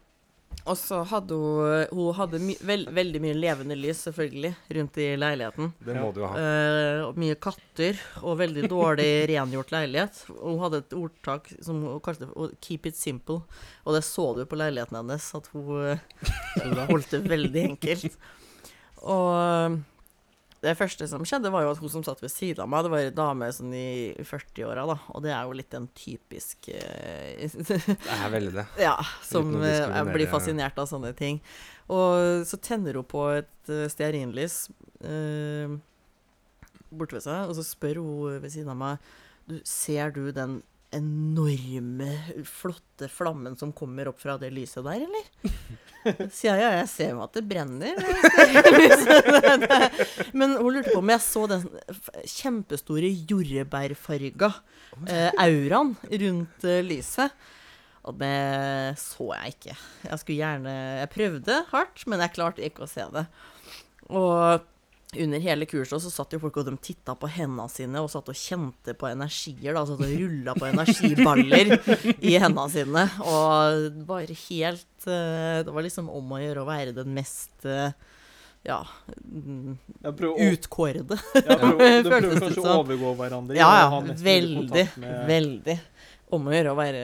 og 0.63 0.78
så 0.80 1.02
hadde 1.08 1.36
hun 1.36 1.89
Hun 1.91 2.15
hadde 2.17 2.39
my 2.41 2.54
veld, 2.63 2.89
veldig 2.95 3.21
mye 3.23 3.36
levende 3.36 3.76
lys, 3.78 4.06
selvfølgelig, 4.08 4.54
rundt 4.78 4.99
i 5.02 5.08
leiligheten. 5.19 5.71
Det 5.84 5.95
må 5.99 6.12
du 6.15 6.21
ha. 6.23 6.32
Uh, 6.38 7.19
mye 7.19 7.36
katter 7.41 7.99
og 8.23 8.38
veldig 8.39 8.69
dårlig 8.71 9.10
rengjort 9.34 9.73
leilighet. 9.76 10.21
Hun 10.32 10.62
hadde 10.63 10.84
et 10.84 10.95
ordtak 10.97 11.52
som 11.60 11.82
hun 11.84 12.04
kalte 12.04 12.30
'keep 12.62 12.88
it 12.88 12.99
simple', 12.99 13.43
og 13.84 13.97
det 13.97 14.04
så 14.08 14.32
du 14.38 14.45
på 14.45 14.60
leiligheten 14.60 15.02
hennes, 15.02 15.28
at 15.36 15.49
hun 15.52 15.97
eh, 15.97 16.86
holdt 16.91 17.12
det 17.12 17.26
veldig 17.28 17.65
enkelt. 17.73 18.15
Og 19.04 19.82
det 20.63 20.73
første 20.80 21.08
som 21.12 21.26
skjedde, 21.28 21.52
var 21.52 21.65
jo 21.65 21.73
at 21.73 21.82
hun 21.84 21.91
som 21.91 22.04
satt 22.06 22.21
ved 22.23 22.32
siden 22.32 22.63
av 22.63 22.71
meg, 22.71 22.86
det 22.86 22.91
var 22.93 23.04
ei 23.04 23.13
dame 23.15 23.49
sånn 23.52 23.73
i 23.76 23.88
40-åra, 24.23 24.86
da, 24.88 24.97
og 25.12 25.23
det 25.26 25.34
er 25.36 25.47
jo 25.47 25.58
litt 25.60 25.76
en 25.76 25.89
typisk 25.97 26.69
eh, 26.71 27.43
Det 27.54 27.99
er 28.15 28.32
veldig 28.32 28.54
det. 28.56 28.67
Ja, 28.88 28.95
som 29.28 29.56
eh, 29.60 29.99
blir 30.13 30.32
fascinert 30.32 30.80
av 30.80 30.88
sånne 30.89 31.12
ting. 31.17 31.41
Og 31.91 32.47
så 32.47 32.60
tenner 32.63 32.95
hun 32.95 33.08
på 33.08 33.26
et 33.36 33.71
uh, 33.71 33.89
stearinlys 33.91 34.69
uh, 35.04 35.76
borte 36.95 37.17
ved 37.17 37.26
seg, 37.26 37.49
og 37.49 37.58
så 37.58 37.65
spør 37.67 37.99
hun 37.99 38.39
ved 38.39 38.54
siden 38.54 38.71
av 38.71 38.80
meg 38.80 39.10
du, 39.49 39.58
Ser 39.67 40.13
du 40.15 40.30
den 40.32 40.62
enorme, 40.94 42.10
flotte 42.48 43.10
flammen 43.12 43.58
som 43.60 43.74
kommer 43.76 44.10
opp 44.12 44.20
fra 44.22 44.38
det 44.42 44.52
lyset 44.54 44.86
der, 44.86 45.06
eller? 45.08 45.26
Sier 46.36 46.58
jeg 46.58 46.64
ja, 46.64 46.72
jeg 46.82 46.90
ser 46.92 47.14
jo 47.14 47.24
at 47.24 47.38
det 47.38 47.46
brenner. 47.48 47.96
Men 50.40 50.58
hun 50.60 50.76
lurte 50.76 50.92
på 50.92 51.00
om 51.00 51.12
jeg 51.14 51.24
så 51.24 51.46
den 51.52 51.64
kjempestore 52.28 53.12
jordbærfarga 53.32 54.52
eh, 55.08 55.30
auraen 55.46 55.96
rundt 56.12 56.68
eh, 56.68 56.84
lyset. 56.86 57.32
Og 58.04 58.18
det 58.20 58.36
så 59.00 59.30
jeg 59.32 59.56
ikke. 59.56 59.78
Jeg 60.10 60.20
skulle 60.20 60.42
gjerne 60.42 60.74
Jeg 61.00 61.12
prøvde 61.14 61.60
hardt, 61.70 62.04
men 62.12 62.20
jeg 62.20 62.36
klarte 62.36 62.66
ikke 62.68 62.84
å 62.84 62.92
se 62.92 63.06
det. 63.16 63.24
Og 64.12 64.66
under 65.19 65.43
hele 65.43 65.67
kurset 65.69 66.02
så 66.04 66.12
satt 66.12 66.34
jo 66.36 66.39
folk 66.43 66.58
og 66.62 66.67
de 66.69 66.73
titta 66.84 67.15
på 67.19 67.30
hendene 67.32 67.67
sine 67.71 68.02
og 68.04 68.10
satt 68.12 68.32
og 68.32 68.38
kjente 68.38 68.95
på 68.97 69.10
energier. 69.12 69.76
da, 69.76 69.86
Satt 69.88 70.02
og 70.02 70.15
rulla 70.23 70.56
på 70.58 70.69
energiballer 70.69 71.73
i 72.19 72.34
hendene 72.39 72.69
sine. 72.73 73.06
Og 73.28 74.02
var 74.10 74.34
helt 74.47 75.08
eh, 75.08 75.62
Det 75.65 75.71
var 75.76 75.86
liksom 75.86 76.10
om 76.13 76.36
å 76.36 76.41
gjøre 76.41 76.63
å 76.63 76.69
være 76.69 76.95
den 76.97 77.13
mest 77.15 77.67
eh, 77.69 77.91
ja 78.63 78.80
utkårede. 80.04 81.17
jeg 81.36 81.43
prøver, 81.43 82.04
de 82.04 82.12
prøver 82.13 82.39
kanskje 82.45 82.63
å 82.63 82.76
overgå 82.80 83.10
hverandre. 83.19 83.58
Ja, 83.60 83.71
ja. 83.84 84.15
Veldig. 84.23 84.86
Veldig. 85.28 85.78
Om 86.34 86.48
å 86.50 86.54
gjøre 86.56 86.72
å 86.74 86.78
være, 86.80 87.02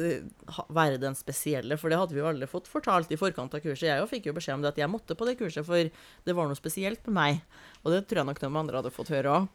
eh, 0.00 0.64
være 0.72 0.98
den 1.02 1.16
spesielle, 1.18 1.76
for 1.76 1.92
det 1.92 1.98
hadde 2.00 2.14
vi 2.16 2.22
jo 2.22 2.28
alle 2.30 2.48
fått 2.48 2.68
fortalt 2.70 3.10
i 3.12 3.18
forkant 3.20 3.52
av 3.54 3.60
kurset. 3.64 3.90
Jeg 3.90 4.08
fikk 4.08 4.30
jo 4.30 4.36
beskjed 4.38 4.54
om 4.56 4.62
det 4.64 4.70
at 4.72 4.80
jeg 4.80 4.88
måtte 4.92 5.16
på 5.18 5.26
det 5.28 5.36
kurset, 5.40 5.66
for 5.68 5.76
det 6.24 6.34
var 6.36 6.48
noe 6.48 6.56
spesielt 6.56 7.02
med 7.10 7.14
meg. 7.18 7.42
Og 7.84 7.92
det 7.92 8.06
tror 8.08 8.22
jeg 8.22 8.30
nok 8.30 8.40
noen 8.46 8.60
andre 8.62 8.80
hadde 8.80 8.94
fått 8.94 9.12
høre 9.12 9.34
òg. 9.42 9.48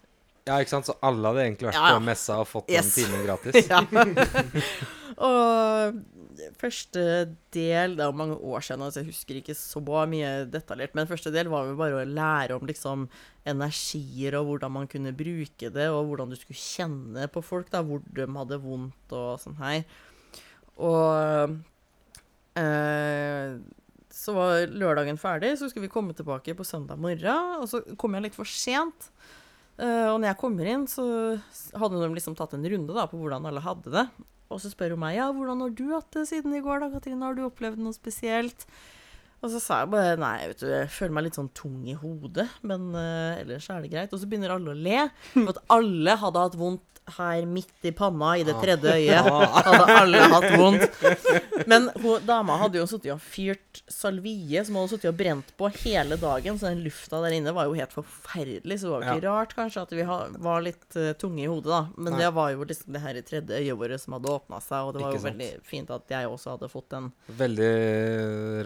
Ja, 0.45 0.57
ikke 0.59 0.73
sant? 0.75 0.85
Så 0.89 0.97
alle 1.01 1.29
hadde 1.31 1.43
egentlig 1.45 1.69
vært 1.71 1.77
Ja, 1.79 1.87
ja. 1.93 1.97
på 1.97 2.03
messa 2.03 2.37
og 2.43 2.47
fått 2.51 2.69
Yes. 2.69 2.93
den 2.93 3.05
timen 3.07 3.25
gratis. 3.25 3.67
ja. 3.71 3.79
og 5.29 6.01
første 6.59 7.03
del 7.53 7.95
Det 7.97 8.05
er 8.05 8.15
mange 8.15 8.35
år 8.35 8.63
siden, 8.65 8.85
så 8.91 9.01
jeg 9.01 9.09
husker 9.11 9.39
ikke 9.39 9.55
så 9.57 9.81
mye 9.83 10.31
detaljert. 10.51 10.95
Men 10.95 11.09
første 11.09 11.31
del 11.33 11.51
var 11.51 11.67
jo 11.69 11.77
bare 11.79 12.01
å 12.01 12.07
lære 12.07 12.57
om 12.57 12.65
liksom 12.67 13.07
energier 13.49 14.37
og 14.39 14.47
hvordan 14.47 14.73
man 14.77 14.89
kunne 14.91 15.15
bruke 15.15 15.69
det, 15.73 15.87
og 15.89 16.09
hvordan 16.09 16.33
du 16.33 16.39
skulle 16.39 16.59
kjenne 16.59 17.27
på 17.31 17.43
folk, 17.43 17.69
da, 17.73 17.83
hvor 17.83 18.01
de 18.05 18.27
hadde 18.37 18.61
vondt 18.63 19.15
og 19.15 19.39
sånn 19.43 19.59
her. 19.59 19.83
Og 20.81 21.57
eh, 22.59 23.57
så 24.13 24.35
var 24.37 24.69
lørdagen 24.69 25.17
ferdig, 25.17 25.55
så 25.57 25.69
skulle 25.69 25.87
vi 25.87 25.93
komme 25.93 26.13
tilbake 26.17 26.53
på 26.57 26.65
søndag 26.67 27.01
morgen. 27.01 27.61
Og 27.61 27.69
så 27.69 27.81
kom 27.99 28.13
jeg 28.15 28.27
litt 28.27 28.37
for 28.37 28.49
sent. 28.49 29.09
Eh, 29.81 30.07
og 30.11 30.19
når 30.19 30.29
jeg 30.29 30.39
kommer 30.41 30.69
inn, 30.69 30.85
så 30.89 31.05
hadde 31.79 32.01
de 32.01 32.11
liksom 32.13 32.37
tatt 32.37 32.53
en 32.57 32.67
runde 32.73 32.95
da, 32.95 33.07
på 33.09 33.19
hvordan 33.19 33.49
alle 33.49 33.63
hadde 33.63 33.93
det. 33.93 34.05
Og 34.53 34.61
så 34.61 34.69
spør 34.69 34.93
hun 34.93 35.01
meg 35.01 35.17
ja, 35.17 35.31
hvordan 35.33 35.63
har 35.65 35.73
du 35.73 35.85
hatt 35.95 36.11
det 36.13 36.27
siden 36.29 36.53
i 36.53 36.61
går, 36.63 36.83
da, 36.83 36.91
Katrine? 36.93 37.25
Har 37.25 37.37
du 37.37 37.45
opplevd 37.47 37.81
noe 37.81 37.95
spesielt? 37.95 38.67
Og 39.43 39.51
så 39.51 39.59
sa 39.59 39.81
jeg 39.81 39.91
bare 39.91 40.15
nei, 40.21 40.37
vet 40.53 40.61
du, 40.63 40.69
jeg 40.71 40.87
føler 40.95 41.17
meg 41.17 41.25
litt 41.27 41.39
sånn 41.39 41.51
tung 41.57 41.81
i 41.91 41.97
hodet, 41.99 42.47
men 42.63 42.89
uh, 42.95 43.41
ellers 43.41 43.67
er 43.73 43.83
det 43.83 43.91
greit. 43.91 44.15
Og 44.15 44.21
så 44.23 44.29
begynner 44.31 44.55
alle 44.55 44.71
å 44.71 44.77
le, 44.87 45.03
for 45.35 45.51
at 45.57 45.61
alle 45.75 46.17
hadde 46.23 46.45
hatt 46.47 46.59
vondt 46.59 46.89
her 47.17 47.43
midt 47.43 47.83
i 47.83 47.91
panna, 47.91 48.29
i 48.39 48.45
det 48.47 48.53
tredje 48.61 48.93
øyet. 49.01 49.25
Hadde 49.27 49.95
alle 49.99 50.21
hatt 50.31 50.45
vondt. 50.55 50.85
Men 51.67 51.89
hun, 51.99 52.21
dama 52.23 52.55
hadde 52.61 52.79
jo 52.79 52.85
sittet 52.87 53.11
og 53.11 53.19
fyrt 53.19 53.81
salvie 53.91 54.63
som 54.63 54.77
hun 54.77 54.85
hadde 54.85 54.93
sittet 54.95 55.09
og 55.11 55.17
brent 55.19 55.51
på 55.59 55.67
hele 55.81 56.15
dagen, 56.21 56.55
så 56.61 56.69
den 56.71 56.79
lufta 56.85 57.19
der 57.25 57.35
inne 57.35 57.51
var 57.57 57.67
jo 57.67 57.75
helt 57.75 57.91
forferdelig. 57.91 58.77
Så 58.79 58.87
det 58.87 58.93
var 58.93 59.03
jo 59.03 59.17
ikke 59.17 59.25
rart 59.27 59.55
kanskje 59.57 59.83
at 59.83 59.91
vi 59.97 60.05
var 60.47 60.63
litt 60.63 60.95
uh, 60.95 61.09
tunge 61.19 61.43
i 61.43 61.49
hodet, 61.51 61.73
da. 61.73 61.81
Men 61.97 62.15
Nei. 62.15 62.21
det 62.23 62.31
var 62.39 62.53
jo 62.55 62.69
liksom 62.71 62.95
det 62.95 63.03
her 63.03 63.19
i 63.19 63.25
tredje 63.27 63.59
øyet 63.59 63.81
vårt 63.83 64.05
som 64.05 64.15
hadde 64.15 64.31
åpna 64.37 64.61
seg, 64.63 64.87
og 64.87 64.95
det 64.95 65.03
var 65.03 65.11
Ikke 65.11 65.19
jo 65.19 65.25
sant. 65.25 65.43
veldig 65.43 65.67
fint 65.73 65.93
at 65.97 66.15
jeg 66.15 66.31
også 66.31 66.55
hadde 66.55 66.71
fått 66.71 66.89
den. 66.95 67.11
Veldig 67.43 67.71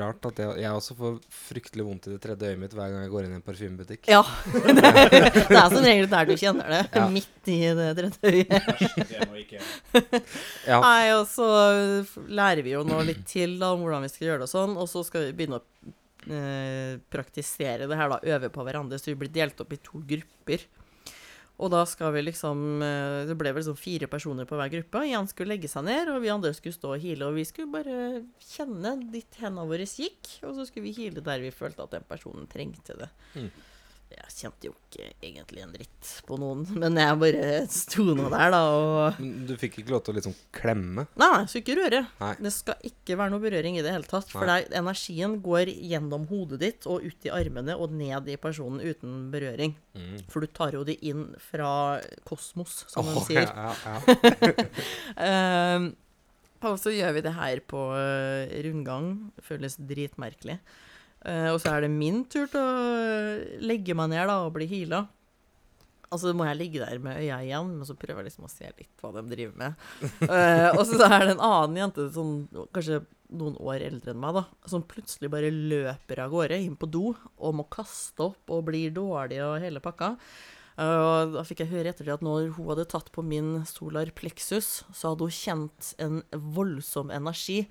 rart 0.03 0.29
at 0.29 0.43
jeg, 0.45 0.61
jeg 0.67 0.77
også 0.77 0.95
får 0.99 1.17
fryktelig 1.47 1.85
vondt 1.87 2.07
i 2.09 2.13
det 2.13 2.19
tredje 2.23 2.51
øyet 2.51 2.61
mitt 2.61 2.75
hver 2.77 2.91
gang 2.93 3.05
jeg 3.05 3.11
går 3.13 3.27
inn 3.27 3.35
i 3.35 3.39
en 3.39 3.45
parfymebutikk. 3.45 4.09
Ja. 4.11 4.21
det 4.67 5.57
er 5.57 5.73
som 5.73 5.83
regel 5.83 6.09
der 6.11 6.29
du 6.29 6.33
kjenner 6.37 6.73
det. 6.75 6.81
Ja. 6.93 7.05
Midt 7.11 7.51
i 7.51 7.59
det 7.79 7.89
tredje 7.97 8.33
øyet. 8.33 8.71
Det 9.11 9.27
ikke 9.43 9.61
Ja. 10.71 10.79
Nei, 10.83 11.13
og 11.15 11.25
så 11.31 11.47
lærer 12.27 12.63
vi 12.65 12.75
jo 12.75 12.83
nå 12.87 12.99
litt 13.07 13.23
til 13.29 13.57
da, 13.61 13.73
om 13.73 13.85
hvordan 13.85 14.05
vi 14.05 14.11
skal 14.13 14.31
gjøre 14.31 14.43
det 14.43 14.49
og 14.49 14.53
sånn, 14.53 14.75
og 14.77 14.91
så 14.91 15.03
skal 15.07 15.27
vi 15.27 15.35
begynne 15.37 15.61
å 15.61 15.93
eh, 16.31 16.97
praktisere 17.13 17.87
det 17.89 17.99
her, 17.99 18.11
da, 18.11 18.19
øve 18.35 18.51
på 18.53 18.65
hverandre, 18.67 18.99
så 18.99 19.11
vi 19.11 19.19
blir 19.23 19.33
delt 19.33 19.63
opp 19.63 19.73
i 19.73 19.81
to 19.83 20.03
grupper. 20.07 20.67
Og 21.57 21.71
da 21.73 21.79
skal 21.89 22.11
vi 22.13 22.21
liksom 22.21 22.83
eh, 22.85 23.23
Det 23.29 23.37
ble 23.37 23.49
vel 23.55 23.65
sånn 23.65 23.79
fire 23.79 24.09
personer 24.11 24.45
på 24.45 24.57
hver 24.59 24.69
gruppe. 24.75 25.05
Jan 25.09 25.29
skulle 25.29 25.55
legge 25.55 25.71
seg 25.71 25.87
ned, 25.87 26.11
og 26.13 26.21
vi 26.21 26.33
andre 26.33 26.53
skulle 26.53 26.75
stå 26.75 26.93
og 26.93 27.01
hile. 27.01 27.29
Og 27.29 27.39
vi 27.39 27.47
skulle 27.49 27.73
bare 27.73 28.21
kjenne 28.45 28.93
dit 29.13 29.39
hendene 29.41 29.65
våre 29.69 29.87
gikk, 29.87 30.37
og 30.45 30.53
så 30.57 30.67
skulle 30.67 30.89
vi 30.89 30.97
hile 30.99 31.23
der 31.25 31.41
vi 31.41 31.53
følte 31.55 31.87
at 31.87 31.97
den 31.97 32.05
personen 32.09 32.45
trengte 32.51 32.97
det. 32.99 33.09
Mm. 33.33 33.49
Jeg 34.07 34.31
kjente 34.31 34.69
jo 34.69 34.73
ikke 34.73 35.07
egentlig 35.23 35.61
en 35.63 35.73
dritt 35.73 36.09
på 36.27 36.37
noen, 36.39 36.61
men 36.79 36.95
jeg 36.99 37.17
bare 37.19 37.47
sto 37.71 38.05
nå 38.15 38.29
der, 38.31 38.53
da, 38.53 38.61
og 38.71 39.19
Men 39.19 39.45
Du 39.49 39.53
fikk 39.59 39.81
ikke 39.81 39.93
lov 39.93 40.03
til 40.05 40.13
å 40.13 40.17
liksom 40.17 40.35
klemme? 40.55 41.03
Nei, 41.19 41.29
jeg 41.41 41.49
skulle 41.51 41.63
ikke 41.65 41.77
røre. 41.81 42.01
Nei. 42.21 42.31
Det 42.47 42.53
skal 42.55 42.87
ikke 42.87 43.17
være 43.19 43.33
noe 43.33 43.43
berøring 43.43 43.79
i 43.79 43.83
det 43.83 43.93
hele 43.93 44.07
tatt. 44.07 44.31
For 44.31 44.47
der, 44.47 44.69
energien 44.79 45.37
går 45.43 45.73
gjennom 45.75 46.27
hodet 46.31 46.61
ditt 46.63 46.87
og 46.87 47.03
ut 47.03 47.27
i 47.27 47.33
armene 47.35 47.75
og 47.75 47.93
ned 47.99 48.31
i 48.31 48.39
personen 48.41 48.79
uten 48.83 49.27
berøring. 49.33 49.75
Mm. 49.97 50.17
For 50.31 50.43
du 50.43 50.55
tar 50.55 50.79
jo 50.79 50.87
det 50.87 50.99
inn 51.07 51.29
fra 51.49 51.69
kosmos, 52.27 52.83
som 52.91 53.07
de 53.07 53.15
Åh, 53.19 53.27
sier. 53.27 53.47
Ja, 53.47 53.71
ja, 53.83 54.19
ja. 55.27 55.77
um, 55.77 55.91
og 56.71 56.79
så 56.81 56.95
gjør 56.95 57.19
vi 57.19 57.27
det 57.27 57.35
her 57.37 57.63
på 57.69 57.87
eh, 57.99 58.59
rundgang. 58.65 59.15
Føles 59.45 59.77
dritmerkelig. 59.77 60.61
Eh, 61.27 61.49
og 61.51 61.59
så 61.59 61.75
er 61.75 61.83
det 61.83 61.91
min 61.91 62.23
tur 62.31 62.47
til 62.51 62.63
å 62.63 63.61
legge 63.67 63.95
meg 63.97 64.13
ned 64.13 64.29
da, 64.29 64.41
og 64.45 64.55
bli 64.55 64.67
heala. 64.69 65.05
Og 66.07 66.21
så 66.21 66.31
må 66.31 66.45
jeg 66.47 66.59
ligge 66.61 66.79
der 66.79 67.01
med 67.03 67.19
øya 67.19 67.41
igjen, 67.43 67.73
men 67.75 67.87
så 67.87 67.97
prøver 67.99 68.21
jeg 68.23 68.29
liksom 68.29 68.47
å 68.47 68.51
se 68.51 68.69
litt 68.69 69.01
hva 69.03 69.11
de 69.17 69.25
driver 69.27 69.57
med. 69.59 69.87
uh, 70.23 70.69
og 70.77 70.83
så 70.87 71.01
er 71.03 71.25
det 71.25 71.33
en 71.33 71.43
annen 71.43 71.79
jente, 71.81 72.05
sånn, 72.15 72.35
kanskje 72.75 73.01
noen 73.35 73.57
år 73.59 73.83
eldre 73.89 74.13
enn 74.13 74.21
meg, 74.23 74.37
da, 74.37 74.45
som 74.71 74.85
plutselig 74.87 75.31
bare 75.33 75.51
løper 75.51 76.21
av 76.23 76.31
gårde 76.31 76.61
inn 76.63 76.77
på 76.79 76.87
do 76.87 77.09
og 77.11 77.57
må 77.59 77.67
kaste 77.67 78.29
opp 78.29 78.55
og 78.55 78.69
blir 78.69 78.95
dårlig 78.95 79.41
og 79.43 79.57
hele 79.65 79.83
pakka. 79.83 80.13
Eh, 80.77 80.83
Og 80.85 81.31
da 81.33 81.41
fikk 81.47 81.63
jeg 81.63 81.71
høre 81.71 81.89
etter 81.89 82.05
det 82.05 82.13
at 82.13 82.21
når 82.25 82.51
hun 82.53 82.67
hadde 82.69 82.83
tatt 82.91 83.07
på 83.15 83.23
min 83.25 83.63
solar 83.65 84.11
plexus, 84.13 84.83
så 84.93 85.11
hadde 85.13 85.25
hun 85.25 85.33
kjent 85.33 85.87
en 86.03 86.19
voldsom 86.53 87.09
energi 87.13 87.63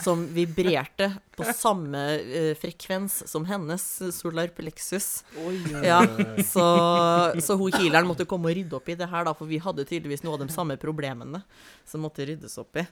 som 0.00 0.22
vibrerte 0.32 1.10
på 1.36 1.44
samme 1.52 2.00
eh, 2.24 2.52
frekvens 2.56 3.18
som 3.28 3.44
hennes 3.48 3.84
solar 4.16 4.48
plexus. 4.56 5.22
Oi, 5.44 5.58
Ja, 5.84 6.00
så, 6.40 6.64
så 7.44 7.58
hun 7.60 7.74
healeren 7.76 8.08
måtte 8.08 8.24
komme 8.28 8.48
og 8.48 8.56
rydde 8.56 8.78
opp 8.78 8.88
i 8.88 8.96
det 8.96 9.10
her, 9.12 9.26
da, 9.28 9.34
for 9.36 9.50
vi 9.50 9.60
hadde 9.60 9.84
tydeligvis 9.88 10.24
noe 10.24 10.38
av 10.38 10.46
de 10.46 10.52
samme 10.54 10.78
problemene 10.80 11.42
som 11.84 12.00
måtte 12.06 12.24
ryddes 12.28 12.56
opp 12.62 12.80
i. 12.80 12.86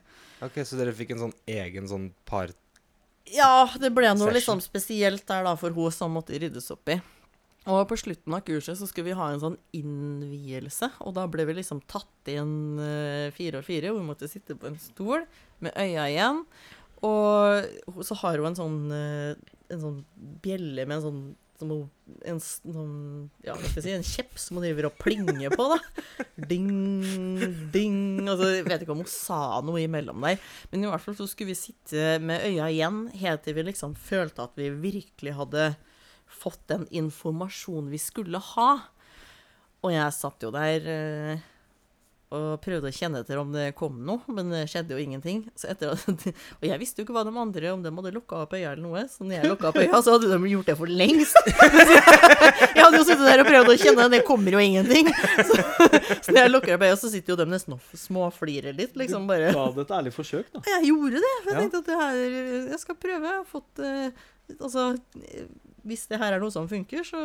Ok, 0.45 0.61
Så 0.69 0.77
dere 0.77 0.93
fikk 0.97 1.15
en 1.17 1.25
sånn 1.29 1.35
egen 1.49 1.89
sånn 1.89 2.11
par... 2.29 2.53
Ja, 3.33 3.69
det 3.81 3.93
ble 3.95 4.11
noe 4.19 4.35
liksom 4.35 4.61
spesielt 4.61 5.25
der 5.31 5.45
da 5.47 5.53
for 5.57 5.73
hun 5.73 5.93
som 5.95 6.13
måtte 6.13 6.37
ryddes 6.43 6.67
opp 6.75 6.91
i. 6.93 6.97
Og 7.71 7.85
på 7.91 7.99
slutten 8.01 8.35
av 8.35 8.43
kurset 8.47 8.79
så 8.79 8.89
skulle 8.91 9.13
vi 9.13 9.19
ha 9.19 9.29
en 9.31 9.43
sånn 9.43 9.59
innvielse, 9.77 10.89
og 11.05 11.15
da 11.15 11.29
ble 11.31 11.47
vi 11.47 11.61
liksom 11.61 11.83
tatt 11.91 12.31
inn 12.33 12.81
eh, 12.83 13.29
fire 13.37 13.61
og 13.61 13.69
fire, 13.69 13.93
og 13.93 14.01
vi 14.01 14.09
måtte 14.09 14.31
sitte 14.31 14.57
på 14.59 14.67
en 14.71 14.81
stol 14.83 15.29
med 15.63 15.77
øya 15.79 16.09
igjen. 16.11 16.43
Og 17.07 18.03
så 18.07 18.19
har 18.23 18.39
hun 18.39 18.51
en 18.51 18.59
sånn, 18.59 18.81
eh, 18.95 19.55
en 19.75 19.85
sånn 19.85 20.03
bjelle 20.43 20.89
med 20.89 20.99
en 20.99 21.07
sånn 21.07 21.23
som 21.63 21.71
en, 22.27 22.41
sånn, 22.43 22.95
ja, 23.47 23.55
si, 23.71 23.93
en 23.93 24.07
kjepp 24.07 24.35
som 24.41 24.59
hun 24.59 24.67
driver 24.67 24.89
og 24.89 24.99
plinger 24.99 25.55
på, 25.55 25.67
da. 25.71 25.79
Ding, 26.51 26.73
ding. 27.75 28.01
Og 28.27 28.35
så 28.41 28.51
jeg 28.57 28.67
vet 28.67 28.85
ikke 28.85 28.95
om 28.97 29.03
hun 29.05 29.11
sa 29.11 29.61
noe 29.65 29.85
imellom 29.85 30.27
der. 30.27 30.41
Men 30.73 30.85
i 30.85 30.91
hvert 30.91 31.05
fall 31.05 31.17
så 31.19 31.29
skulle 31.31 31.53
vi 31.53 31.61
sitte 31.61 32.17
med 32.25 32.45
øya 32.49 32.69
igjen 32.73 33.05
helt 33.23 33.45
til 33.47 33.57
vi 33.59 33.67
liksom 33.71 33.95
følte 33.99 34.47
at 34.49 34.59
vi 34.59 34.73
virkelig 34.75 35.37
hadde 35.39 35.73
fått 36.33 36.63
den 36.73 36.87
informasjonen 36.91 37.91
vi 37.93 38.01
skulle 38.03 38.41
ha. 38.53 38.71
Og 39.83 39.95
jeg 39.95 40.15
satt 40.15 40.45
jo 40.45 40.53
der 40.55 40.87
eh, 40.91 41.49
og 42.33 42.63
prøvde 42.65 42.89
å 42.89 42.95
kjenne 42.95 43.21
etter 43.21 43.37
om 43.41 43.51
det 43.53 43.73
kom 43.77 43.99
noe, 44.07 44.23
men 44.33 44.49
det 44.53 44.63
skjedde 44.71 44.95
jo 44.95 45.01
ingenting. 45.03 45.43
At, 45.69 45.83
og 46.59 46.65
jeg 46.65 46.81
visste 46.81 47.03
jo 47.03 47.07
ikke 47.07 47.17
hva 47.17 47.25
de 47.29 47.33
andre, 47.37 47.73
om 47.75 47.83
de 47.85 47.93
hadde 47.93 48.13
lukka 48.15 48.43
opp 48.47 48.55
øya 48.57 48.73
eller 48.73 48.85
noe. 48.85 49.03
Så 49.11 49.27
når 49.27 49.37
jeg 49.37 49.51
lukka 49.53 49.69
opp 49.69 49.81
øya, 49.83 50.01
så 50.05 50.15
hadde 50.15 50.31
de 50.33 50.53
gjort 50.53 50.71
det 50.71 50.77
for 50.79 50.93
lengst. 51.03 51.37
jeg 51.53 52.79
hadde 52.79 53.01
jo 53.01 53.05
sittet 53.05 53.27
der 53.27 53.43
og 53.45 53.51
prøvd 53.51 53.73
å 53.75 53.77
kjenne, 53.83 54.09
det 54.15 54.23
kommer 54.29 54.57
jo 54.57 54.63
ingenting. 54.63 55.11
Så, 55.43 55.57
så 56.23 56.33
når 56.33 56.39
jeg 56.39 56.51
lukker 56.53 56.75
opp 56.77 56.85
øya, 56.87 56.97
så 57.01 57.09
sitter 57.11 57.35
jo 57.35 57.39
de 57.41 57.47
nesten 57.51 57.75
og 57.75 57.97
småflirer 57.99 58.77
litt, 58.77 58.95
liksom 58.99 59.27
bare. 59.29 59.51
Ga 59.55 59.65
det 59.75 59.85
et 59.85 59.95
ærlig 59.97 60.13
forsøk, 60.15 60.49
da. 60.55 60.63
Jeg 60.71 60.89
gjorde 60.89 61.23
det. 61.25 61.33
Jeg 61.49 61.57
tenkte 61.59 61.81
at 61.83 61.89
det 61.89 61.99
her 61.99 62.21
Jeg 62.73 62.81
skal 62.81 62.99
prøve. 63.03 63.23
Jeg 63.27 63.41
har 63.41 63.49
fått 63.49 63.83
eh, 63.83 64.29
Altså, 64.53 64.85
hvis 65.89 66.05
det 66.11 66.19
her 66.23 66.37
er 66.37 66.43
noe 66.43 66.53
som 66.55 66.69
funker, 66.71 67.05
så 67.07 67.21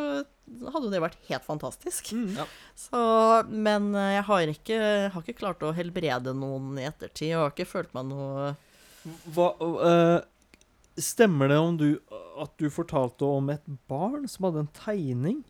hadde 0.72 0.88
jo 0.88 0.94
det 0.94 1.02
vært 1.04 1.20
helt 1.30 1.46
fantastisk. 1.46 2.14
Mm. 2.16 2.38
Ja. 2.40 2.46
Så, 2.78 3.02
men 3.50 3.92
eh, 3.96 4.14
jeg 4.18 4.26
har 4.30 4.54
ikke, 4.54 4.80
har 5.14 5.26
ikke 5.26 5.42
klart 5.42 5.66
å 5.66 5.74
helbrede 5.78 6.34
noen 6.38 6.80
i 6.80 6.88
ettertid. 6.88 7.32
Jeg 7.32 7.42
har 7.42 7.54
ikke 7.54 7.70
følt 7.70 7.94
meg 7.98 8.10
noe 8.10 8.56
Hva, 9.36 9.52
øh, 9.62 10.18
stemmer 10.98 11.52
det 11.52 11.60
om 11.62 11.78
du, 11.80 11.90
at 12.42 12.54
du 12.58 12.70
fortalte 12.74 13.28
om 13.28 13.54
et 13.54 13.64
barn 13.90 14.26
som 14.32 14.50
hadde 14.50 14.66
en 14.66 14.74
tegning? 14.80 15.44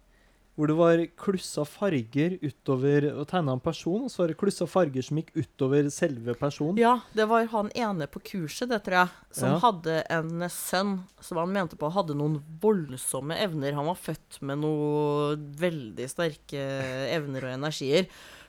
Hvor 0.57 0.65
det 0.71 0.75
var 0.79 1.01
klussa 1.21 1.61
farger 1.69 2.39
utover 2.41 3.05
og 3.11 3.27
tegna 3.29 3.53
en 3.53 3.61
person, 3.61 4.07
og 4.07 4.09
så 4.09 4.23
var 4.23 4.31
det 4.31 4.37
klussa 4.41 4.65
farger 4.65 5.05
som 5.05 5.19
gikk 5.21 5.29
utover 5.37 5.85
selve 5.93 6.33
personen. 6.33 6.79
Ja, 6.81 6.95
det 7.13 7.27
var 7.29 7.45
han 7.51 7.69
ene 7.77 8.07
på 8.09 8.23
kurset, 8.25 8.71
det 8.71 8.79
tror 8.87 9.03
jeg, 9.03 9.11
som 9.37 9.51
Ja. 9.53 9.59
hadde 9.61 9.99
en 10.09 10.47
sønn 10.49 10.95
som 11.21 11.37
han 11.37 11.53
mente 11.53 11.77
på 11.77 11.91
hadde 11.93 12.15
noen 12.17 12.39
voldsomme 12.59 13.37
evner. 13.37 13.77
Han 13.77 13.85
var 13.85 14.01
født 14.01 14.41
med 14.41 14.57
noen 14.65 15.45
veldig 15.61 16.09
sterke 16.09 16.65
evner 17.13 17.45
og 17.45 17.53
energier. 17.59 18.07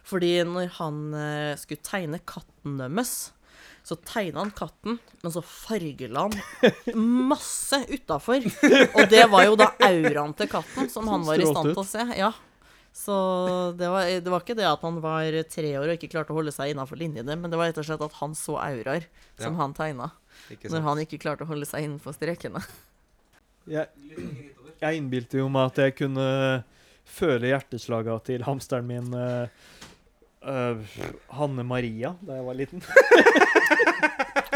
Fordi 0.09 0.38
når 0.49 0.71
han 0.79 1.03
eh, 1.12 1.57
skulle 1.61 1.85
tegne 1.85 2.21
katten 2.25 2.79
deres, 2.81 3.33
så 3.88 3.96
tegna 4.05 4.42
han 4.44 4.51
katten, 4.53 4.98
men 5.23 5.33
så 5.33 5.40
fargela 5.44 6.27
han 6.27 6.98
masse 7.29 7.79
utafor. 7.88 8.44
Og 8.44 9.08
det 9.08 9.25
var 9.33 9.46
jo 9.48 9.56
da 9.60 9.71
auraen 9.88 10.35
til 10.37 10.50
katten 10.52 10.90
som 10.92 11.08
han 11.08 11.25
var 11.27 11.40
i 11.40 11.48
stand 11.48 11.73
til 11.73 11.81
å 11.83 11.87
se. 11.88 12.04
Ja. 12.19 12.31
Så 12.98 13.15
det 13.79 13.88
var, 13.92 14.08
det 14.10 14.33
var 14.33 14.42
ikke 14.42 14.56
det 14.58 14.67
at 14.67 14.83
han 14.83 14.96
var 15.04 15.29
tre 15.52 15.69
år 15.79 15.87
og 15.92 15.96
ikke 15.98 16.08
klarte 16.10 16.33
å 16.35 16.38
holde 16.40 16.50
seg 16.54 16.73
innafor 16.73 16.98
linjene, 16.98 17.37
men 17.38 17.52
det 17.52 17.58
var 17.60 17.71
rett 17.71 17.79
og 17.79 17.87
slett 17.87 18.02
at 18.02 18.17
han 18.19 18.33
så 18.37 18.56
auraer 18.58 19.04
som 19.38 19.52
Ja. 19.54 19.58
han 19.60 19.75
tegna, 19.77 20.08
når 20.67 20.83
han 20.87 21.02
ikke 21.04 21.21
klarte 21.23 21.46
å 21.46 21.50
holde 21.52 21.69
seg 21.69 21.87
innenfor 21.87 22.17
strekene. 22.17 22.65
Jeg, 23.69 23.87
jeg 24.81 24.98
innbilte 24.98 25.38
jo 25.42 25.46
meg 25.52 25.71
at 25.71 25.79
jeg 25.85 25.94
kunne 26.00 26.25
føle 27.08 27.50
hjerteslaga 27.52 28.19
til 28.27 28.42
hamsteren 28.48 28.88
min 28.88 29.12
eh, 29.17 29.48
eh, 30.42 30.98
Hanne 31.38 31.64
Maria 31.66 32.14
da 32.20 32.38
jeg 32.38 32.46
var 32.46 32.58
liten. 32.58 32.82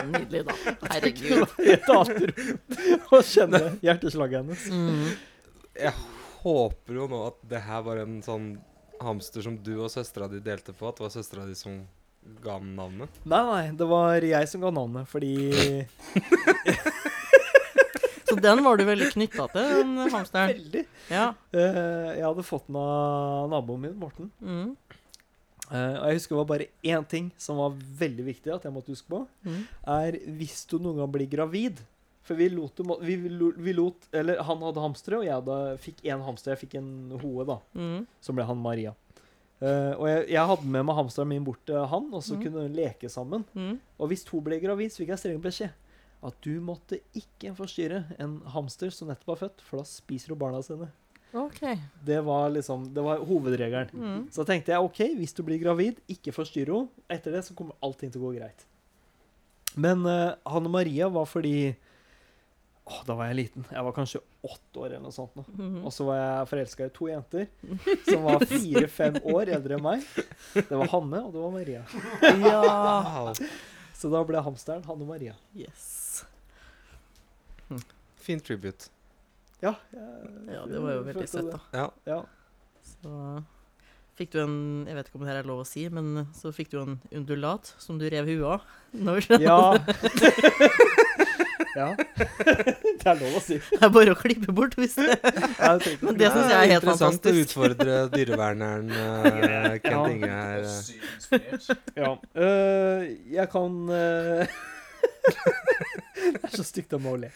Nydelig, 0.02 0.42
da. 0.48 0.56
Herregud. 0.92 1.54
Jeg 1.62 1.80
tater 1.86 2.34
å 3.12 3.22
kjenne 3.26 3.62
hjerteslaget 3.84 4.42
hennes. 4.42 4.66
Mm. 4.72 5.08
Jeg 5.78 5.94
håper 6.42 7.00
jo 7.00 7.08
nå 7.10 7.24
at 7.30 7.42
det 7.52 7.62
her 7.66 7.84
var 7.86 8.02
en 8.02 8.20
sånn 8.24 8.52
hamster 9.02 9.44
som 9.44 9.58
du 9.58 9.74
og 9.78 9.90
søstera 9.92 10.28
di 10.30 10.42
delte 10.42 10.74
på. 10.74 10.88
At 10.88 10.98
det 10.98 11.06
var 11.06 11.14
søstera 11.14 11.46
di 11.48 11.56
som 11.58 11.82
ga 12.42 12.58
den 12.62 12.74
navnet. 12.78 13.22
Nei, 13.26 13.42
nei, 13.48 13.64
det 13.78 13.86
var 13.90 14.26
jeg 14.26 14.50
som 14.50 14.62
ga 14.62 14.70
navnet, 14.74 15.08
fordi 15.10 15.34
Så 18.32 18.36
den 18.40 18.62
var 18.64 18.78
du 18.80 18.84
veldig 18.88 19.10
knytta 19.12 19.44
til, 19.52 19.72
den 19.82 20.08
hamsteren. 20.08 20.54
Veldig. 20.54 20.84
Ja. 21.12 21.26
Uh, 21.52 22.14
jeg 22.16 22.24
hadde 22.24 22.44
fått 22.46 22.64
den 22.70 22.78
av 22.80 23.50
naboen 23.52 23.82
min, 23.84 23.96
Morten. 24.00 24.30
Mm. 24.40 24.70
Eh, 25.72 25.94
og 25.96 26.04
jeg 26.10 26.18
husker 26.18 26.34
det 26.34 26.40
var 26.42 26.50
bare 26.50 26.68
én 26.84 27.06
ting 27.08 27.30
som 27.40 27.60
var 27.62 27.76
veldig 28.00 28.26
viktig 28.26 28.52
at 28.52 28.66
jeg 28.68 28.74
måtte 28.74 28.92
huske 28.92 29.08
på. 29.08 29.22
Mm. 29.46 29.62
Er 29.94 30.18
hvis 30.38 30.62
du 30.68 30.76
noen 30.78 31.00
gang 31.00 31.12
blir 31.14 31.30
gravid 31.32 31.80
For 32.22 32.38
vi 32.38 32.46
lot, 32.52 32.78
vi, 33.02 33.16
vi 33.18 33.72
lot 33.74 34.04
Eller 34.14 34.38
han 34.46 34.60
hadde 34.62 34.84
hamstere, 34.84 35.18
og 35.18 35.26
jeg 35.26 35.34
hadde, 35.34 35.56
fikk 35.82 36.04
én 36.06 36.22
hamster. 36.22 36.54
Jeg 36.54 36.62
fikk 36.66 36.76
en 36.78 36.92
hoe, 37.22 37.46
da. 37.48 37.58
Mm. 37.74 38.04
Som 38.22 38.38
ble 38.38 38.46
han 38.46 38.60
Maria. 38.62 38.94
Uh, 39.62 39.94
og 39.94 40.06
jeg, 40.10 40.22
jeg 40.34 40.50
hadde 40.50 40.70
med 40.74 40.86
meg 40.88 40.96
hamsteren 40.98 41.28
min 41.30 41.44
bort 41.46 41.60
til 41.68 41.78
han, 41.86 42.08
og 42.10 42.22
så 42.26 42.34
mm. 42.34 42.40
kunne 42.42 42.64
hun 42.64 42.72
leke 42.74 43.10
sammen. 43.10 43.44
Mm. 43.54 43.76
Og 44.02 44.10
hvis 44.10 44.24
hun 44.30 44.42
ble 44.42 44.58
gravid, 44.62 44.90
så 44.90 45.02
fikk 45.02 45.12
jeg 45.14 45.22
streng 45.22 45.42
beskjed 45.42 45.76
at 46.22 46.38
du 46.46 46.52
måtte 46.62 47.00
ikke 47.18 47.50
forstyrre 47.58 48.04
en 48.22 48.36
hamster 48.54 48.92
som 48.94 49.10
nettopp 49.10 49.32
var 49.32 49.40
født, 49.40 49.62
for 49.66 49.82
da 49.82 49.86
spiser 49.88 50.34
hun 50.34 50.40
barna 50.42 50.60
sine. 50.62 50.86
OK. 51.32 51.60
Det 52.04 52.20
var 52.26 52.50
liksom, 52.52 52.94
det 52.94 53.02
var 53.04 53.22
hovedregelen. 53.24 53.88
Mm. 53.94 54.26
Så 54.32 54.44
tenkte 54.44 54.72
jeg 54.74 54.84
OK, 54.84 54.98
hvis 55.16 55.32
du 55.36 55.42
blir 55.46 55.60
gravid, 55.62 56.00
ikke 56.12 56.34
forstyrr 56.36 56.72
henne. 56.74 57.04
Etter 57.12 57.32
det 57.32 57.44
så 57.46 57.56
kommer 57.56 57.78
allting 57.84 58.12
til 58.12 58.20
å 58.20 58.26
gå 58.28 58.34
greit. 58.36 58.66
Men 59.80 60.04
uh, 60.04 60.34
Hanne 60.52 60.68
Maria 60.68 61.08
var 61.08 61.24
fordi 61.30 61.72
Åh, 62.84 62.98
Da 63.06 63.14
var 63.14 63.28
jeg 63.30 63.36
liten. 63.38 63.64
Jeg 63.70 63.84
var 63.86 63.94
kanskje 63.94 64.20
åtte 64.42 64.80
år 64.82 64.88
eller 64.90 65.04
noe 65.06 65.14
sånt. 65.14 65.36
nå. 65.38 65.44
Mhm. 65.54 65.76
Og 65.86 65.92
så 65.94 66.04
var 66.08 66.18
jeg 66.18 66.48
forelska 66.50 66.88
i 66.88 66.92
to 66.92 67.06
jenter 67.08 67.46
som 68.10 68.26
var 68.26 68.42
fire-fem 68.50 69.20
år 69.32 69.52
eldre 69.54 69.78
enn 69.78 69.84
meg. 69.86 70.02
Det 70.58 70.66
var 70.74 70.90
Hanne, 70.90 71.22
og 71.22 71.30
det 71.32 71.44
var 71.44 71.54
Maria. 71.54 71.84
Ja. 72.42 73.32
Så 73.96 74.10
da 74.10 74.24
ble 74.26 74.42
hamsteren 74.42 74.82
Hanne 74.88 75.06
Maria. 75.06 75.36
Yes. 75.54 76.24
Fin 78.22 78.42
tribute. 78.42 78.90
Ja, 79.62 79.76
jeg, 79.94 80.02
Ja, 80.52 80.62
det 80.66 80.80
var 80.82 80.90
jo 80.96 81.02
veldig 81.06 81.28
søtt, 81.30 81.52
da. 81.54 81.60
Ja. 81.78 81.86
Ja. 82.10 82.20
Så 82.82 83.10
fikk 84.18 84.30
du 84.34 84.40
en 84.42 84.56
Jeg 84.90 84.96
vet 84.98 85.06
ikke 85.08 85.18
om 85.20 85.24
det 85.24 85.30
her 85.32 85.38
er 85.42 85.46
lov 85.48 85.60
å 85.62 85.66
si, 85.68 85.82
men 85.88 86.26
så 86.36 86.50
fikk 86.54 86.68
du 86.74 86.80
en 86.82 86.96
undulat 87.14 87.64
som 87.82 87.94
du 88.00 88.04
rev 88.10 88.26
huet 88.26 88.48
av. 88.56 88.60
Når- 89.06 89.28
Ja. 89.40 89.60
ja. 91.72 91.86
Det 91.96 93.08
er 93.08 93.16
lov 93.22 93.32
å 93.38 93.40
si. 93.42 93.56
Det 93.70 93.78
er 93.86 93.90
bare 93.94 94.12
å 94.12 94.16
klippe 94.18 94.52
bort 94.52 94.74
hvis 94.76 94.94
det 94.98 95.06
Jeg 95.14 95.20
tenkte, 95.22 96.04
Men 96.04 96.18
det 96.20 96.28
syns 96.34 96.50
jeg 96.52 96.58
er 96.58 96.68
helt 96.74 96.84
interessant 96.84 97.24
å 97.30 97.32
utfordre 97.42 97.94
dyreverneren 98.12 98.86
uh, 98.92 99.78
Kent 99.86 99.88
Ja. 99.88 100.02
Inge 100.12 100.32
her. 100.36 100.62
Og 100.66 100.72
eh. 101.38 101.42
Ja. 102.02 102.10
Uh, 102.36 102.98
jeg 103.38 103.46
kan 103.54 103.72
uh, 103.88 104.44
Det 105.32 106.42
er 106.42 106.52
så 106.58 106.64
stygt 106.66 106.92
av 106.98 107.00
meg 107.06 107.12
å 107.16 107.18
le. 107.24 107.30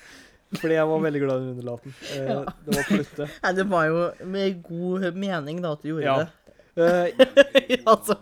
Fordi 0.55 0.75
jeg 0.77 0.87
var 0.89 1.01
veldig 1.03 1.21
glad 1.25 1.43
i 1.43 1.51
underlaten. 1.53 1.95
Eh, 2.15 2.27
Ja. 2.31 2.45
Det 2.65 2.77
var 2.77 2.83
Plutte. 2.91 3.29
Nei, 3.43 3.53
det 3.53 3.65
var 3.71 3.87
jo 3.87 4.03
med 4.25 4.63
god 4.63 5.07
mening 5.15 5.61
da 5.63 5.73
at 5.73 5.83
du 5.83 5.89
gjorde 5.89 6.05
Ja. 6.05 6.17
det. 6.19 6.29
Eh, 6.77 7.81
altså. 7.93 8.15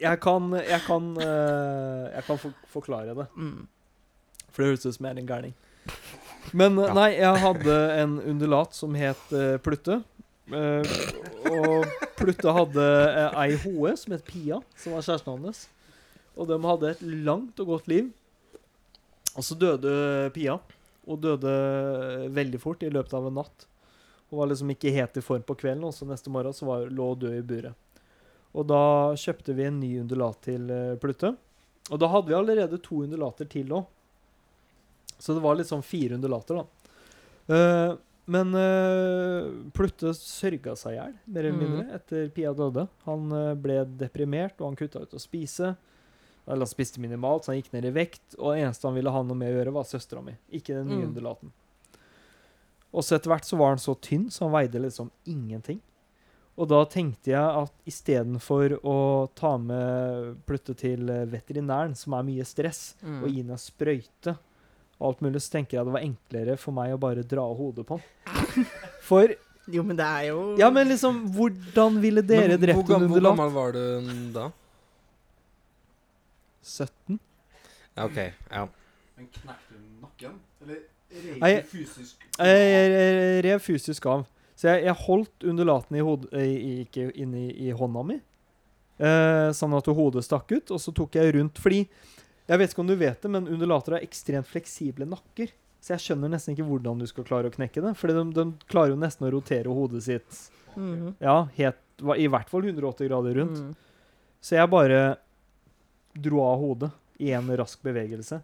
jeg 0.00 0.20
kan, 0.20 0.52
jeg 0.52 0.80
kan, 0.86 1.10
øh, 1.16 2.10
jeg 2.14 2.24
kan 2.26 2.38
for, 2.38 2.52
forklare 2.68 3.14
det, 3.14 3.26
Mm. 3.36 3.66
for 4.52 4.62
det 4.62 4.68
høres 4.70 4.86
ut 4.86 4.94
som 4.94 5.06
jeg 5.06 5.16
er 5.16 5.20
en 5.20 5.26
gærning. 5.26 5.54
Men 6.52 6.78
øh, 6.78 6.86
Ja. 6.86 6.94
nei, 6.94 7.10
jeg 7.18 7.36
hadde 7.40 7.76
en 8.02 8.18
undulat 8.20 8.74
som 8.74 8.94
het 8.94 9.62
Plutte. 9.64 10.02
Eh, 10.52 10.82
og 11.50 11.84
Plutte 12.18 12.52
hadde 12.52 12.86
eh, 13.16 13.42
ei 13.44 13.56
hoe 13.64 13.96
som 13.96 14.12
het 14.12 14.24
Pia, 14.24 14.60
som 14.76 14.92
var 14.92 15.02
kjæresten 15.02 15.44
hans. 15.44 15.68
Og 16.36 16.46
de 16.48 16.58
hadde 16.62 16.90
et 16.90 17.02
langt 17.02 17.58
og 17.60 17.66
godt 17.66 17.88
liv. 17.88 18.12
Og 19.36 19.42
så 19.44 19.54
døde 19.58 20.30
Pia. 20.34 20.58
Og 21.10 21.20
døde 21.22 21.52
veldig 22.30 22.60
fort 22.62 22.82
i 22.86 22.92
løpet 22.92 23.14
av 23.18 23.26
en 23.28 23.38
natt. 23.42 23.66
Hun 24.30 24.38
var 24.38 24.50
liksom 24.50 24.70
ikke 24.70 24.94
helt 24.94 25.16
i 25.18 25.24
form 25.26 25.42
på 25.42 25.56
kvelden, 25.58 25.84
og 25.88 25.94
så 25.94 26.06
neste 26.06 26.30
morgen 26.30 26.54
så 26.54 26.68
var, 26.68 26.86
lå 26.86 27.12
hun 27.12 27.22
død 27.24 27.38
i 27.38 27.46
buret. 27.46 28.04
Og 28.54 28.66
da 28.66 28.82
kjøpte 29.18 29.54
vi 29.54 29.66
en 29.66 29.80
ny 29.82 29.90
undulat 30.02 30.38
til 30.46 30.70
eh, 30.74 30.98
Plutte. 31.02 31.32
Og 31.90 31.98
da 31.98 32.10
hadde 32.10 32.30
vi 32.30 32.36
allerede 32.38 32.78
to 32.82 33.02
undulater 33.04 33.48
til 33.50 33.72
òg. 33.74 33.88
Så 35.20 35.34
det 35.36 35.42
var 35.44 35.58
liksom 35.58 35.82
fire 35.84 36.16
undulater, 36.16 36.62
da. 36.62 36.94
Uh, 37.50 37.96
men 38.30 38.54
uh, 38.54 39.50
Plutte 39.74 40.14
sørga 40.16 40.76
seg 40.78 40.94
i 40.94 40.98
hjel, 41.00 41.16
mer 41.26 41.48
eller 41.48 41.58
mindre, 41.58 41.84
etter 41.98 42.30
Pia 42.32 42.54
døde. 42.56 42.86
Han 43.08 43.26
uh, 43.34 43.52
ble 43.58 43.82
deprimert, 44.00 44.56
og 44.60 44.70
han 44.70 44.78
kutta 44.80 45.02
ut 45.02 45.18
å 45.18 45.20
spise. 45.20 45.74
Eller 46.50 46.66
han 46.66 46.70
spiste 46.74 46.98
minimalt, 47.00 47.44
så 47.46 47.52
han 47.54 47.60
gikk 47.62 47.72
ned 47.76 47.84
i 47.86 47.92
vekt. 47.94 48.34
Og 48.38 48.52
det 48.56 48.64
eneste 48.64 48.88
han 48.88 48.96
ville 48.98 49.12
ha 49.14 49.22
noe 49.22 49.38
med 49.38 49.52
å 49.52 49.58
gjøre, 49.60 49.72
var 49.78 49.84
søstera 49.86 50.22
mi, 50.26 50.34
ikke 50.52 50.74
den 50.74 50.88
nye 50.90 51.04
Mm. 51.04 51.12
undulaten. 51.14 51.52
Og 52.92 53.04
så 53.06 53.14
etter 53.16 53.30
hvert 53.30 53.46
så 53.46 53.56
var 53.60 53.68
han 53.76 53.78
så 53.78 53.94
tynn, 54.02 54.26
så 54.34 54.48
han 54.48 54.52
veide 54.56 54.80
liksom 54.82 55.10
ingenting. 55.30 55.80
Og 56.58 56.66
da 56.68 56.80
tenkte 56.90 57.30
jeg 57.30 57.40
at 57.62 57.72
istedenfor 57.88 58.74
å 58.84 58.96
ta 59.38 59.54
med 59.56 60.40
Plutte 60.44 60.74
til 60.76 61.08
eh, 61.08 61.24
veterinæren, 61.30 61.94
som 61.96 62.12
er 62.18 62.26
mye 62.26 62.44
stress, 62.44 62.96
Mm. 63.02 63.22
og 63.22 63.28
gi 63.30 63.40
en 63.40 63.56
sprøyte 63.56 64.34
og 65.00 65.06
alt 65.06 65.20
mulig, 65.22 65.40
så 65.40 65.52
tenker 65.54 65.78
jeg 65.78 65.86
det 65.86 65.94
var 65.94 66.02
enklere 66.04 66.58
for 66.58 66.72
meg 66.76 66.92
å 66.92 66.98
bare 67.00 67.22
dra 67.22 67.40
av 67.46 67.56
hodet 67.56 67.86
på 67.86 67.96
han. 68.00 68.66
For 69.00 69.28
Jo, 69.70 69.82
men 69.86 69.96
det 69.96 70.04
er 70.04 70.24
jo 70.32 70.56
Ja, 70.58 70.68
men 70.70 70.88
liksom, 70.88 71.28
hvordan 71.32 72.00
ville 72.02 72.22
dere 72.26 72.48
Men 72.56 72.60
drept 72.60 72.78
en 72.80 72.86
gam- 72.86 73.08
hvor 73.08 73.22
gammel 73.22 73.50
var 73.54 73.72
du 73.72 74.32
da? 74.34 74.50
17? 76.62 77.18
OK. 78.00 78.18
Ja. 78.50 78.66
Men 79.16 79.28
knekte 79.34 79.76
du 79.76 79.86
nakken? 80.02 80.38
Eller 80.62 80.82
rev 81.10 81.62
du 81.62 81.68
fysisk 81.72 82.26
Jeg, 82.38 82.60
jeg, 82.70 82.90
jeg 82.94 83.44
rev 83.48 83.58
fysisk 83.64 84.06
av. 84.06 84.26
Så 84.60 84.68
jeg, 84.68 84.84
jeg 84.84 84.94
holdt 85.06 85.46
undulaten 85.48 85.96
i 85.96 86.02
hod, 86.04 86.26
i, 86.36 86.44
i- 86.44 86.84
ikke 86.84 87.08
inni 87.16 87.46
i 87.66 87.70
hånda 87.72 88.02
mi, 88.06 88.18
eh, 89.00 89.48
sånn 89.56 89.74
at 89.78 89.88
hodet 89.88 90.22
stakk 90.26 90.52
ut, 90.52 90.70
og 90.76 90.80
så 90.82 90.92
tok 90.94 91.16
jeg 91.16 91.34
rundt 91.38 91.58
Fordi 91.58 91.86
jeg 92.50 92.58
vet 92.58 92.72
ikke 92.74 92.82
om 92.82 92.88
du 92.90 92.96
vet 92.98 93.20
det, 93.22 93.30
men 93.30 93.46
undulater 93.48 93.94
har 93.96 94.02
ekstremt 94.04 94.48
fleksible 94.50 95.06
nakker. 95.06 95.52
Så 95.80 95.94
jeg 95.94 96.02
skjønner 96.04 96.28
nesten 96.34 96.52
ikke 96.52 96.66
hvordan 96.68 96.98
du 97.00 97.06
skal 97.08 97.24
klare 97.24 97.48
å 97.48 97.54
knekke 97.54 97.80
det. 97.84 97.92
For 97.96 98.10
de, 98.10 98.24
de 98.36 98.44
klarer 98.68 98.92
jo 98.92 98.98
nesten 99.00 99.26
å 99.28 99.32
rotere 99.32 99.72
hodet 99.72 100.02
sitt 100.04 100.40
Mhm. 100.76 101.14
ja, 101.20 101.48
helt, 101.56 101.78
i 102.16 102.28
hvert 102.30 102.48
fall 102.50 102.62
180 102.62 103.08
grader 103.08 103.34
rundt. 103.40 103.58
Mm. 103.58 103.72
Så 104.40 104.54
jeg 104.54 104.70
bare 104.70 105.16
dro 106.14 106.42
av 106.44 106.58
hodet 106.62 106.90
i 107.20 107.32
en 107.36 107.50
rask 107.56 107.82
bevegelse. 107.84 108.40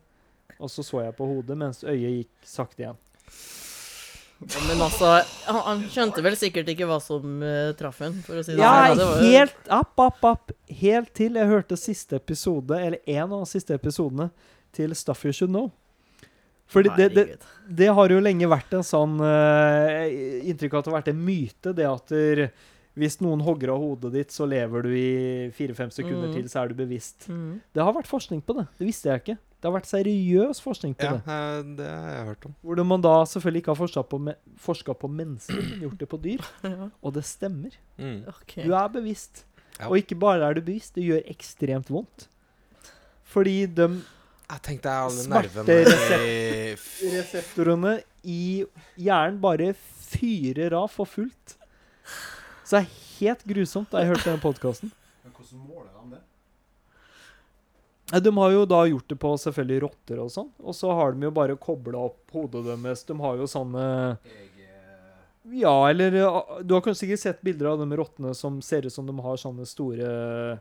Og 0.61 0.71
så 0.73 0.85
så 0.87 1.03
jeg 1.05 1.17
på 1.19 1.27
hodet 1.29 1.57
mens 1.59 1.83
øyet 1.85 2.21
gikk 2.23 2.49
sakte 2.49 2.85
igjen. 2.85 3.01
Men 4.69 4.83
altså, 4.85 5.15
han, 5.49 5.61
han 5.65 5.83
skjønte 5.89 6.21
vel 6.25 6.35
sikkert 6.37 6.69
ikke 6.69 6.85
hva 6.89 6.99
som 7.01 7.39
uh, 7.41 7.71
traff 7.79 8.03
henne, 8.05 8.21
for 8.25 8.37
å 8.37 8.43
si 8.45 8.53
det 8.53 8.61
Ja, 8.61 8.91
sånn. 8.93 9.01
Jo- 9.01 9.31
helt 9.33 9.71
app, 9.73 9.95
app, 10.05 10.27
app. 10.29 10.53
Helt 10.69 11.15
til 11.17 11.39
jeg 11.41 11.49
hørte 11.49 11.79
siste 11.81 12.19
episode, 12.21 12.77
eller 12.77 13.01
en 13.09 13.31
av 13.33 13.39
de 13.47 13.49
siste 13.49 13.77
episodene, 13.79 14.29
til 14.77 14.93
Stuff 14.99 15.25
You 15.25 15.33
Should 15.33 15.55
Know. 15.55 15.71
Fordi 16.69 16.91
det, 16.99 17.07
det, 17.15 17.25
det 17.79 17.89
har 17.97 18.13
jo 18.13 18.19
lenge 18.21 18.49
vært 18.51 18.73
en 18.75 18.83
sånn 18.85 19.21
uh, 19.23 20.03
Inntrykk 20.51 20.73
av 20.75 20.81
at 20.81 20.85
det 20.85 20.91
har 20.91 20.97
vært 20.99 21.11
en 21.13 21.21
myte, 21.23 21.73
det 21.79 21.87
at 21.89 22.11
der, 22.13 22.43
hvis 22.97 23.19
noen 23.21 23.43
hogger 23.45 23.75
av 23.75 23.83
hodet 23.83 24.13
ditt, 24.15 24.31
så 24.33 24.47
lever 24.49 24.87
du 24.87 24.93
i 24.97 25.51
fire-fem 25.53 25.91
sekunder 25.93 26.31
Mm. 26.31 26.35
til, 26.39 26.47
så 26.49 26.63
er 26.63 26.69
du 26.69 26.75
bevisst. 26.79 27.27
Mm. 27.29 27.61
Det 27.75 27.83
har 27.85 27.93
vært 27.93 28.09
forskning 28.09 28.41
på 28.43 28.57
det. 28.57 28.67
Det 28.79 28.87
visste 28.89 29.11
jeg 29.11 29.21
ikke. 29.23 29.37
Det 29.61 29.69
har 29.69 29.75
vært 29.75 29.89
seriøs 29.91 30.61
forskning 30.65 30.95
på 30.97 31.05
ja, 31.05 31.13
det. 31.13 31.23
Ja, 31.27 31.63
det 31.77 31.87
har 31.91 32.11
jeg 32.15 32.27
hørt 32.31 32.47
om. 32.47 32.55
Hvor 32.63 32.85
man 32.85 33.01
da 33.05 33.13
selvfølgelig 33.25 33.63
ikke 33.63 33.73
har 33.75 33.81
forska 33.83 34.03
på, 34.09 34.19
me 34.21 34.35
forska 34.59 34.95
på 34.95 35.09
mennesker, 35.13 35.61
men 35.61 35.81
gjort 35.85 35.99
det 35.99 36.09
på 36.09 36.21
dyr. 36.23 36.41
Ja, 36.65 36.89
Og 37.03 37.13
det 37.15 37.25
stemmer. 37.25 37.77
Mm. 37.99 38.25
Okay. 38.33 38.65
Du 38.65 38.73
er 38.73 38.89
bevisst. 38.89 39.45
Ja. 39.79 39.89
Og 39.91 39.99
ikke 40.01 40.17
bare 40.19 40.41
er 40.49 40.55
du 40.55 40.61
bevisst, 40.63 40.95
det 40.95 41.05
gjør 41.05 41.21
ekstremt 41.29 41.91
vondt. 41.93 42.29
Fordi 43.25 43.67
de 43.67 43.89
Jeg 44.49 44.63
tenkte 44.63 44.89
alle 44.89 45.25
Smerte 45.27 45.75
reseptorene 47.03 47.99
i 48.25 48.65
hjernen 48.97 49.41
bare 49.43 49.73
fyrer 50.07 50.73
av 50.79 50.89
for 50.95 51.05
fullt. 51.11 51.57
Så 52.67 52.77
det 52.77 52.83
er 52.83 52.95
helt 53.21 53.45
grusomt 53.47 53.93
da 53.93 54.03
jeg 54.03 54.11
hørte 54.11 54.33
den 54.33 54.43
podkasten. 54.43 54.91
Men 55.23 55.35
hvordan 55.37 55.61
måler 55.69 55.93
de 55.95 56.17
det? 56.17 56.23
De 58.23 58.33
har 58.39 58.51
jo 58.55 58.65
da 58.71 58.81
gjort 58.87 59.09
det 59.11 59.19
på 59.23 59.31
selvfølgelig 59.43 59.81
rotter 59.87 60.21
og 60.23 60.33
sånn. 60.35 60.51
Og 60.63 60.75
så 60.79 60.91
har 60.95 61.15
de 61.15 61.27
jo 61.27 61.33
bare 61.35 61.57
kobla 61.59 62.05
opp 62.09 62.35
hodet 62.35 62.65
deres. 62.67 63.05
De 63.07 63.17
har 63.23 63.39
jo 63.39 63.47
sånne 63.51 63.87
Ja, 65.55 65.75
eller 65.91 66.11
Du 66.11 66.75
har 66.75 66.83
kanskje 66.83 67.05
sikkert 67.05 67.23
sett 67.23 67.43
bilder 67.47 67.73
av 67.73 67.83
de 67.83 67.99
rottene 67.99 68.35
som 68.35 68.59
ser 68.63 68.87
ut 68.87 68.95
som 68.95 69.07
de 69.07 69.15
har 69.23 69.39
sånne 69.39 69.67
store 69.67 70.59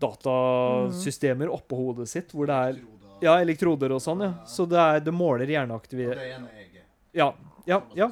datasystemer 0.00 1.50
oppå 1.52 1.76
hodet 1.76 2.08
sitt, 2.08 2.32
hvor 2.34 2.48
det 2.50 2.56
er. 2.56 2.80
Ja, 3.20 3.34
elektroder 3.42 3.92
og 3.92 4.00
sånn, 4.00 4.22
ja. 4.24 4.32
Så 4.48 4.64
det, 4.66 4.78
er, 4.80 5.02
det 5.04 5.12
måler 5.12 5.50
hjerneaktivitet. 5.52 6.16
Ja, 7.12 7.34
ja, 7.68 7.82
ja. 7.94 8.08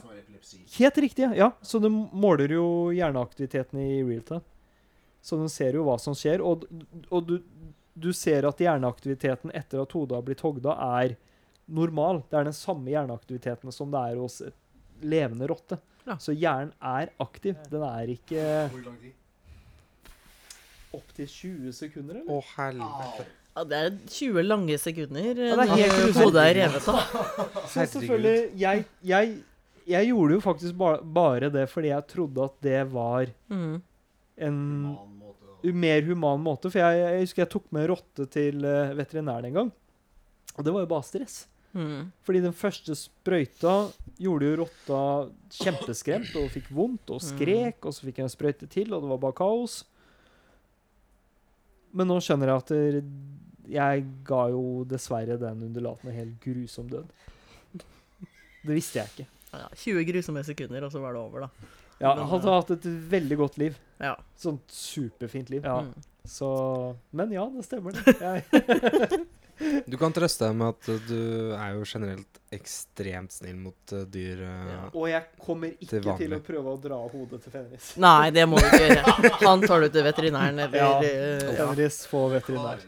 Helt 0.78 0.98
riktig, 1.04 1.28
ja. 1.36 1.50
Så 1.62 1.80
du 1.82 1.88
måler 1.90 2.52
jo 2.54 2.66
hjerneaktiviteten 2.94 3.80
i 3.82 4.02
real 4.02 4.22
time. 4.28 4.44
Så 5.22 5.36
du 5.40 5.48
ser 5.50 5.74
jo 5.76 5.84
hva 5.88 5.96
som 6.00 6.14
skjer, 6.16 6.40
og, 6.46 6.64
og 7.10 7.26
du, 7.26 7.36
du 7.98 8.12
ser 8.14 8.46
at 8.48 8.60
hjerneaktiviteten 8.62 9.50
etter 9.58 9.82
at 9.82 9.92
hodet 9.96 10.16
har 10.16 10.24
blitt 10.28 10.44
hogda, 10.46 10.76
er 11.02 11.16
normal. 11.68 12.22
Det 12.30 12.38
er 12.38 12.48
den 12.48 12.56
samme 12.56 12.88
hjerneaktiviteten 12.94 13.74
som 13.74 13.90
det 13.92 14.04
er 14.12 14.20
hos 14.22 14.38
et 14.46 14.56
levende 15.04 15.48
rotte. 15.50 15.80
Ja. 16.08 16.16
Så 16.22 16.32
hjernen 16.32 16.70
er 16.80 17.10
aktiv. 17.20 17.58
Den 17.68 17.82
er 17.84 18.14
ikke 18.14 18.44
Hvor 18.72 18.84
lang 18.86 19.00
tid? 19.02 19.16
opptil 20.96 21.26
20 21.28 21.74
sekunder, 21.76 22.22
Å, 22.24 22.38
eller? 22.38 22.54
helvete. 22.56 23.26
Ja, 23.58 23.64
det 23.68 23.78
er 23.82 23.90
20 24.14 24.44
lange 24.46 24.76
sekunder 24.80 25.28
eh, 25.42 25.50
Ja, 25.50 25.56
det 25.58 25.64
er 25.66 25.72
helt 25.82 25.96
grusomt. 25.98 26.24
hodet 26.24 26.44
er 26.46 26.56
revet 26.62 26.88
av. 26.88 27.00
Så 27.68 27.84
selvfølgelig, 27.92 28.36
jeg, 28.62 28.84
jeg, 29.10 29.32
jeg 29.88 30.08
gjorde 30.10 30.36
jo 30.36 30.40
faktisk 30.44 30.76
ba, 30.78 30.94
bare 31.02 31.48
det 31.52 31.66
fordi 31.72 31.90
jeg 31.92 32.06
trodde 32.10 32.44
at 32.44 32.56
det 32.64 32.80
var 32.92 33.30
Mm. 33.48 33.82
en 34.36 34.58
human 34.84 35.74
mer 35.74 36.02
human 36.06 36.40
måte. 36.44 36.70
For 36.70 36.78
jeg, 36.78 36.98
jeg 37.02 37.20
husker 37.24 37.42
jeg 37.42 37.50
tok 37.50 37.70
med 37.74 37.88
rotte 37.90 38.26
til 38.30 38.60
uh, 38.64 38.94
veterinæren 38.94 39.48
en 39.48 39.56
gang. 39.56 39.70
Og 40.56 40.64
det 40.64 40.72
var 40.74 40.84
jo 40.84 40.90
bare 40.90 41.06
stress. 41.06 41.46
Mm. 41.74 42.12
Fordi 42.24 42.40
den 42.40 42.54
første 42.56 42.94
sprøyta 42.96 43.74
gjorde 44.18 44.46
jo 44.48 44.56
rotta 44.62 45.00
kjempeskremt 45.58 46.32
og 46.40 46.48
fikk 46.54 46.70
vondt 46.74 47.10
og 47.14 47.20
skrek. 47.22 47.82
Og 47.84 47.94
så 47.94 48.06
fikk 48.06 48.20
jeg 48.22 48.28
en 48.28 48.34
sprøyte 48.36 48.68
til, 48.70 48.92
og 48.94 49.02
det 49.04 49.10
var 49.12 49.20
bare 49.26 49.38
kaos. 49.38 49.80
Men 51.92 52.10
nå 52.10 52.18
skjønner 52.22 52.52
jeg 52.52 52.62
at 52.62 52.72
det, 52.72 53.02
jeg 53.68 54.04
ga 54.24 54.42
jo 54.52 54.62
dessverre 54.88 55.36
den 55.40 55.66
undulaten 55.68 56.08
en 56.10 56.16
helt 56.16 56.38
grusom 56.44 56.88
død. 56.88 57.10
Det 57.74 58.74
visste 58.74 58.98
jeg 59.00 59.12
ikke. 59.12 59.26
Ja, 59.52 59.68
20 59.74 60.04
grusomme 60.12 60.42
sekunder, 60.44 60.84
og 60.84 60.92
så 60.92 61.00
var 61.00 61.12
det 61.16 61.20
over, 61.22 61.40
da. 61.46 61.48
Ja, 62.00 62.14
Men, 62.14 62.26
Han 62.26 62.40
hadde 62.40 62.52
hatt 62.60 62.70
et 62.76 62.84
veldig 63.10 63.36
godt 63.40 63.56
liv. 63.58 63.78
Ja. 63.98 64.12
Sånn 64.38 64.60
superfint 64.70 65.50
liv. 65.50 65.64
Ja, 65.64 65.80
Mm. 65.82 65.94
så 66.28 66.96
Men 67.12 67.32
ja, 67.32 67.46
det 67.54 67.64
stemmer, 67.64 67.92
det. 67.92 68.14
Jeg, 68.20 69.26
Du 69.90 69.96
kan 69.98 70.12
trøste 70.14 70.46
deg 70.46 70.54
med 70.54 70.68
at 70.68 71.08
du 71.08 71.54
er 71.58 71.72
jo 71.74 71.82
generelt 71.88 72.36
ekstremt 72.54 73.32
snill 73.34 73.56
mot 73.58 73.92
uh, 73.92 74.04
dyr. 74.06 74.38
uh, 74.46 74.68
Ja. 74.70 74.84
og 74.94 75.08
jeg 75.10 75.24
kommer 75.42 75.72
ikke 75.74 75.88
Til 75.96 76.06
til, 76.20 76.36
å 76.36 76.38
prøve 76.46 76.74
å 76.76 76.78
dra 76.80 76.98
hodet 77.10 77.42
til 77.42 77.50
Fenris. 77.56 77.88
Nei, 77.98 78.30
det 78.30 78.44
må 78.46 78.60
du 78.60 78.68
ikke 78.68 78.84
gjøre. 78.86 79.32
Han 79.42 79.60
tar 79.66 79.80
du 79.80 79.88
til 79.88 80.04
veterinæren, 80.06 80.60
eller 80.68 80.78
Ja. 80.78 80.92
eh, 81.02 81.42
ja. 81.42 81.56
Fenris 81.64 81.98
får 82.06 82.30
veterinær. 82.38 82.84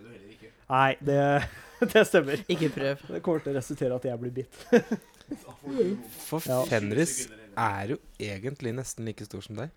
Nei, 0.70 0.96
det, 1.00 1.48
det 1.92 2.06
stemmer. 2.06 2.44
Ikke 2.46 2.70
prøv. 2.70 3.02
Det 3.16 3.22
kommer 3.26 3.42
til 3.42 3.52
å 3.52 3.58
resultere 3.58 3.96
at 3.98 4.04
jeg 4.06 4.20
blir 4.22 4.30
bitt. 4.30 4.54
For 5.30 6.40
Ja. 6.46 6.64
Fenris 6.64 7.16
20 7.16 7.28
sekunder 7.28 7.44
eller- 7.44 7.80
er 7.82 7.88
jo 7.88 7.98
egentlig 8.18 8.74
nesten 8.74 9.04
like 9.06 9.24
stor 9.24 9.40
som 9.42 9.56
deg. 9.56 9.70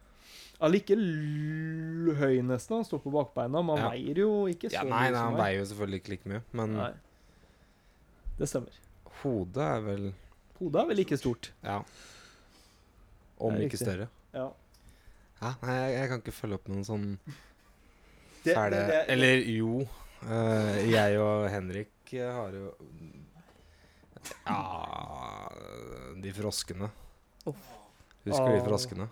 Allike 0.61 0.91
l- 0.95 2.13
høy 2.15 2.41
nesten. 2.41 2.75
Han 2.77 2.85
står 2.85 3.01
på 3.03 3.11
bakbeina. 3.11 3.61
Man 3.65 3.77
Ja. 3.77 3.89
veier 3.89 4.15
jo 4.17 4.45
ikke 4.47 4.69
så 4.69 4.73
Ja, 4.73 4.83
nei, 4.83 5.09
mye 5.09 5.11
nei, 5.11 5.19
han 5.19 5.33
veier 5.35 5.57
jo 5.59 5.65
selvfølgelig 5.65 6.01
ikke 6.01 6.09
like 6.09 6.25
mye, 6.29 6.41
men 6.53 6.73
Nei. 6.77 6.91
Det 8.37 8.47
stemmer. 8.49 8.69
hodet 9.23 9.57
er 9.57 9.81
vel 9.81 10.13
Hodet 10.59 10.81
er 10.81 10.85
vel 10.87 10.95
like 10.97 11.17
stort. 11.17 11.51
Ja. 11.63 11.81
Om 13.39 13.55
ikke 13.57 13.77
større. 13.77 14.07
Ja. 14.33 14.49
Ja, 15.41 15.53
nei, 15.61 15.73
jeg, 15.73 15.97
jeg 15.99 16.09
kan 16.09 16.21
ikke 16.21 16.31
følge 16.31 16.53
opp 16.53 16.67
noen 16.69 16.85
sånn 16.85 17.17
fæle 18.45 18.69
det- 18.71 18.87
det- 18.87 19.09
Eller 19.09 19.35
jo. 19.43 19.81
uh, 20.23 20.89
jeg 20.89 21.17
og 21.19 21.49
Henrik 21.49 21.89
har 22.13 22.51
jo 22.51 22.73
Ja 24.45 25.49
De 26.23 26.31
froskene. 26.35 26.89
Oh. 27.49 27.55
Husker 28.23 28.47
du 28.53 28.57
de 28.59 28.63
froskene? 28.67 29.09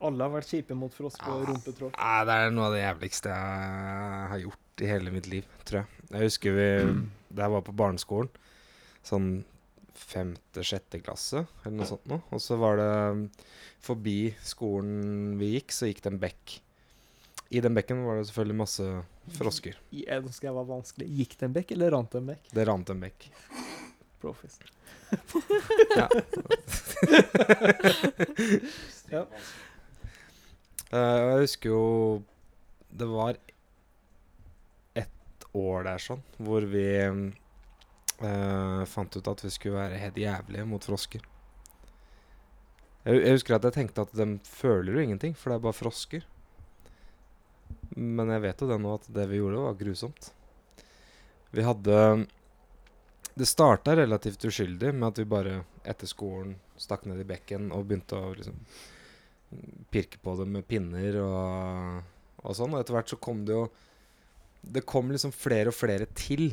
Alle 0.00 0.24
har 0.24 0.32
vært 0.32 0.48
kjipe 0.48 0.74
mot 0.74 0.92
frosk 0.96 1.20
og 1.28 1.42
Ah. 1.42 1.46
rumpetråd. 1.50 1.92
Ah, 2.00 2.24
det 2.24 2.32
er 2.40 2.50
noe 2.56 2.70
av 2.70 2.72
det 2.74 2.80
jævligste 2.82 3.28
jeg 3.28 4.28
har 4.32 4.38
gjort 4.40 4.80
i 4.80 4.86
hele 4.88 5.12
mitt 5.12 5.26
liv, 5.28 5.44
tror 5.68 5.82
jeg. 5.82 6.06
Jeg 6.10 6.24
husker 6.30 6.56
vi 6.56 6.68
Da 7.36 7.44
jeg 7.46 7.52
var 7.52 7.62
på 7.62 7.74
barneskolen, 7.78 8.30
sånn 9.06 9.44
femte-sjette 10.00 10.98
klasse, 11.04 11.44
eller 11.64 11.76
noe 11.76 11.86
sånt 11.86 12.06
noe. 12.10 12.22
Og 12.34 12.40
så 12.42 12.56
var 12.58 12.80
det 12.80 13.28
Forbi 13.84 14.32
skolen 14.42 15.36
vi 15.38 15.52
gikk, 15.54 15.70
så 15.76 15.86
gikk 15.90 16.02
det 16.02 16.10
en 16.14 16.18
bekk. 16.24 16.56
I 17.50 17.60
den 17.64 17.74
bekken 17.74 18.02
var 18.06 18.18
det 18.18 18.26
selvfølgelig 18.30 18.56
masse 18.60 18.88
frosker. 19.36 19.78
Jeg 19.94 20.22
skal 20.34 20.48
jeg 20.50 20.56
var 20.58 20.66
vanskelig. 20.68 21.06
Gikk 21.20 21.36
det 21.38 21.46
en 21.48 21.54
bekk, 21.56 21.72
eller 21.76 21.90
rant 21.94 22.10
det 22.12 22.20
en 22.20 22.28
bekk? 22.32 22.50
Det 22.54 22.66
rant 22.68 22.90
en 22.94 23.00
bekk. 23.06 23.28
Profis. 24.20 24.60
Ja. 25.96 26.06
Ja. 29.10 29.24
Uh, 30.90 31.18
jeg 31.18 31.40
husker 31.42 31.72
jo 31.72 31.84
Det 32.90 33.06
var 33.10 33.38
ett 34.98 35.46
år 35.56 35.86
der 35.88 36.02
sånn 36.02 36.22
hvor 36.38 36.66
vi 36.70 36.86
uh, 37.10 38.82
fant 38.86 39.16
ut 39.16 39.30
at 39.32 39.44
vi 39.44 39.50
skulle 39.50 39.80
være 39.80 39.98
helt 40.02 40.18
jævlige 40.20 40.66
mot 40.68 40.84
frosker. 40.86 41.24
Jeg, 43.06 43.22
jeg 43.24 43.38
husker 43.38 43.56
at 43.56 43.66
jeg 43.66 43.78
tenkte 43.78 44.04
at 44.04 44.12
de 44.14 44.26
føler 44.44 44.94
jo 44.94 45.04
ingenting, 45.06 45.34
for 45.34 45.50
det 45.50 45.58
er 45.58 45.64
bare 45.64 45.78
frosker. 45.78 46.26
Men 47.96 48.30
jeg 48.34 48.44
vet 48.44 48.60
jo 48.62 48.68
det 48.70 48.78
nå 48.82 48.92
at 48.98 49.08
det 49.14 49.26
vi 49.30 49.40
gjorde, 49.40 49.64
var 49.64 49.78
grusomt. 49.80 50.30
Vi 51.50 51.64
hadde 51.66 51.96
Det 53.34 53.46
starta 53.46 53.94
relativt 53.96 54.44
uskyldig 54.44 54.94
med 54.94 55.08
at 55.12 55.20
vi 55.20 55.28
bare 55.28 55.60
etter 55.88 56.10
skolen 56.10 56.56
stakk 56.80 57.06
ned 57.08 57.20
i 57.22 57.28
bekken 57.28 57.70
og 57.74 57.86
begynte 57.88 58.18
å 58.18 58.32
liksom 58.36 58.58
pirke 59.90 60.20
på 60.22 60.34
det 60.38 60.46
med 60.50 60.66
pinner 60.68 61.20
og, 61.22 62.02
og 62.42 62.56
sånn. 62.56 62.74
Og 62.74 62.82
etter 62.82 62.96
hvert 62.96 63.12
så 63.12 63.20
kom 63.22 63.44
det 63.46 63.56
jo 63.56 63.68
Det 64.60 64.82
kom 64.84 65.08
liksom 65.10 65.32
flere 65.32 65.72
og 65.72 65.78
flere 65.78 66.06
til 66.12 66.52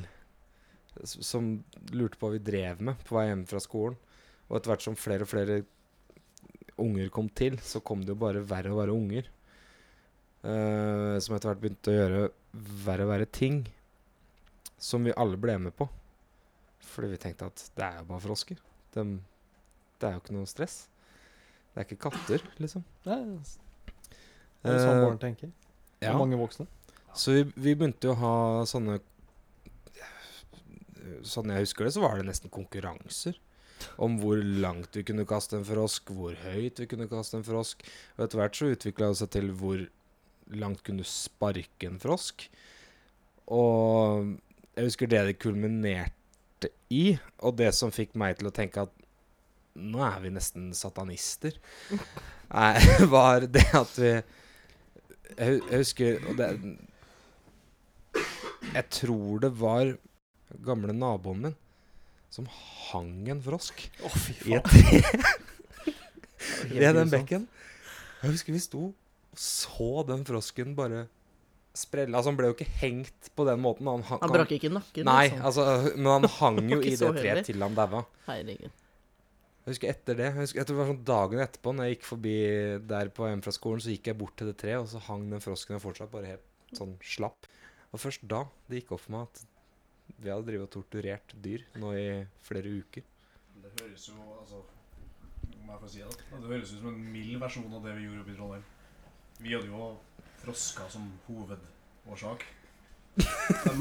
som 1.03 1.49
lurte 1.91 2.17
på 2.17 2.27
hva 2.27 2.37
vi 2.37 2.41
drev 2.41 2.79
med 2.81 3.01
på 3.05 3.17
vei 3.17 3.27
hjem 3.27 3.43
fra 3.49 3.59
skolen. 3.61 3.97
Og 4.47 4.57
etter 4.57 4.71
hvert 4.71 4.85
som 4.85 4.95
flere 4.97 5.25
og 5.25 5.29
flere 5.29 5.57
unger 6.81 7.09
kom 7.13 7.27
til, 7.29 7.57
så 7.61 7.81
kom 7.85 8.05
det 8.05 8.13
jo 8.13 8.21
bare 8.21 8.45
verre 8.47 8.71
og 8.71 8.81
verre 8.81 8.95
unger. 8.95 9.29
Uh, 10.41 11.17
som 11.21 11.35
etter 11.35 11.51
hvert 11.51 11.61
begynte 11.61 11.91
å 11.91 11.97
gjøre 11.97 12.23
verre 12.85 13.05
og 13.05 13.11
verre 13.11 13.29
ting. 13.29 13.61
Som 14.79 15.07
vi 15.07 15.15
alle 15.17 15.39
ble 15.41 15.57
med 15.67 15.75
på. 15.77 15.89
Fordi 16.87 17.09
vi 17.11 17.19
tenkte 17.21 17.49
at 17.51 17.63
det 17.77 17.85
er 17.85 17.99
jo 18.01 18.07
bare 18.09 18.23
frosker. 18.23 18.59
De, 18.95 19.03
det 19.99 20.07
er 20.09 20.15
jo 20.15 20.21
ikke 20.23 20.35
noe 20.37 20.49
stress. 20.49 20.77
Det 21.73 21.81
er 21.83 21.87
ikke 21.87 21.99
katter, 22.07 22.45
liksom. 22.63 22.83
Er 23.05 23.21
det 23.21 24.73
er 24.73 24.81
sånn 24.81 24.97
Eh, 24.97 25.03
barn 25.05 25.19
tenker. 25.21 25.51
ja. 26.01 26.13
Og 26.15 26.23
mange 26.23 26.39
voksne. 26.39 26.65
Så 27.17 27.33
vi, 27.35 27.43
vi 27.55 27.75
begynte 27.77 28.09
jo 28.09 28.15
å 28.15 28.21
ha 28.23 28.33
sånne 28.69 28.99
Sånn 31.23 31.51
jeg 31.53 31.63
husker 31.63 31.87
det, 31.87 31.93
så 31.95 32.01
var 32.03 32.17
det 32.19 32.25
nesten 32.27 32.51
konkurranser. 32.51 33.37
Om 34.01 34.17
hvor 34.19 34.41
langt 34.41 34.95
vi 34.97 35.03
kunne 35.07 35.23
kaste 35.29 35.55
en 35.59 35.65
frosk, 35.65 36.09
hvor 36.11 36.35
høyt 36.41 36.81
vi 36.81 36.87
kunne 36.89 37.07
kaste 37.09 37.37
en 37.39 37.45
frosk. 37.47 37.85
Og 38.17 38.25
etter 38.25 38.41
hvert 38.41 38.57
så 38.57 38.71
utvikla 38.73 39.11
det 39.13 39.19
seg 39.21 39.31
til 39.37 39.51
hvor 39.55 39.83
langt 40.57 40.81
kunne 40.85 41.05
du 41.05 41.09
sparke 41.09 41.87
en 41.87 41.99
frosk. 42.01 42.47
Og 43.53 44.33
jeg 44.75 44.89
husker 44.89 45.09
det 45.11 45.23
det 45.29 45.37
kulminerte 45.41 46.11
i, 46.89 47.17
og 47.43 47.57
det 47.59 47.73
som 47.75 47.93
fikk 47.93 48.15
meg 48.17 48.39
til 48.39 48.49
å 48.49 48.55
tenke 48.55 48.87
at 48.87 48.93
nå 49.77 50.01
er 50.01 50.17
vi 50.23 50.31
nesten 50.33 50.71
satanister, 50.73 51.57
var 53.13 53.47
det 53.51 53.67
at 53.75 53.97
vi 53.99 54.11
Jeg, 55.37 55.57
jeg 55.59 55.79
husker 55.81 56.21
og 56.31 56.37
det, 56.39 56.45
Jeg 58.71 58.85
tror 58.89 59.41
det 59.43 59.49
var 59.59 59.91
gamle 60.65 60.95
naboen 60.95 61.41
min 61.43 61.57
som 62.31 62.47
hang 62.89 63.27
en 63.31 63.41
frosk 63.43 63.83
oh, 64.03 64.15
fy 64.15 64.33
i 64.47 64.55
et 64.57 64.65
tre 64.71 65.01
ved 66.71 66.95
den 66.95 67.11
bekken. 67.11 67.45
Jeg 68.21 68.33
husker 68.33 68.55
vi 68.55 68.61
sto 68.63 68.89
og 69.37 69.39
så 69.41 70.03
den 70.07 70.25
frosken 70.25 70.75
bare 70.77 71.05
sprelle. 71.77 72.13
Altså, 72.17 72.31
han 72.31 72.39
ble 72.39 72.49
jo 72.51 72.55
ikke 72.57 72.69
hengt 72.81 73.29
på 73.37 73.45
den 73.47 73.61
måten. 73.63 73.89
Han, 73.91 74.03
han, 74.09 74.21
Han 74.23 74.33
brakk 74.33 74.51
ikke 74.57 74.71
nakken, 74.73 75.07
Nei, 75.07 75.29
liksom. 75.29 75.45
altså, 75.49 75.95
men 75.95 76.11
han 76.15 76.27
hang 76.39 76.59
jo 76.73 76.81
i 76.81 76.95
det 76.97 77.13
treet 77.19 77.47
til 77.47 77.63
han 77.65 77.77
daua. 77.77 78.03
Herregud. 78.27 78.83
Jeg 79.67 79.73
husker 79.75 79.91
etter 79.91 80.15
det, 80.15 80.27
jeg, 80.29 80.35
husker, 80.37 80.61
jeg 80.61 80.67
tror 80.67 80.77
det 80.77 80.79
var 80.79 80.89
sånn 80.93 81.05
dagen 81.09 81.41
etterpå, 81.43 81.71
når 81.75 81.87
jeg 81.89 81.95
gikk 81.97 82.05
forbi 82.07 82.35
der 82.87 83.09
på 83.11 83.25
hjemme 83.27 83.43
fra 83.43 83.51
skolen, 83.51 83.81
så 83.83 83.91
gikk 83.91 84.07
jeg 84.07 84.17
bort 84.21 84.37
til 84.39 84.47
det 84.47 84.55
treet, 84.61 84.79
og 84.79 84.87
så 84.87 85.01
hang 85.09 85.25
den 85.27 85.43
frosken 85.43 85.75
der 85.75 85.83
fortsatt 85.83 86.13
bare 86.13 86.29
helt 86.37 86.77
sånn 86.77 86.93
slapp. 87.03 87.49
Og 87.91 87.99
først 87.99 88.23
da 88.31 88.45
det 88.71 88.79
gikk 88.79 88.93
opp 88.95 89.03
for 89.03 89.17
meg 89.17 89.27
at 89.27 89.43
vi 90.23 90.31
hadde 90.31 90.47
drevet 90.47 90.69
og 90.69 90.71
torturert 90.71 91.35
dyr 91.43 91.65
nå 91.83 91.91
i 91.99 92.07
flere 92.47 92.71
uker. 92.79 93.03
Det 93.59 93.73
høres 93.81 94.07
jo 94.07 94.15
altså 94.37 94.63
Om 95.57 95.71
jeg 95.73 95.79
får 95.81 95.91
si 95.91 95.99
det. 95.99 96.15
Det 96.31 96.47
høres 96.47 96.71
ut 96.71 96.79
som 96.79 96.89
en 96.93 97.11
mild 97.11 97.39
versjon 97.41 97.73
av 97.75 97.83
det 97.83 97.95
vi 97.97 98.05
gjorde 98.07 98.21
oppe 98.23 98.31
i 98.31 98.37
Trondheim. 98.37 98.65
Vi 99.43 99.51
hadde 99.51 99.67
jo 99.67 99.89
frosker 100.43 100.89
som 100.89 101.07
hovedårsak. 101.27 102.45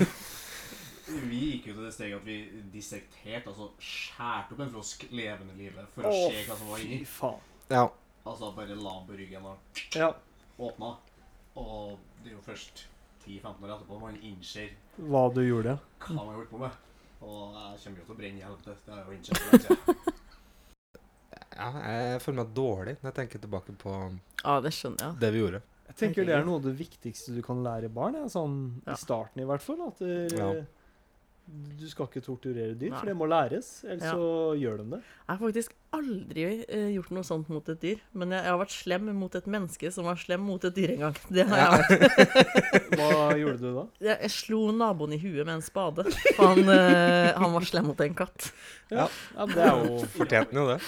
Men 1.06 1.28
vi 1.30 1.38
gikk 1.52 1.68
jo 1.70 1.74
til 1.76 1.84
det 1.86 1.92
steget 1.94 2.16
at 2.18 2.24
vi 2.26 2.36
dissekterte, 2.72 3.52
altså 3.52 3.68
skjærte 3.78 4.56
opp 4.56 4.62
en 4.64 4.72
frosk 4.74 5.04
levende 5.14 5.54
livet 5.58 5.86
for 5.94 6.08
å 6.08 6.10
Å, 6.10 6.24
se 6.32 6.40
hva 6.48 6.56
som 6.58 6.70
var 6.72 6.80
Fy 6.82 6.88
inni. 6.88 7.04
faen. 7.06 7.44
Ja. 7.70 7.84
Altså 8.26 8.48
bare 8.56 8.74
la 8.74 8.94
den 8.98 9.06
på 9.06 9.18
ryggen 9.20 9.46
og 9.46 9.82
Ja. 9.94 10.08
åpna. 10.58 10.96
Og 11.56 11.98
det 12.24 12.32
er 12.32 12.36
jo 12.36 12.42
først 12.42 12.86
10-15 13.24 13.62
år 13.64 13.76
etterpå 13.76 14.00
man 14.00 14.16
innser 14.18 14.74
Hva 14.98 15.28
du 15.34 15.40
gjorde. 15.46 15.78
hva 16.00 16.14
man 16.16 16.26
har 16.26 16.34
holdt 16.40 16.50
på 16.50 16.58
med. 16.64 16.70
Og 17.22 17.54
jeg 17.54 17.78
kommer 17.84 17.98
jo 17.98 18.04
til 18.04 18.14
å 18.14 18.18
brenne 18.18 18.38
i 18.38 18.44
helvete. 18.44 18.74
Det 18.84 18.92
har 18.92 18.98
jeg 18.98 19.06
jo 19.06 19.16
innsett. 19.16 19.38
for 19.38 19.50
lenge 19.50 19.62
siden. 19.62 20.12
ja, 21.56 21.70
jeg 21.86 22.20
føler 22.22 22.42
meg 22.42 22.54
dårlig 22.54 22.96
når 23.00 23.08
jeg 23.12 23.14
tenker 23.20 23.38
tilbake 23.46 23.72
på 23.80 23.94
Ja, 24.44 24.60
det 24.60 24.72
skjønner 24.74 25.06
jeg. 25.06 25.20
det 25.22 25.32
vi 25.32 25.38
gjorde. 25.44 25.62
Jeg 25.86 25.96
tenker 26.00 26.26
det 26.26 26.34
er 26.34 26.44
noe 26.44 26.58
av 26.60 26.64
det 26.66 26.74
viktigste 26.78 27.34
du 27.36 27.42
kan 27.46 27.62
lære 27.64 27.88
barn. 27.92 28.14
Ja, 28.18 28.26
sånn 28.32 28.56
Ja. 28.86 28.92
I 28.92 28.96
starten, 29.00 29.42
i 29.42 29.46
hvert 29.46 29.62
fall. 29.62 29.80
At 29.86 29.98
det, 30.02 30.32
Ja. 30.36 30.48
du 31.46 31.86
skal 31.88 32.08
ikke 32.08 32.20
torturere 32.26 32.74
dyr, 32.74 32.90
Nei. 32.90 32.98
for 32.98 33.06
det 33.06 33.14
må 33.16 33.26
læres. 33.30 33.84
Ellers 33.84 34.02
Ja. 34.02 34.12
så 34.18 34.58
gjør 34.58 34.78
de 34.82 34.84
det. 34.90 34.98
Jeg 35.28 35.28
har 35.28 35.38
faktisk 35.38 35.72
aldri 35.94 36.44
uh, 36.66 36.88
gjort 36.96 37.10
noe 37.14 37.22
sånt 37.22 37.48
mot 37.48 37.68
et 37.68 37.80
dyr. 37.80 38.00
Men 38.12 38.30
jeg, 38.34 38.42
jeg 38.42 38.50
har 38.50 38.58
vært 38.58 38.74
slem 38.74 39.14
mot 39.14 39.34
et 39.38 39.46
menneske 39.46 39.92
som 39.94 40.04
var 40.04 40.16
slem 40.16 40.40
mot 40.42 40.64
et 40.64 40.74
dyr 40.74 40.90
en 40.96 40.98
gang. 41.06 41.14
Det 41.30 41.46
har 41.46 41.56
jeg 41.56 41.70
vært. 41.78 42.26
Hva 42.98 43.36
gjorde 43.38 43.60
du 43.62 43.70
da? 43.78 43.86
Jeg, 44.00 44.18
jeg 44.26 44.30
slo 44.30 44.60
naboen 44.72 45.12
i 45.14 45.18
huet 45.22 45.46
med 45.46 45.54
en 45.54 45.62
spade. 45.62 46.04
For 46.34 46.50
han, 46.50 46.66
uh, 46.68 47.32
han 47.38 47.52
var 47.54 47.60
slem 47.70 47.86
mot 47.86 48.00
en 48.00 48.14
katt. 48.14 48.50
Ja, 48.90 49.06
Det 49.46 49.56
er 49.56 49.86
jo 49.86 50.02
Fortjente 50.18 50.50
han 50.52 50.60
jo 50.64 50.66
det. 50.74 50.80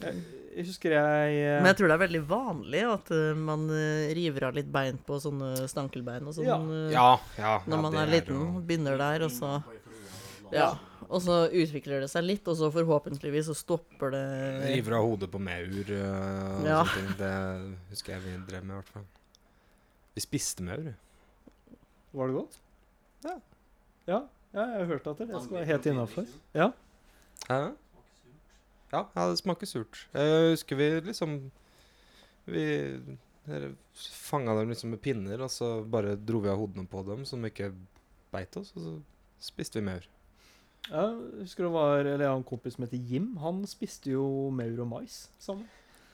Jeg 0.00 0.22
husker 0.56 0.92
jeg 0.94 1.34
eh, 1.42 1.58
Men 1.60 1.66
jeg 1.72 1.76
tror 1.80 1.88
det 1.90 1.94
er 1.96 2.02
veldig 2.06 2.22
vanlig 2.30 2.82
at 2.92 3.10
eh, 3.10 3.34
man 3.34 3.64
eh, 3.74 4.12
river 4.14 4.46
av 4.48 4.54
litt 4.54 4.70
bein 4.72 4.98
på 5.06 5.18
sånne 5.22 5.66
stankelbein 5.70 6.26
og 6.30 6.34
sånn. 6.36 6.46
Ja. 6.46 6.58
Ja, 6.94 7.08
ja. 7.38 7.54
Når 7.66 7.76
ja, 7.76 7.82
man 7.86 7.96
er 8.02 8.06
liten. 8.12 8.34
jo- 8.38 8.62
Begynner 8.68 8.98
der, 9.00 9.24
og 9.26 9.30
så 9.34 9.62
Ja. 10.52 10.74
Og 11.08 11.20
så 11.20 11.48
utvikler 11.52 12.00
det 12.00 12.08
seg 12.10 12.24
litt, 12.24 12.46
og 12.48 12.56
så 12.56 12.70
forhåpentligvis 12.72 13.48
så 13.50 13.54
stopper 13.58 14.10
det 14.14 14.22
River 14.76 14.94
av 14.96 15.04
hodet 15.04 15.30
på 15.30 15.38
maur 15.42 15.66
og 15.68 16.64
Ja. 16.64 16.84
sånne 16.84 16.94
ting. 16.94 17.10
Det 17.18 17.78
husker 17.90 18.14
jeg 18.14 18.22
vi 18.22 18.36
drev 18.48 18.64
med, 18.64 18.76
i 18.76 18.78
hvert 18.80 18.92
fall. 18.94 19.04
Vi 20.14 20.20
spiste 20.24 20.62
maur. 20.62 20.94
Var 22.14 22.26
det 22.30 22.34
godt? 22.38 22.58
Ja. 23.24 23.34
Ja, 24.06 24.20
ja 24.54 24.64
jeg 24.70 24.78
har 24.78 24.86
hørt 24.94 25.06
at 25.10 25.18
det, 25.18 25.28
det 25.28 25.42
skal 25.42 25.56
være 25.58 25.66
helt 25.66 25.86
innafor. 25.90 26.22
liksom. 26.22 26.40
Ja. 26.54 26.70
Hæ? 27.48 27.60
Ja, 28.94 29.02
ja, 29.16 29.26
det 29.30 29.40
smaker 29.40 29.68
surt. 29.68 30.04
Jeg 30.14 30.54
husker 30.54 30.78
vi 30.78 30.88
liksom 31.08 31.38
Vi 32.46 32.64
fanga 34.24 34.54
dem 34.56 34.70
liksom 34.72 34.94
med 34.94 35.02
pinner, 35.04 35.42
og 35.44 35.50
så 35.52 35.76
bare 35.84 36.14
dro 36.16 36.40
vi 36.40 36.48
av 36.52 36.60
hodene 36.60 36.88
på 36.88 37.02
dem 37.06 37.24
så 37.28 37.36
de 37.36 37.50
ikke 37.50 37.72
beit 38.32 38.56
oss, 38.56 38.72
og 38.76 38.84
så 38.84 38.92
spiste 39.44 39.80
vi 39.80 39.86
maur. 39.88 40.06
Ja, 40.90 41.06
jeg 41.10 41.46
husker 41.46 41.64
det 41.64 41.70
var 41.72 42.02
Eller 42.02 42.26
jeg 42.26 42.28
har 42.28 42.36
en 42.36 42.44
kompis 42.44 42.74
som 42.76 42.84
heter 42.84 43.00
Jim. 43.08 43.30
Han 43.40 43.62
spiste 43.68 44.12
jo 44.12 44.24
maur 44.52 44.82
og 44.84 44.90
mais 44.90 45.24
sammen. 45.40 45.64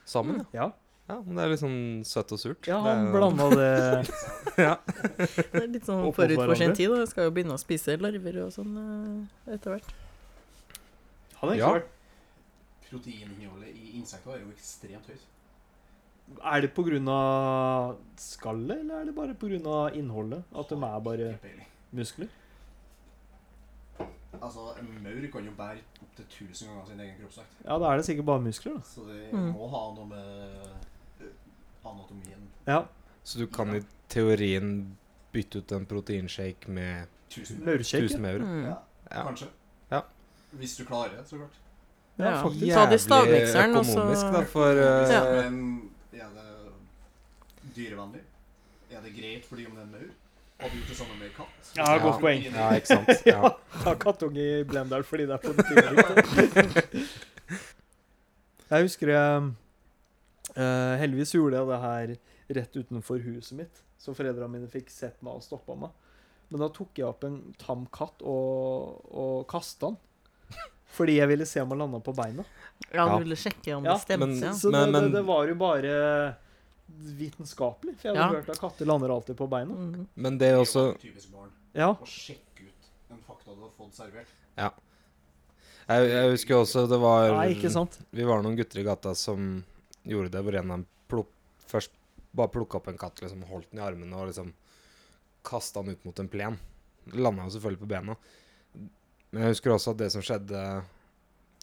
Sammen, 0.07 0.45
ja. 0.55 0.69
Ja, 0.69 0.69
ja. 1.11 1.17
Men 1.27 1.37
det 1.37 1.45
er 1.45 1.53
litt 1.55 1.63
sånn 1.63 1.81
søtt 2.07 2.35
og 2.35 2.39
surt. 2.43 2.69
ja 2.71 2.79
han 2.83 3.11
blanda 3.15 3.49
det 3.51 3.71
ja. 4.67 4.77
Det 4.87 5.63
er 5.65 5.67
litt 5.75 5.87
sånn 5.87 6.05
forut 6.15 6.37
for 6.39 6.55
sin 6.59 6.75
tid. 6.75 6.91
da. 6.93 7.01
Jeg 7.03 7.11
skal 7.15 7.27
jo 7.27 7.35
begynne 7.35 7.57
å 7.59 7.63
spise 7.63 7.99
larver 7.99 8.45
og 8.47 8.53
sånn 8.55 8.77
eh, 8.83 9.57
etter 9.57 9.75
hvert. 9.75 9.91
Han 11.41 11.51
er 11.51 11.59
ikke 11.59 11.73
vært 11.81 11.97
Proteininnholdet 12.91 13.69
i 13.77 13.91
insekter 13.99 14.33
er 14.35 14.41
jo 14.45 14.51
ekstremt 14.51 15.07
høyt. 15.07 15.27
Er 16.47 16.61
det 16.61 16.71
pga. 16.75 17.97
skallet, 18.17 18.81
eller 18.81 19.01
er 19.01 19.05
det 19.05 19.15
bare 19.15 19.35
pga. 19.35 19.91
innholdet? 19.95 20.43
At 20.57 20.69
de 20.69 20.75
er 20.75 21.01
bare 21.01 21.39
muskler? 21.93 22.29
Altså, 24.43 24.73
en 24.81 24.89
maur 25.05 25.27
kan 25.33 25.45
jo 25.45 25.53
bære 25.59 25.81
opptil 26.03 26.25
1000 26.25 26.69
ganger 26.69 26.87
sin 26.87 27.01
egen 27.01 27.17
kroppsvekt. 27.21 27.57
Ja, 27.65 27.79
da 27.79 27.91
er 27.93 27.97
det 27.97 28.07
sikkert 28.07 28.27
bare 28.27 28.41
muskler, 28.41 28.75
da. 28.75 28.81
Så 28.81 29.05
det 29.09 29.33
Mm. 29.33 29.53
må 29.53 29.69
ha 29.69 29.95
noe 29.95 30.07
med 30.07 31.31
anatomien 31.85 32.49
Ja. 32.67 32.85
Så 33.25 33.39
du 33.39 33.47
kan 33.47 33.75
i 33.77 33.81
teorien 34.09 34.97
bytte 35.33 35.59
ut 35.59 35.73
en 35.73 35.87
proteinshake 35.87 36.69
med 36.69 37.07
1000 37.29 38.01
tusen 38.01 38.23
maur? 38.23 38.39
Mm. 38.39 38.65
Ja, 38.65 38.77
Ja. 39.11 39.25
kanskje. 39.27 39.49
Ja. 39.91 40.01
Hvis 40.55 40.77
du 40.77 40.85
klarer 40.85 41.17
det, 41.17 41.27
så 41.29 41.37
klart. 41.37 41.59
Ja, 42.21 42.31
Ja. 42.31 42.43
faktisk. 42.43 42.73
Ta 42.75 42.87
det 42.91 43.01
stavmikseren, 43.01 43.77
og 43.77 43.85
så 43.87 43.99
økonomisk, 43.99 44.33
da, 44.33 44.41
for 44.55 44.81
Hvis, 44.81 45.13
ja. 45.15 45.23
Men 45.51 45.91
er 46.13 46.33
det 46.39 47.75
dyrevennlig? 47.77 48.23
Er 48.91 49.01
det 49.05 49.13
greit 49.17 49.45
fordi 49.49 49.67
om 49.67 49.73
det 49.77 49.83
er 49.83 49.87
en 49.89 49.93
maur? 49.93 50.11
Hadde 50.61 50.73
du 50.75 50.77
gjort 50.81 50.89
det 50.93 50.97
samme 50.97 51.15
med 51.19 51.31
katt? 51.37 51.71
Ja, 51.77 51.99
godt 52.03 52.21
poeng. 52.21 52.43
Ja, 52.45 52.71
ikke 52.77 52.87
sant. 52.87 53.09
Ja. 53.33 53.49
Ta 53.85 53.95
kattunge 53.95 54.43
i 54.61 54.65
blenderen 54.69 55.05
fordi 55.09 55.25
det 55.31 55.39
er 55.39 55.45
proteinrikt. 55.47 56.99
jeg 58.71 58.83
husker 58.85 59.09
jeg 59.15 59.47
uh, 60.57 60.95
Heldigvis 61.01 61.33
gjorde 61.35 61.57
jeg 61.57 61.71
det 61.71 61.81
her 61.87 62.13
rett 62.61 62.77
utenfor 62.77 63.23
huset 63.25 63.57
mitt, 63.63 63.83
så 64.01 64.13
foreldrene 64.17 64.51
mine 64.59 64.69
fikk 64.71 64.91
sett 64.93 65.17
meg 65.23 65.39
og 65.39 65.45
stoppa 65.47 65.77
meg. 65.79 65.91
Men 66.51 66.65
da 66.65 66.69
tok 66.75 66.99
jeg 66.99 67.07
opp 67.07 67.25
en 67.25 67.41
tam 67.63 67.87
katt 67.95 68.25
og, 68.27 69.01
og 69.15 69.45
kasta 69.51 69.93
den. 69.93 69.99
Fordi 70.91 71.17
jeg 71.21 71.29
ville 71.31 71.47
se 71.47 71.61
om 71.63 71.71
han 71.71 71.79
landa 71.85 72.01
på 72.03 72.13
beina. 72.17 72.45
Ja, 72.93 73.07
Ja. 73.07 73.19
du 73.19 73.25
ville 73.25 73.37
sjekke 73.37 73.77
om 73.77 73.85
Ja, 73.85 73.95
det 73.95 74.01
stemte, 74.03 74.27
men- 74.27 74.41
ja. 74.43 74.53
Så 74.53 74.71
Men- 74.71 74.81
det, 74.87 74.93
men- 74.93 75.05
det, 75.05 75.13
det 75.19 75.23
var 75.27 75.47
jo 75.47 75.55
bare 75.55 76.37
vitenskapelig. 77.19 77.97
For 78.01 78.09
jeg 78.09 78.17
hadde 78.17 78.35
Ja. 78.35 78.41
hørt 78.41 78.49
at 78.51 78.59
katter 78.59 78.87
lander 78.87 79.11
alltid 79.15 79.37
på 79.37 79.49
beina. 79.49 79.73
Mm. 79.75 80.07
Men 80.17 80.39
det 80.39 80.49
er 80.49 80.57
også 80.59 80.99
typisk 80.99 81.31
barn 81.33 81.51
Ja. 81.75 81.95
å 81.95 82.05
sjekke 82.07 82.67
ut 82.67 82.91
en 83.11 83.19
fakta 83.29 83.55
du 83.55 83.61
har 83.61 83.71
fått 83.79 83.95
servert. 83.95 84.27
Jeg, 85.91 86.07
jeg 86.11 86.31
husker 86.31 86.55
også 86.55 86.89
det 86.89 87.01
var 87.01 87.33
Nei, 87.35 87.55
ikke 87.55 87.71
sant? 87.71 87.99
Vi 88.13 88.23
var 88.23 88.43
noen 88.43 88.57
gutter 88.57 88.79
i 88.79 88.85
gata 88.85 89.15
som 89.17 89.65
gjorde 90.07 90.31
det, 90.31 90.43
hvor 90.45 90.55
en 90.55 90.71
av 90.71 90.77
dem 90.79 90.87
først 91.67 91.91
bare 92.33 92.49
plukka 92.49 92.77
opp 92.77 92.89
en 92.89 92.99
katt, 92.99 93.17
liksom, 93.21 93.43
holdt 93.49 93.71
den 93.73 93.81
i 93.81 93.83
armene 93.83 94.15
og 94.15 94.29
liksom 94.29 94.53
kasta 95.45 95.83
den 95.83 95.93
ut 95.97 96.05
mot 96.05 96.19
en 96.21 96.29
plen. 96.29 96.59
Landa 97.13 97.43
jo 97.43 97.51
selvfølgelig 97.59 97.81
på 97.81 97.89
bena. 97.89 98.17
Men 99.31 99.45
jeg 99.45 99.55
husker 99.55 99.75
også 99.75 99.95
at 99.95 100.01
det 100.03 100.11
som 100.15 100.25
skjedde 100.27 100.63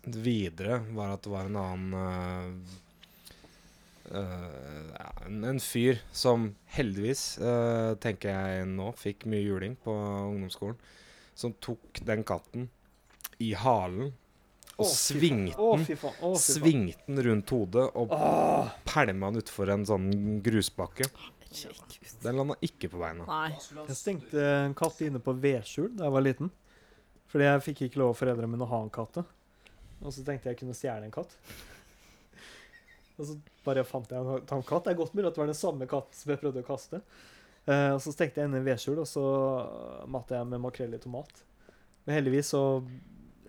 videre, 0.08 0.82
var 0.96 1.16
at 1.16 1.24
det 1.26 1.32
var 1.34 1.50
en 1.50 1.58
annen 1.60 1.96
uh, 1.98 2.76
uh, 4.16 4.94
en, 5.28 5.42
en 5.52 5.60
fyr 5.60 6.00
som 6.16 6.54
heldigvis, 6.78 7.26
uh, 7.44 7.98
tenker 8.04 8.32
jeg 8.32 8.70
nå, 8.72 8.92
fikk 8.96 9.28
mye 9.28 9.44
juling 9.44 9.76
på 9.84 9.92
ungdomsskolen, 9.92 10.80
som 11.38 11.56
tok 11.64 12.00
den 12.08 12.24
katten 12.28 12.70
i 13.44 13.52
halen 13.58 14.14
og 14.78 14.90
svingte 14.90 15.58
den 17.08 17.22
rundt 17.26 17.50
hodet 17.54 17.88
og 17.98 18.14
Åh. 18.14 18.70
pælma 18.86 19.32
den 19.32 19.42
utfor 19.42 19.72
en 19.74 19.86
sånn 19.90 20.08
grusbakke. 20.46 21.10
Den 22.22 22.38
landa 22.38 22.58
ikke 22.66 22.90
på 22.92 23.02
beina. 23.02 23.26
Nei. 23.26 23.52
Jeg 23.88 23.98
stengte 23.98 24.44
en 24.68 24.76
katt 24.78 25.02
inne 25.06 25.22
på 25.24 25.34
vedskjul 25.42 25.96
da 25.98 26.08
jeg 26.08 26.16
var 26.16 26.26
liten. 26.26 26.52
Fordi 27.38 27.46
jeg 27.52 27.62
fikk 27.68 27.82
ikke 27.86 28.00
lov 28.02 28.16
av 28.16 28.18
foreldrene 28.18 28.50
mine 28.50 28.66
å 28.66 28.72
ha 28.72 28.78
en 28.82 28.88
katt. 28.90 29.20
Og 30.02 30.10
så 30.10 30.24
tenkte 30.26 30.50
jeg 30.50 30.56
jeg 30.56 30.58
kunne 30.64 30.74
stjele 30.74 31.06
en 31.06 31.12
katt. 31.14 31.36
Og 33.14 33.28
så 33.30 33.36
bare 33.62 33.84
fant 33.86 34.10
jeg 34.10 34.18
en 34.18 34.48
tam 34.50 34.64
katt. 34.66 34.88
Det 34.88 34.96
er 34.96 34.98
godt 34.98 35.14
mulig 35.14 35.28
at 35.30 35.36
det 35.36 35.42
var 35.44 35.52
den 35.52 35.60
samme 35.60 35.86
katten 35.92 36.18
som 36.18 36.32
jeg 36.34 36.42
prøvde 36.42 36.64
å 36.64 36.66
kaste. 36.66 37.02
Eh, 37.70 37.92
og 37.92 38.00
så 38.02 38.14
stengte 38.16 38.42
jeg 38.42 38.50
inne 38.50 38.58
en 38.58 38.66
vedskjul, 38.66 39.04
og 39.04 39.06
så 39.06 39.24
matte 40.10 40.34
jeg 40.34 40.50
med 40.50 40.64
makrell 40.64 40.98
i 40.98 41.02
tomat. 41.04 41.44
Men 42.08 42.18
heldigvis 42.18 42.50
så 42.56 42.64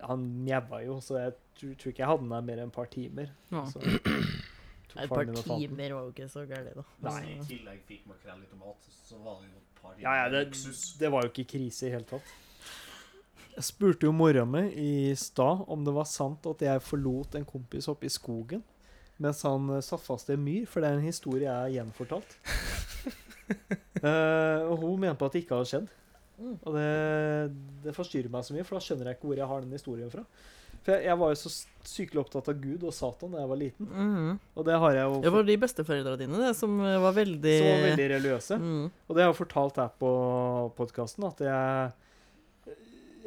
Han 0.04 0.28
mjaua 0.44 0.82
jo, 0.84 0.98
så 1.02 1.16
jeg 1.18 1.32
tror, 1.58 1.70
tror 1.80 1.90
ikke 1.94 2.02
jeg 2.04 2.10
hadde 2.10 2.22
den 2.26 2.34
der 2.36 2.42
mer 2.50 2.60
enn 2.60 2.68
et 2.68 2.76
par 2.76 2.90
timer. 2.92 3.32
Ja. 3.50 3.64
Så 3.72 3.80
Et 4.98 5.08
par 5.08 5.24
timer 5.24 5.94
var 5.94 6.04
jo 6.04 6.12
ikke 6.12 6.28
så 6.28 6.44
gærent, 6.48 6.76
da. 6.76 6.84
Nei. 7.06 7.32
i 7.32 7.46
tillegg 7.46 7.80
fikk 7.88 8.04
makrell 8.10 8.44
i 8.44 8.50
tomat, 8.50 8.86
så 9.06 9.18
var 9.22 9.40
det 9.40 9.48
jo 9.48 9.58
et 9.62 9.80
par 9.80 9.96
Ja, 10.02 10.14
ja, 10.20 10.28
det, 10.32 10.44
det 11.00 11.10
var 11.12 11.24
jo 11.24 11.32
ikke 11.32 11.44
krise 11.54 11.86
i 11.88 11.92
hele 11.96 12.06
tatt. 12.08 12.30
Jeg 13.58 13.66
spurte 13.66 14.06
jo 14.06 14.14
mora 14.14 14.44
mi 14.46 14.68
i 14.78 14.90
stad 15.18 15.64
om 15.66 15.82
det 15.82 15.94
var 15.96 16.06
sant 16.06 16.44
at 16.46 16.60
jeg 16.62 16.84
forlot 16.86 17.34
en 17.34 17.46
kompis 17.48 17.88
oppe 17.90 18.06
i 18.06 18.12
skogen 18.12 18.62
mens 19.18 19.42
han 19.42 19.64
eh, 19.74 19.84
satt 19.84 20.04
fast 20.04 20.28
i 20.30 20.36
en 20.36 20.44
myr, 20.44 20.66
for 20.70 20.82
det 20.82 20.90
er 20.92 21.00
en 21.00 21.08
historie 21.08 21.46
jeg 21.46 21.50
har 21.50 21.72
gjenfortalt. 21.74 22.36
uh, 24.04 24.62
og 24.70 24.84
hun 24.84 25.00
mente 25.02 25.18
på 25.18 25.26
at 25.26 25.34
det 25.34 25.42
ikke 25.42 25.58
hadde 25.58 25.70
skjedd. 25.72 25.88
Mm. 26.38 26.54
Og 26.54 26.76
det, 26.76 26.86
det 27.82 27.96
forstyrrer 27.96 28.30
meg 28.30 28.46
så 28.46 28.54
mye, 28.54 28.66
for 28.68 28.78
da 28.78 28.84
skjønner 28.86 29.10
jeg 29.10 29.18
ikke 29.18 29.32
hvor 29.32 29.42
jeg 29.42 29.50
har 29.50 29.66
den 29.66 29.74
historien 29.74 30.12
fra. 30.12 30.22
For 30.86 30.94
jeg, 30.94 31.08
jeg 31.08 31.18
var 31.18 31.34
jo 31.34 31.38
så 31.42 31.50
sykelig 31.90 32.22
opptatt 32.22 32.50
av 32.52 32.60
Gud 32.62 32.84
og 32.86 32.94
Satan 32.94 33.34
da 33.34 33.42
jeg 33.42 33.50
var 33.50 33.62
liten. 33.66 33.90
Mm. 33.90 34.34
Og 34.54 34.68
det 34.68 34.78
har 34.84 34.98
jeg 35.00 35.10
jo 35.10 35.22
Det 35.26 35.32
var 35.34 35.48
de 35.50 35.56
besteforeldra 35.66 36.18
dine 36.20 36.42
det, 36.46 36.52
som 36.56 36.78
eh, 36.78 36.98
var 37.02 37.16
veldig 37.18 37.56
som 37.58 37.72
var 37.72 37.86
veldig 37.88 38.10
religiøse. 38.14 38.60
Mm. 38.62 38.84
Og 38.86 39.16
det 39.16 39.24
har 39.24 39.32
jeg 39.32 39.40
fortalt 39.42 39.82
her 39.82 39.96
på 39.98 40.12
podkasten, 40.78 41.26
at 41.26 41.42
jeg 41.42 41.96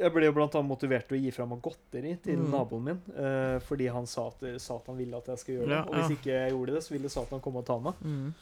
Jeg 0.02 0.12
ble 0.14 0.26
jo 0.26 0.32
blant 0.36 0.54
annet 0.58 0.68
motivert 0.72 1.06
til 1.08 1.16
å 1.18 1.22
gi 1.22 1.30
fra 1.34 1.46
meg 1.46 1.60
godteri 1.62 2.16
til 2.24 2.40
Mm. 2.42 2.50
naboen 2.50 2.82
min. 2.88 3.00
uh, 3.14 3.58
fordi 3.62 3.86
han 3.94 4.06
sa 4.10 4.26
at 4.32 4.42
Satan 4.60 4.96
ville 4.98 5.16
at 5.16 5.28
jeg 5.30 5.38
skulle 5.38 5.58
gjøre 5.60 5.68
det. 5.70 5.76
Ja, 5.78 5.84
og 5.86 5.94
hvis 6.00 6.16
ikke 6.18 6.32
jeg 6.34 6.50
gjorde 6.56 6.74
det, 6.74 6.82
så 6.84 6.94
ville 6.96 7.08
Satan 7.12 7.40
komme 7.44 7.62
og 7.62 7.66
ta 7.70 7.78
meg. 7.78 7.94
Mm. 8.02 8.34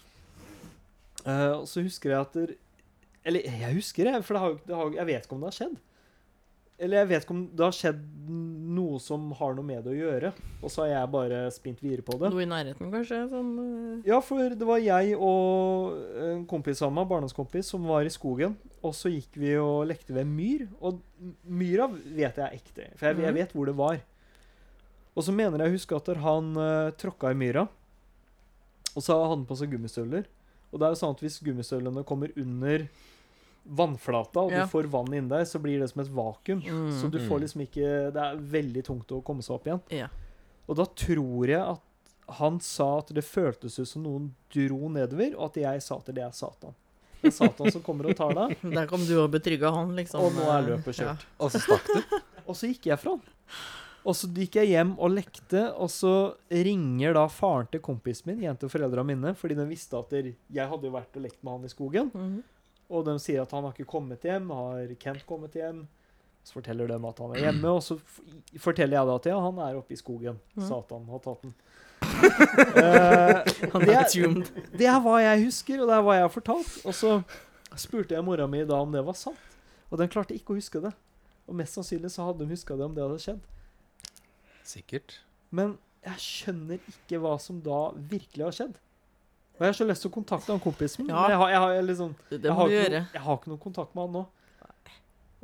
Uh, 1.26 1.60
og 1.60 1.66
så 1.68 1.82
husker 1.84 2.10
jeg 2.14 2.20
at 2.20 2.32
der, 2.38 2.54
Eller 3.24 3.40
jeg 3.44 3.74
husker 3.76 4.04
det, 4.08 4.24
for 4.24 4.34
det 4.34 4.40
har, 4.40 4.54
det 4.66 4.76
har, 4.76 4.90
jeg 4.96 5.06
vet 5.10 5.26
ikke 5.26 5.36
om 5.36 5.40
det 5.44 5.50
har 5.50 5.58
skjedd. 5.58 5.74
Eller 6.80 7.02
jeg 7.02 7.08
vet 7.10 7.24
ikke 7.26 7.34
om 7.36 7.42
det 7.52 7.64
har 7.66 7.74
skjedd 7.76 7.98
noe 8.70 9.00
som 9.02 9.26
har 9.36 9.52
noe 9.56 9.66
med 9.66 9.82
det 9.84 9.90
å 9.92 9.98
gjøre. 9.98 10.30
Og 10.62 10.70
så 10.72 10.84
har 10.84 10.90
jeg 10.94 11.10
bare 11.12 11.40
spint 11.52 11.80
videre 11.82 12.04
på 12.06 12.14
det. 12.20 12.30
Noe 12.32 12.44
i 12.44 12.48
nærheten, 12.48 12.88
kanskje? 12.94 13.18
Sånn 13.28 13.50
uh... 13.58 14.06
Ja, 14.06 14.20
for 14.24 14.54
det 14.56 14.68
var 14.68 14.80
jeg 14.80 15.16
og 15.18 15.98
en 16.24 16.46
kompis 16.48 16.80
av 16.86 16.92
meg, 16.96 17.08
barndomskompis, 17.10 17.68
som 17.74 17.84
var 17.90 18.06
i 18.08 18.12
skogen. 18.14 18.54
Og 18.80 18.94
så 18.96 19.12
gikk 19.12 19.36
vi 19.42 19.52
og 19.60 19.82
lekte 19.90 20.14
ved 20.16 20.24
en 20.24 20.32
myr. 20.38 20.64
Og 20.80 21.02
myra 21.44 21.90
vet 21.92 22.38
jeg 22.40 22.46
er 22.46 22.56
ekte, 22.56 22.88
for 22.96 23.10
jeg, 23.10 23.20
jeg 23.26 23.34
Mhm. 23.34 23.40
vet 23.42 23.52
hvor 23.58 23.66
det 23.68 23.76
var. 23.76 24.00
Og 25.18 25.26
så 25.26 25.34
mener 25.34 25.58
jeg 25.66 25.68
å 25.74 25.76
huske 25.76 25.96
at 26.00 26.06
han 26.22 26.52
uh, 26.56 26.90
tråkka 26.96 27.34
i 27.34 27.36
myra, 27.36 27.66
og 28.94 29.02
så 29.04 29.14
hadde 29.18 29.28
han 29.34 29.44
på 29.46 29.56
seg 29.58 29.70
gummistøvler. 29.74 30.24
Og 30.70 30.78
det 30.78 30.86
er 30.86 30.94
jo 30.94 31.00
sånn 31.02 31.16
at 31.16 31.20
hvis 31.26 31.40
gummistøvlene 31.44 32.06
kommer 32.06 32.30
under 32.38 32.86
vannflata, 33.68 34.40
og 34.46 34.50
Ja. 34.52 34.64
du 34.64 34.70
får 34.70 34.88
vann 34.90 35.12
inni 35.14 35.28
deg, 35.28 35.46
så 35.46 35.60
blir 35.60 35.78
det 35.80 35.90
som 35.90 36.00
et 36.02 36.08
vakuum. 36.08 36.62
mm. 36.62 36.92
Så 37.00 37.10
du 37.10 37.18
får 37.18 37.38
Mm. 37.38 37.40
liksom 37.40 37.60
ikke 37.66 38.12
Det 38.12 38.16
er 38.22 38.36
veldig 38.36 38.84
tungt 38.84 39.06
å 39.08 39.22
komme 39.22 39.42
seg 39.42 39.54
opp 39.54 39.64
igjen. 39.66 39.80
Ja. 39.90 40.08
Og 40.68 40.76
da 40.76 40.84
tror 40.84 41.46
jeg 41.48 41.60
at 41.60 41.80
han 42.36 42.60
sa 42.60 42.98
at 42.98 43.08
det 43.08 43.24
føltes 43.24 43.78
ut 43.78 43.88
som 43.88 44.02
noen 44.04 44.30
dro 44.50 44.88
nedover, 44.88 45.34
og 45.36 45.44
at 45.50 45.54
jeg 45.62 45.82
sa 45.82 45.96
at 45.96 46.06
det 46.06 46.18
er 46.18 46.30
Satan. 46.30 46.74
Det 47.22 47.28
er 47.28 47.30
Satan 47.48 47.70
som 47.70 47.82
kommer 47.82 48.08
og 48.08 48.16
tar 48.16 48.32
deg. 48.34 48.56
Der 48.74 48.86
kom 48.86 49.04
du 49.04 49.18
og 49.22 49.30
betrygga 49.32 49.72
han, 49.72 49.94
liksom. 49.96 50.20
Og 50.20 50.32
nå 50.32 50.42
er 50.48 50.76
løpet 50.76 50.94
kjørt. 50.94 51.24
Og 51.40 51.50
så 51.50 51.58
stakk 51.60 51.86
du. 51.86 52.02
Og 52.48 52.54
så 52.56 52.66
gikk 52.72 52.86
jeg 52.86 52.98
fra 52.98 53.10
han. 53.12 53.20
Og 54.06 54.14
så 54.14 54.26
gikk 54.32 54.52
jeg 54.54 54.68
hjem 54.68 54.94
og 54.98 55.10
lekte, 55.10 55.76
og 55.78 55.88
så 55.90 56.34
ringer 56.50 57.12
da 57.14 57.26
faren 57.28 57.68
til 57.70 57.80
kompisen 57.80 58.26
min 58.26 58.40
jente 58.40 58.60
til 58.60 58.70
foreldrene 58.70 59.04
mine, 59.06 59.34
fordi 59.36 59.54
den 59.54 59.68
visste 59.68 59.98
at 59.98 60.10
jeg 60.10 60.68
hadde 60.68 60.82
jo 60.82 60.90
vært 60.90 61.14
og 61.16 61.22
lekt 61.22 61.36
med 61.44 61.52
han 61.52 61.64
i 61.64 61.68
skogen. 61.68 62.10
Mm 62.14 62.20
Mhm. 62.22 62.42
Og 62.90 63.06
de 63.06 63.14
sier 63.22 63.42
at 63.44 63.52
han 63.54 63.66
har 63.66 63.74
ikke 63.74 63.90
kommet 63.90 64.24
hjem. 64.26 64.50
Har 64.54 64.94
Kent 65.00 65.26
kommet 65.28 65.54
hjem? 65.58 65.84
Så 66.42 66.56
forteller 66.56 66.88
de 66.88 66.96
at 66.96 67.18
han 67.20 67.34
er 67.36 67.42
hjemme, 67.44 67.74
og 67.76 67.82
så 67.84 67.98
forteller 68.58 68.96
jeg 68.96 69.08
da 69.10 69.16
at 69.20 69.28
ja, 69.28 69.36
han 69.44 69.58
er 69.60 69.76
oppe 69.78 69.94
i 69.94 69.98
skogen. 70.00 70.40
Mm. 70.56 70.64
Satan 70.66 71.04
har 71.12 71.20
tatt 71.26 71.44
den. 71.44 71.52
uh, 72.00 73.36
Han 73.74 73.84
det, 73.84 73.94
er, 73.98 74.40
det 74.80 74.88
er 74.88 75.02
hva 75.04 75.18
jeg 75.20 75.44
husker, 75.44 75.82
og 75.82 75.90
det 75.90 75.98
er 75.98 76.06
hva 76.06 76.16
jeg 76.16 76.24
har 76.24 76.32
fortalt. 76.32 76.72
Og 76.88 76.96
så 76.96 77.12
spurte 77.78 78.16
jeg 78.16 78.24
mora 78.26 78.48
mi 78.50 78.64
da 78.66 78.80
om 78.80 78.96
det 78.96 79.04
var 79.06 79.18
sant, 79.20 79.60
og 79.92 80.00
den 80.00 80.10
klarte 80.10 80.34
ikke 80.34 80.56
å 80.56 80.58
huske 80.58 80.82
det. 80.82 80.94
Og 81.50 81.58
mest 81.60 81.76
sannsynlig 81.76 82.12
så 82.14 82.30
hadde 82.30 82.46
hun 82.46 82.54
huska 82.54 82.76
det 82.78 82.88
om 82.88 82.96
det 82.96 83.04
hadde 83.04 83.20
skjedd. 83.20 83.46
Sikkert. 84.70 85.18
Men 85.54 85.76
jeg 86.06 86.24
skjønner 86.24 86.80
ikke 86.88 87.20
hva 87.20 87.34
som 87.42 87.60
da 87.64 87.90
virkelig 87.94 88.46
har 88.46 88.56
skjedd. 88.56 88.78
Og 89.60 89.66
jeg 89.66 89.74
har 89.74 89.76
så 89.76 89.84
lyst 89.84 90.00
til 90.06 90.08
å 90.08 90.14
kontakte 90.14 90.48
han 90.54 90.60
kompisen 90.64 91.04
min, 91.04 91.10
Ja. 91.12 91.20
men 91.20 91.34
jeg 91.34 91.38
har, 91.42 91.50
jeg 91.52 91.60
har 91.60 91.72
jeg 91.76 91.84
liksom 91.90 92.12
jeg 92.32 92.54
har, 92.56 92.70
ikke 92.72 92.90
noe, 92.94 93.06
jeg 93.12 93.22
har 93.26 93.36
ikke 93.36 93.50
noen 93.52 93.60
kontakt 93.60 93.94
med 93.94 94.06
han 94.06 94.14
nå. 94.16 94.22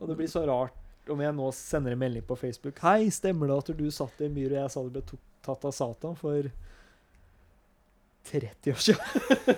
Og 0.01 0.09
det 0.09 0.17
blir 0.17 0.31
så 0.33 0.43
rart 0.49 1.11
om 1.13 1.21
jeg 1.21 1.35
nå 1.37 1.51
sender 1.55 1.93
en 1.93 2.01
melding 2.01 2.25
på 2.27 2.37
Facebook. 2.41 2.81
Hei, 2.83 3.11
stemmer 3.13 3.47
det 3.53 3.59
at 3.61 3.69
du 3.77 3.85
satt 3.95 4.21
i 4.21 4.27
en 4.27 4.33
myr, 4.35 4.55
og 4.55 4.63
jeg 4.63 4.73
sa 4.73 4.83
du 4.87 4.91
ble 4.97 5.03
tatt 5.47 5.67
av 5.69 5.75
Satan 5.77 6.17
for 6.19 6.49
30 8.33 8.73
år 8.73 8.81
siden? 8.83 9.05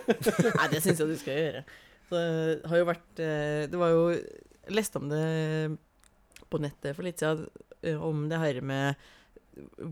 Nei, 0.59 0.67
det 0.75 0.83
syns 0.85 1.01
jeg 1.01 1.09
du 1.09 1.17
skal 1.23 1.39
gjøre. 1.39 1.63
Det 2.11 2.23
har 2.73 2.81
jo 2.81 2.87
vært 2.89 3.21
eh, 3.21 3.63
Det 3.69 3.77
var 3.77 3.91
jo 3.93 4.05
Jeg 4.15 4.73
leste 4.73 4.97
om 4.97 5.11
det 5.11 5.23
på 6.49 6.61
nettet 6.65 6.97
for 6.97 7.05
litt 7.05 7.21
siden, 7.21 7.45
eh, 7.85 7.99
om 8.01 8.23
det 8.31 8.39
her 8.41 8.61
med 8.65 8.97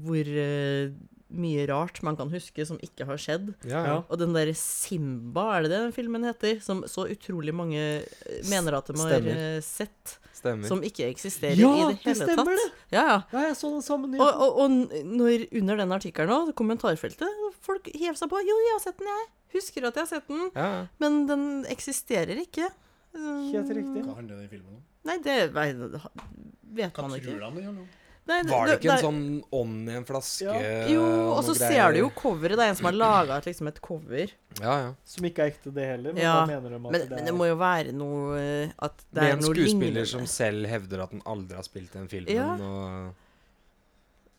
hvor 0.07 0.31
eh, 0.41 0.93
mye 1.41 1.65
rart 1.71 2.01
man 2.07 2.17
kan 2.19 2.31
huske 2.33 2.65
som 2.69 2.79
ikke 2.85 3.07
har 3.09 3.19
skjedd. 3.21 3.53
Ja, 3.69 3.83
ja. 3.87 3.97
Og 4.11 4.19
den 4.21 4.33
der 4.37 4.53
Simba, 4.57 5.47
er 5.59 5.67
det 5.67 5.71
det 5.75 5.81
den 5.87 5.93
filmen 5.97 6.25
heter? 6.27 6.61
Som 6.65 6.85
så 6.91 7.05
utrolig 7.13 7.55
mange 7.57 7.81
eh, 7.81 8.41
mener 8.51 8.77
at 8.79 8.87
de 8.91 8.97
har 9.01 9.13
Stemmer. 9.17 9.43
eh, 9.57 9.61
sett. 9.65 10.17
Stemmer. 10.37 10.69
Som 10.69 10.83
ikke 10.85 11.07
eksisterer 11.09 11.57
Ja, 11.57 11.71
i 11.91 11.95
det 11.95 12.03
det 12.05 12.17
stemmer 12.19 12.45
tatt. 12.45 12.61
det! 12.61 12.67
Ja, 12.97 13.05
ja. 13.09 13.19
Ja, 13.33 13.45
jeg 13.49 13.57
så 13.57 13.71
den 13.73 13.83
samme 13.87 14.11
Og, 14.21 14.43
og, 14.47 14.59
og 14.65 14.71
når, 15.17 15.47
under 15.61 15.77
den 15.81 15.93
artikkelen 15.97 16.35
òg, 16.37 16.53
kommentarfeltet, 16.59 17.31
folk 17.65 17.89
hev 17.97 18.19
seg 18.21 18.29
på. 18.33 18.43
Jo, 18.45 18.59
jeg 18.67 18.75
har 18.77 18.83
sett 18.85 18.99
den, 19.01 19.09
jeg. 19.15 19.29
Husker 19.57 19.87
at 19.89 19.97
jeg 19.97 20.05
har 20.05 20.11
sett 20.13 20.29
den. 20.29 20.51
Ja, 20.55 20.67
ja. 20.75 20.83
Men 21.01 21.23
den 21.31 21.47
eksisterer 21.73 22.37
ikke. 22.43 22.69
Helt 23.17 23.71
riktig. 23.73 24.03
Hva 24.05 24.19
handler 24.19 24.43
den 24.43 24.51
filmen 24.53 24.75
om? 24.77 24.83
Nei, 25.09 25.17
det 25.25 25.37
vet 25.55 26.93
Hva 26.93 27.07
man 27.07 27.17
tror 27.23 27.47
han 27.47 27.55
det 27.57 27.63
gjør 27.65 27.71
handler 27.73 27.87
om? 28.27 28.47
det, 28.47 28.51
Var 28.53 28.67
det 28.67 28.75
ikke 28.81 28.93
en 28.97 29.03
sånn 29.05 29.21
ånd 29.55 29.91
i 29.91 29.95
en 29.97 30.07
flaske? 30.09 30.45
Ja. 30.47 30.81
Jo, 30.91 31.03
og 31.37 31.43
så 31.47 31.55
ser 31.57 31.93
du 31.95 32.01
jo 32.01 32.09
coveret. 32.19 32.57
Det 32.59 32.65
er 32.67 32.73
en 32.73 32.79
som 32.81 32.89
har 32.91 32.97
laga 32.99 33.37
liksom 33.45 33.71
et 33.71 33.81
cover. 33.85 34.33
Ja, 34.61 34.75
ja. 34.83 34.89
Som 35.05 35.29
ikke 35.29 35.45
er 35.45 35.53
ekte, 35.53 35.71
det 35.77 35.87
heller. 35.93 36.13
Men 36.17 36.23
Ja, 36.25 36.33
hva 36.41 36.47
mener 36.51 36.71
de 36.75 36.81
at 36.81 36.83
Men, 36.89 36.93
det 37.01 37.11
men 37.11 37.19
er? 37.21 37.29
det 37.31 37.35
må 37.37 37.47
jo 37.51 37.57
være 37.61 37.93
noe 37.93 38.41
eh, 38.41 38.71
At 38.83 38.99
det 39.11 39.21
Med 39.23 39.29
er 39.31 39.37
en 39.37 39.43
skuespiller 39.47 39.87
lignende. 39.93 40.07
som 40.15 40.27
selv 40.27 40.67
hevder 40.67 41.03
at 41.07 41.15
han 41.15 41.23
aldri 41.27 41.57
har 41.61 41.67
spilt 41.69 41.93
den 41.93 42.09
filmen. 42.09 42.35
Ja. 42.35 42.51
Og 42.57 43.15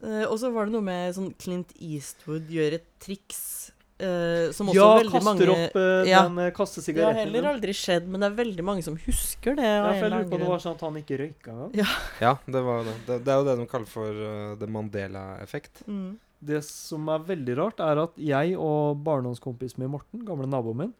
uh, 0.04 0.26
og 0.32 0.36
så 0.42 0.52
var 0.54 0.68
det 0.68 0.76
noe 0.76 0.86
med 0.86 1.16
sånn 1.18 1.32
Clint 1.42 1.72
Eastwood 1.80 2.50
gjør 2.54 2.76
et 2.82 2.88
triks 3.02 3.72
eh, 4.00 4.52
som 4.56 4.70
også 4.70 4.78
Ja, 4.78 4.90
veldig 4.98 5.14
kaster 5.14 5.28
mange 5.28 5.48
opp 5.54 5.78
uh, 5.78 6.10
Ja. 6.10 6.22
den 6.28 6.52
kastesigaretten. 6.58 7.16
Det 7.16 7.20
har 7.20 7.26
heller 7.26 7.50
aldri 7.54 7.76
skjedd, 7.78 8.08
men 8.08 8.22
det 8.24 8.30
er 8.32 8.38
veldig 8.38 8.66
mange 8.66 8.86
som 8.86 9.00
husker 9.08 9.58
det. 9.58 9.66
Ja, 9.66 9.88
for 9.90 10.06
jeg 10.06 10.14
lurer 10.14 10.30
på 10.30 10.38
om 10.38 10.46
det 10.46 10.52
var 10.54 10.64
sånn 10.64 10.78
at 10.78 10.86
han 10.88 11.02
ikke 11.02 11.20
røyka 11.24 11.56
engang. 11.56 11.74
ja, 12.22 12.36
det 12.46 12.62
var 12.70 12.86
det. 12.88 12.96
det. 13.08 13.20
Det 13.26 13.34
er 13.34 13.42
jo 13.42 13.50
det 13.50 13.58
de 13.62 13.68
kaller 13.74 13.92
for 13.92 14.22
uh, 14.22 14.56
the 14.62 14.70
Mandela-effekt. 14.78 15.84
Mm. 15.88 16.18
Det 16.48 16.62
som 16.68 17.08
er 17.10 17.26
veldig 17.26 17.58
rart, 17.58 17.80
er 17.82 18.04
at 18.04 18.18
jeg 18.22 18.54
og 18.62 19.00
barndomskompisen 19.06 19.82
min 19.82 19.90
Morten, 19.96 20.22
gamle 20.26 20.46
naboen 20.50 20.84
min, 20.84 20.94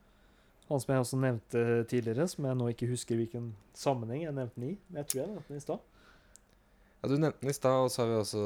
han 0.68 0.82
som 0.82 0.94
jeg 0.94 1.04
også 1.04 1.20
nevnte 1.22 1.62
tidligere, 1.88 2.26
som 2.28 2.48
jeg 2.50 2.58
nå 2.60 2.72
ikke 2.74 2.90
husker 2.90 3.16
hvilken 3.16 3.54
sammenheng 3.78 4.26
jeg 4.26 4.34
nevnte 4.36 4.60
den 4.60 4.72
i, 4.72 4.78
men 4.90 5.00
jeg 5.04 5.08
tror 5.12 5.22
jeg 5.22 5.30
nevnte 5.30 5.54
den 5.54 5.62
i 5.62 5.64
stad. 5.64 5.86
Ja, 7.08 7.14
Du 7.14 7.22
nevnte 7.24 7.40
den 7.40 7.50
i 7.54 7.56
stad, 7.56 7.78
og 7.86 7.92
så 7.94 8.02
har 8.04 8.10
vi 8.12 8.16
også 8.20 8.42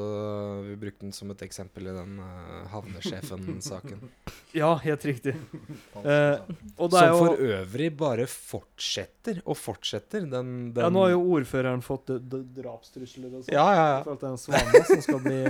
vi 0.68 0.76
brukt 0.84 1.00
den 1.02 1.10
som 1.16 1.30
et 1.34 1.42
eksempel 1.42 1.88
i 1.90 1.94
den 1.96 2.12
uh, 2.22 2.62
havnesjefen-saken. 2.70 4.04
Ja, 4.52 4.68
helt 4.84 5.04
riktig. 5.08 5.32
Eh. 5.32 6.40
Og 6.76 6.90
det 6.92 6.98
er 7.00 7.06
Som 7.08 7.14
jo 7.16 7.20
for 7.22 7.38
øvrig 7.40 7.86
bare 7.96 8.26
fortsetter 8.28 9.38
og 9.48 9.56
fortsetter. 9.56 10.26
Den, 10.28 10.50
den 10.76 10.82
Ja, 10.84 10.90
nå 10.92 11.06
har 11.06 11.14
jo 11.14 11.22
ordføreren 11.38 11.80
fått 11.82 12.12
d- 12.20 12.42
drapstrusler 12.58 13.30
og 13.32 13.46
sånn. 13.46 13.54
Ja, 13.54 13.64
ja, 13.72 13.86
I 13.86 13.94
ja. 13.94 14.02
forhold 14.04 14.20
til 14.20 14.28
en 14.28 14.42
svane 14.42 14.82
som 14.90 15.00
skal 15.06 15.22
bli 15.24 15.40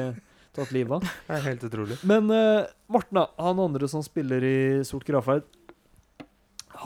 tatt 0.55 0.71
livet 0.77 0.95
av. 1.01 1.09
Det 1.27 1.35
er 1.35 1.45
helt 1.49 1.67
utrolig. 1.67 1.99
Men 2.07 2.31
uh, 2.31 2.63
Morten, 2.95 3.25
han 3.43 3.65
andre 3.67 3.91
som 3.91 4.07
spiller 4.07 4.47
i 4.47 4.57
Sort 4.87 5.05
gravferd, 5.09 5.51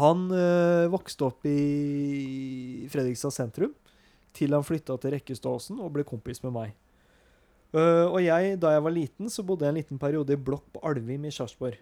han 0.01 0.27
uh, 0.33 0.89
vokste 0.97 1.29
opp 1.29 1.45
i 1.53 2.89
Fredrikstad 2.93 3.37
sentrum 3.37 3.77
til 4.37 4.55
han 4.55 4.67
flytta 4.67 4.99
til 5.01 5.17
Rekkestadåsen 5.17 5.81
og 5.81 5.95
ble 5.97 6.05
kompis 6.07 6.43
med 6.45 6.55
meg. 6.55 6.77
Uh, 7.75 8.07
og 8.07 8.21
jeg, 8.23 8.57
da 8.63 8.73
jeg 8.77 8.85
var 8.87 8.95
liten, 8.95 9.31
så 9.33 9.45
bodde 9.45 9.67
jeg 9.67 9.75
en 9.75 9.81
liten 9.81 10.01
periode 10.01 10.33
i 10.33 10.41
blokk 10.41 10.65
på 10.73 10.83
Alvim 10.87 11.27
i 11.27 11.33
Sarpsborg. 11.35 11.77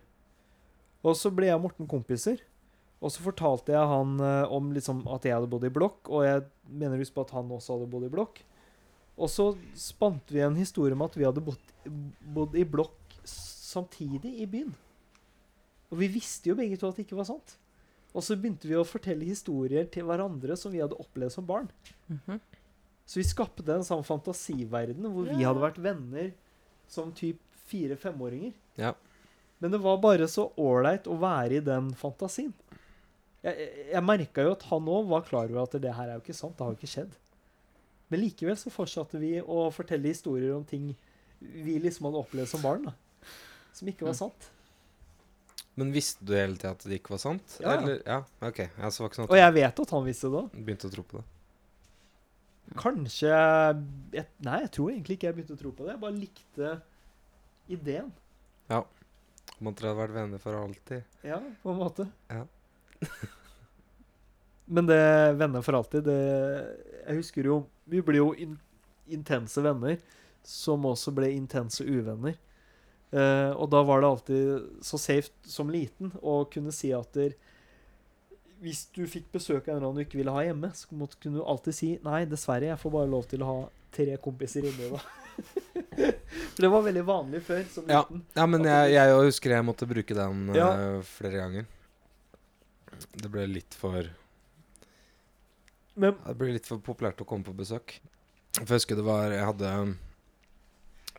Og 1.04 1.16
så 1.18 1.30
ble 1.34 1.50
jeg 1.50 1.58
og 1.58 1.66
Morten 1.66 1.90
kompiser. 1.90 2.40
Og 3.04 3.12
så 3.12 3.20
fortalte 3.20 3.74
jeg 3.74 3.90
han 3.90 4.16
uh, 4.22 4.48
om 4.54 4.70
liksom 4.72 5.02
at 5.12 5.26
jeg 5.28 5.36
hadde 5.36 5.50
bodd 5.52 5.66
i 5.68 5.72
blokk, 5.72 6.08
og 6.08 6.24
jeg 6.24 6.46
mener 6.72 7.00
husk 7.02 7.12
på 7.16 7.26
at 7.26 7.34
han 7.36 7.50
også 7.52 7.76
hadde 7.76 7.90
bodd 7.92 8.06
i 8.08 8.12
blokk. 8.12 8.40
Og 9.14 9.30
så 9.30 9.50
spant 9.78 10.32
vi 10.32 10.42
en 10.42 10.56
historie 10.58 10.96
om 10.96 11.04
at 11.04 11.18
vi 11.18 11.26
hadde 11.26 11.42
bodd, 11.44 11.74
bodd 12.34 12.56
i 12.58 12.64
blokk 12.66 13.18
samtidig 13.28 14.32
i 14.40 14.48
byen. 14.50 14.72
Og 15.92 16.00
vi 16.00 16.08
visste 16.16 16.50
jo 16.50 16.56
begge 16.58 16.78
to 16.80 16.88
at 16.88 16.96
det 16.96 17.04
ikke 17.04 17.20
var 17.20 17.28
sant. 17.28 17.58
Og 18.14 18.22
så 18.22 18.36
begynte 18.38 18.68
vi 18.70 18.76
å 18.78 18.84
fortelle 18.86 19.26
historier 19.26 19.88
til 19.90 20.04
hverandre 20.06 20.56
som 20.56 20.70
vi 20.72 20.78
hadde 20.82 20.98
opplevd 21.02 21.32
som 21.34 21.46
barn. 21.48 21.68
Mhm. 22.08 22.40
Så 23.06 23.18
vi 23.20 23.24
skapte 23.28 23.66
en 23.74 23.82
sånn 23.84 24.04
fantasiverden 24.06 25.04
hvor 25.12 25.26
vi 25.28 25.42
hadde 25.44 25.60
vært 25.60 25.80
venner 25.82 26.30
som 26.88 27.10
typ 27.12 27.40
fire-femåringer. 27.68 28.54
Ja. 28.80 28.94
Men 29.60 29.70
det 29.74 29.80
var 29.84 29.98
bare 30.00 30.28
så 30.30 30.46
ålreit 30.56 31.04
å 31.10 31.18
være 31.20 31.58
i 31.58 31.60
den 31.64 31.90
fantasien. 31.98 32.54
Jeg, 33.44 33.58
jeg, 33.58 33.86
jeg 33.92 34.04
merka 34.08 34.42
jo 34.46 34.54
at 34.56 34.62
han 34.70 34.88
òg 34.88 35.08
var 35.10 35.26
klar 35.26 35.50
over 35.50 35.62
at 35.66 35.76
det 35.82 35.92
her 35.98 36.08
er 36.08 36.14
jo 36.16 36.22
ikke 36.24 36.36
sant. 36.38 36.56
Det 36.56 36.64
har 36.64 36.72
jo 36.72 36.78
ikke 36.78 36.92
skjedd. 36.94 37.12
Men 38.08 38.20
likevel 38.24 38.56
så 38.56 38.72
fortsatte 38.72 39.20
vi 39.20 39.34
å 39.42 39.66
fortelle 39.74 40.08
historier 40.08 40.54
om 40.56 40.64
ting 40.64 40.94
vi 41.40 41.76
liksom 41.82 42.06
hadde 42.08 42.22
opplevd 42.24 42.48
som 42.54 42.62
barn. 42.64 42.84
da. 42.88 42.94
Som 43.74 43.88
ikke 43.88 44.06
var 44.06 44.14
Mm. 44.14 44.22
sant. 44.22 44.50
Men 45.74 45.90
visste 45.94 46.22
du 46.22 46.34
hele 46.36 46.54
tida 46.54 46.70
at 46.76 46.84
det 46.86 47.00
ikke 47.00 47.14
var 47.16 47.22
sant? 47.22 47.56
Ja. 47.58 47.74
Eller, 47.74 48.00
ja, 48.06 48.20
ok. 48.46 48.60
Ja, 48.66 48.90
så 48.94 49.02
var 49.02 49.10
ikke 49.10 49.20
sånn 49.22 49.30
Og 49.32 49.38
jeg 49.40 49.54
vet 49.56 49.80
at 49.84 49.94
han 49.96 50.04
visste 50.06 50.30
det 50.30 50.42
òg. 50.44 50.58
begynte 50.58 50.90
å 50.90 50.94
tro 50.94 51.04
på 51.10 51.20
det? 51.20 51.24
Kanskje 52.80 53.28
jeg, 53.28 54.26
Nei, 54.46 54.58
jeg 54.64 54.70
tror 54.72 54.92
egentlig 54.92 55.18
ikke 55.18 55.28
jeg 55.28 55.36
begynte 55.36 55.56
å 55.56 55.60
tro 55.60 55.72
på 55.74 55.86
det. 55.86 55.94
Jeg 55.96 56.02
bare 56.04 56.18
likte 56.18 56.74
ideen. 57.74 58.12
Ja, 58.70 58.82
man 59.58 59.74
tror 59.76 59.90
dere 59.90 59.94
hadde 59.94 60.02
vært 60.02 60.16
venner 60.16 60.42
for 60.42 60.58
alltid? 60.58 61.16
Ja, 61.26 61.38
på 61.62 61.72
en 61.74 61.80
måte. 61.80 62.06
Ja. 62.30 62.44
Men 64.74 64.86
det 64.88 65.00
venner 65.36 65.64
for 65.64 65.76
alltid, 65.76 66.06
det 66.06 66.20
Jeg 67.04 67.18
husker 67.18 67.44
jo 67.44 67.56
Vi 67.90 68.00
ble 68.00 68.16
jo 68.22 68.30
in 68.40 68.54
intense 69.12 69.60
venner, 69.60 69.98
som 70.40 70.86
også 70.88 71.12
ble 71.12 71.26
intense 71.34 71.84
uvenner. 71.84 72.38
Eh, 73.14 73.50
og 73.54 73.68
da 73.70 73.82
var 73.86 74.00
det 74.02 74.08
alltid 74.10 74.80
så 74.82 74.98
safe 74.98 75.30
som 75.46 75.68
liten 75.70 76.10
å 76.20 76.40
kunne 76.50 76.72
si 76.74 76.90
at 76.96 77.12
der, 77.14 77.34
hvis 78.64 78.86
du 78.96 79.04
fikk 79.06 79.28
besøk 79.34 79.68
av 79.68 79.74
en 79.74 79.76
eller 79.76 79.86
annen 79.90 80.00
du 80.00 80.04
ikke 80.06 80.18
ville 80.18 80.34
ha 80.34 80.42
hjemme, 80.46 80.70
så 80.74 80.88
måtte, 80.98 81.18
kunne 81.22 81.38
du 81.38 81.44
alltid 81.46 81.76
si 81.76 81.90
Nei, 82.02 82.24
dessverre, 82.30 82.70
jeg 82.72 82.80
får 82.80 82.94
bare 82.96 83.10
lov 83.12 83.26
til 83.30 83.44
å 83.44 83.50
ha 83.50 83.58
tre 83.94 84.16
kompiser 84.24 84.66
inne 84.66 84.88
da. 84.96 85.02
For 86.54 86.62
det 86.62 86.70
var 86.70 86.82
veldig 86.86 87.04
vanlig 87.06 87.40
før, 87.46 87.62
som 87.70 87.86
Ja. 87.90 88.00
liten. 88.02 88.24
Ja, 88.38 88.46
men 88.50 88.64
jeg, 88.66 88.92
jeg 88.94 89.14
husker 89.20 89.54
jeg 89.54 89.66
måtte 89.66 89.86
bruke 89.90 90.14
den 90.16 90.48
eh, 90.50 90.58
Ja. 90.58 90.68
flere 91.06 91.38
ganger. 91.42 91.66
Det 93.14 93.30
ble 93.30 93.46
litt 93.50 93.74
for 93.74 94.06
Men 95.98 96.16
Det 96.26 96.34
ble 96.38 96.52
litt 96.56 96.66
for 96.66 96.78
populært 96.82 97.20
å 97.22 97.26
komme 97.28 97.46
på 97.46 97.54
besøk. 97.54 97.96
For 98.56 98.70
jeg 98.74 98.80
husker 98.80 98.98
det 98.98 99.06
var 99.06 99.30
Jeg 99.34 99.44
hadde 99.46 99.70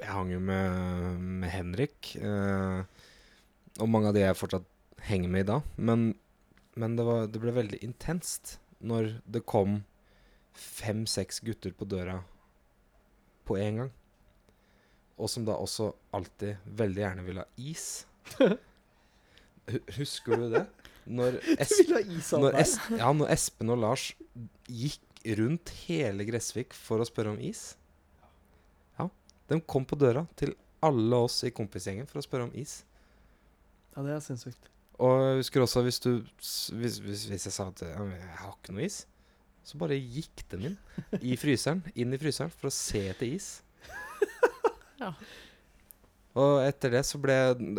Jeg 0.02 0.12
hang 0.12 0.32
jo 0.34 0.42
med, 0.44 1.20
med 1.42 1.52
Henrik. 1.54 2.16
Eh, 2.20 2.80
og 3.80 3.92
mange 3.92 4.12
av 4.12 4.16
de 4.16 4.26
jeg 4.26 4.38
fortsatt 4.40 4.68
henger 5.08 5.32
med 5.32 5.46
i 5.46 5.50
dag. 5.54 5.68
Men, 5.78 6.08
men 6.76 6.98
det, 6.98 7.06
var, 7.08 7.28
det 7.32 7.42
ble 7.44 7.54
veldig 7.56 7.80
intenst 7.86 8.58
når 8.86 9.16
det 9.32 9.46
kom 9.48 9.84
fem-seks 10.56 11.42
gutter 11.46 11.76
på 11.76 11.88
døra 11.88 12.20
på 13.48 13.58
en 13.62 13.84
gang. 13.84 13.94
Og 15.16 15.32
som 15.32 15.46
da 15.48 15.56
også 15.56 15.94
alltid 16.16 16.60
veldig 16.76 17.04
gjerne 17.06 17.26
ville 17.28 17.46
ha 17.46 17.72
is. 17.72 18.04
Husker 19.98 20.44
du 20.44 20.50
det? 20.58 20.66
Når 21.06 21.40
is 21.62 22.34
når, 22.34 22.60
es 22.60 22.76
ja, 22.90 23.12
når 23.14 23.32
Espen 23.32 23.72
og 23.72 23.80
Lars 23.84 24.10
gikk 24.68 25.02
rundt 25.38 25.72
hele 25.86 26.26
Gressvik 26.28 26.74
for 26.76 27.02
å 27.02 27.08
spørre 27.08 27.36
om 27.36 27.42
is 27.42 27.76
De 29.50 29.60
kom 29.62 29.86
på 29.88 29.98
døra 30.00 30.26
til 30.40 30.54
alle 30.86 31.20
oss 31.28 31.40
i 31.48 31.54
kompisgjengen 31.56 32.08
for 32.10 32.22
å 32.22 32.26
spørre 32.26 32.48
om 32.48 32.56
is. 32.58 32.80
Ja, 33.96 34.04
det 34.06 34.16
er 34.16 34.24
sinnssykt. 34.24 34.72
Og 35.02 35.12
jeg 35.20 35.40
husker 35.42 35.64
også 35.66 35.82
hvis 35.84 35.98
du 36.00 36.10
Hvis, 36.40 37.00
hvis, 37.04 37.26
hvis 37.28 37.46
jeg 37.50 37.52
sa 37.52 37.66
at 37.68 37.82
jeg 37.84 37.96
har 38.40 38.54
ikke 38.54 38.76
noe 38.76 38.86
is, 38.88 39.02
så 39.66 39.80
bare 39.82 39.98
gikk 39.98 40.46
den 40.54 40.70
inn 40.70 40.78
i 41.20 41.36
fryseren, 41.42 41.82
inn 41.98 42.14
i 42.14 42.20
fryseren 42.22 42.54
for 42.54 42.70
å 42.70 42.76
se 42.76 43.08
etter 43.12 43.28
is. 43.30 43.58
Ja. 44.96 45.10
Og 46.40 46.62
etter 46.64 46.94
det 46.94 47.02
så 47.04 47.20
ble 47.20 47.34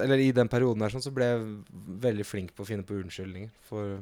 Eller 0.04 0.20
i 0.20 0.26
den 0.36 0.50
perioden 0.52 0.82
der 0.84 0.92
sånn, 0.92 1.04
så 1.04 1.12
ble 1.16 1.24
jeg 1.30 1.46
veldig 2.04 2.26
flink 2.28 2.52
på 2.56 2.64
å 2.64 2.68
finne 2.68 2.84
på 2.86 2.98
unnskyldninger 3.00 3.48
for 3.68 3.94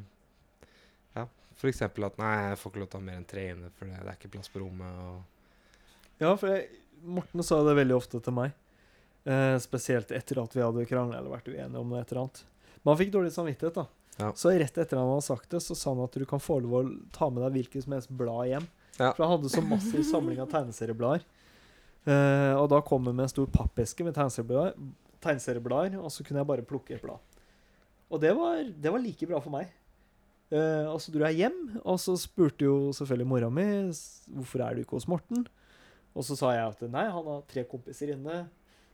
Ja, 1.15 1.23
f.eks. 1.55 1.81
at 1.87 2.19
nei, 2.19 2.33
jeg 2.49 2.59
får 2.59 2.73
ikke 2.73 2.81
lov 2.83 2.89
til 2.91 2.99
å 2.99 3.01
ha 3.01 3.07
mer 3.07 3.21
enn 3.21 3.27
tre 3.29 3.45
inne, 3.53 3.71
for 3.77 3.87
det, 3.87 4.01
det 4.03 4.11
er 4.11 4.19
ikke 4.19 4.33
plass 4.35 4.51
på 4.51 4.59
rommet. 4.65 4.99
Og 5.07 6.19
Ja, 6.25 6.33
for 6.35 6.51
jeg, 6.51 6.67
Morten 7.03 7.43
sa 7.43 7.59
det 7.65 7.75
veldig 7.77 7.95
ofte 7.97 8.21
til 8.23 8.35
meg. 8.35 8.55
Eh, 9.25 9.57
spesielt 9.63 10.11
etter 10.13 10.39
at 10.41 10.55
vi 10.55 10.63
hadde 10.63 10.85
krangla 10.89 11.19
eller 11.19 11.33
vært 11.33 11.49
uenige 11.49 11.81
om 11.81 11.89
noe 11.89 12.01
et 12.01 12.11
eller 12.11 12.25
annet. 12.25 12.41
Men 12.81 12.91
han 12.91 12.99
fikk 13.01 13.13
dårlig 13.15 13.33
samvittighet, 13.33 13.77
da. 13.81 13.87
Ja. 14.19 14.31
Så 14.37 14.53
rett 14.55 14.77
etter 14.77 14.99
han 14.99 15.09
hadde 15.11 15.25
sagt 15.25 15.49
det, 15.51 15.61
så 15.65 15.75
sa 15.75 15.91
han 15.91 16.03
at 16.05 16.15
du 16.15 16.25
kan 16.29 16.41
få 16.41 16.59
lov 16.63 16.75
å 16.77 16.83
ta 17.15 17.27
med 17.33 17.43
deg 17.43 17.57
hvilket 17.57 17.85
som 17.85 17.95
helst 17.97 18.13
blad 18.15 18.51
hjem. 18.51 18.67
Ja. 18.95 19.09
For 19.11 19.25
han 19.25 19.33
hadde 19.35 19.51
så 19.51 19.63
massiv 19.65 20.05
samling 20.07 20.39
av 20.43 20.51
tegneserieblader. 20.53 21.25
Eh, 22.05 22.53
og 22.55 22.69
da 22.71 22.83
kom 22.85 23.09
han 23.09 23.17
med 23.17 23.25
en 23.25 23.33
stor 23.33 23.49
pappeske 23.51 24.05
med 24.05 24.15
tegneserieblader, 24.15 24.77
tegneserieblader, 25.25 25.97
og 25.99 26.13
så 26.13 26.23
kunne 26.23 26.43
jeg 26.43 26.51
bare 26.51 26.67
plukke 26.67 26.95
et 26.95 27.03
blad. 27.03 27.19
Og 28.13 28.21
det 28.21 28.31
var, 28.37 28.61
det 28.61 28.93
var 28.93 29.01
like 29.01 29.27
bra 29.27 29.41
for 29.41 29.55
meg. 29.57 29.73
Eh, 30.53 30.85
og 30.85 30.99
så 31.01 31.11
dro 31.11 31.25
jeg 31.25 31.41
hjem, 31.41 31.59
og 31.81 31.97
så 31.99 32.13
spurte 32.21 32.67
jo 32.67 32.93
selvfølgelig 32.95 33.27
mora 33.27 33.49
mi 33.49 33.65
hvorfor 34.29 34.61
er 34.61 34.75
du 34.75 34.83
ikke 34.85 34.99
hos 34.99 35.09
Morten. 35.09 35.47
Og 36.15 36.23
så 36.23 36.37
sa 36.39 36.53
jeg 36.55 36.67
at 36.71 36.83
nei, 36.91 37.05
han 37.11 37.25
har 37.27 37.41
tre 37.51 37.65
kompiser 37.67 38.13
inne, 38.15 38.45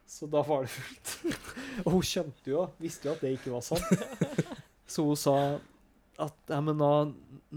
så 0.09 0.27
da 0.27 0.41
var 0.43 0.65
det 0.65 0.71
fullt. 0.73 1.11
og 1.85 1.91
hun 1.93 2.01
skjønte 2.07 2.49
jo, 2.49 2.63
visste 2.81 3.07
jo 3.07 3.13
at 3.13 3.21
det 3.21 3.35
ikke 3.37 3.53
var 3.53 3.61
sant. 3.61 3.85
så 4.91 5.05
hun 5.05 5.19
sa 5.19 5.35
at 6.21 6.49
ja, 6.51 6.57
men 6.61 6.75
nå, 6.77 6.89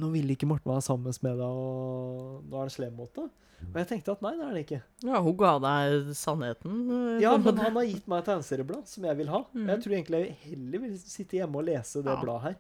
nå 0.01 0.11
vil 0.13 0.31
ikke 0.37 0.47
Morten 0.49 0.71
være 0.71 0.85
sammen 0.87 1.09
med 1.25 1.41
deg, 1.41 1.49
og 1.49 2.45
nå 2.49 2.61
er 2.61 2.63
han 2.69 2.73
slem 2.77 2.95
mot 3.01 3.11
deg. 3.17 3.33
Og 3.65 3.77
jeg 3.81 3.89
tenkte 3.89 4.13
at 4.13 4.23
nei, 4.25 4.35
det 4.37 4.45
er 4.45 4.49
han 4.53 4.61
ikke. 4.61 4.79
Ja, 5.09 5.19
hun 5.25 5.37
ga 5.41 5.51
deg 5.65 6.11
sannheten. 6.19 6.73
eh, 6.93 7.19
Ja, 7.25 7.33
men 7.41 7.57
han 7.57 7.77
har 7.79 7.87
gitt 7.89 8.07
meg 8.13 8.21
et 8.21 8.27
tegneserieblad 8.29 8.89
som 8.91 9.07
jeg 9.09 9.17
vil 9.23 9.31
ha. 9.33 9.41
Mm. 9.57 9.69
Jeg 9.73 9.83
tror 9.85 9.95
egentlig 9.97 10.21
jeg 10.21 10.35
heller 10.45 10.83
vil 10.85 10.97
sitte 11.01 11.39
hjemme 11.41 11.63
og 11.63 11.65
lese 11.71 12.03
det 12.05 12.13
Ja. 12.13 12.21
bladet 12.21 12.43
her, 12.51 12.57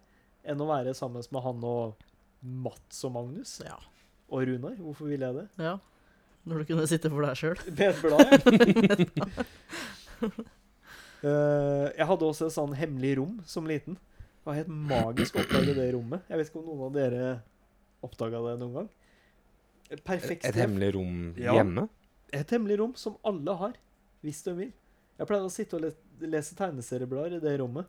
enn 0.49 0.65
å 0.65 0.69
være 0.71 0.95
sammen 0.97 1.25
med 1.37 1.45
han 1.45 1.67
og 1.69 2.07
Mats 2.65 3.05
og 3.05 3.13
Magnus. 3.19 3.59
Ja. 3.65 3.77
Og 4.33 4.47
Runar. 4.49 4.79
Hvorfor 4.81 5.13
vil 5.13 5.21
jeg 5.29 5.37
det? 5.43 5.47
ja. 5.61 5.77
Når 6.45 6.61
du 6.61 6.65
kunne 6.73 6.87
sitte 6.91 7.09
for 7.13 7.25
deg 7.25 7.39
sjøl. 7.41 7.61
Med 7.71 7.87
et 7.89 8.03
blad, 8.05 8.21
ja. 9.17 9.29
Eh, 11.25 11.87
jeg 11.97 12.05
hadde 12.05 12.27
også 12.29 12.51
et 12.51 12.53
sånn 12.53 12.75
hemmelig 12.77 13.15
rom 13.17 13.37
som 13.49 13.65
liten. 13.65 13.95
Det 13.97 14.45
var 14.45 14.59
helt 14.59 14.69
magisk 14.69 15.39
å 15.39 15.41
oppdage 15.41 15.73
det 15.79 15.87
rommet. 15.95 16.21
Jeg 16.29 16.37
vet 16.37 16.51
ikke 16.51 16.61
om 16.61 16.67
noen 16.69 16.83
av 16.85 16.91
dere 16.99 17.29
oppdaga 18.05 18.43
det 18.45 18.53
noen 18.61 18.75
gang. 18.77 18.91
Perfekt 20.05 20.45
et 20.45 20.59
hemmelig 20.61 20.91
rom 20.99 21.15
Ja. 21.41 21.55
hjemme. 21.57 21.87
Et 22.29 22.51
hemmelig 22.53 22.77
rom 22.83 22.93
som 23.01 23.17
alle 23.25 23.55
har, 23.57 23.73
hvis 24.21 24.43
de 24.45 24.53
vil. 24.59 24.73
Jeg 25.17 25.27
pleide 25.31 25.49
å 25.49 25.55
sitte 25.55 25.79
og 25.79 26.29
lese 26.29 26.55
tegneserieblader 26.59 27.39
i 27.39 27.41
det 27.41 27.57
rommet. 27.63 27.87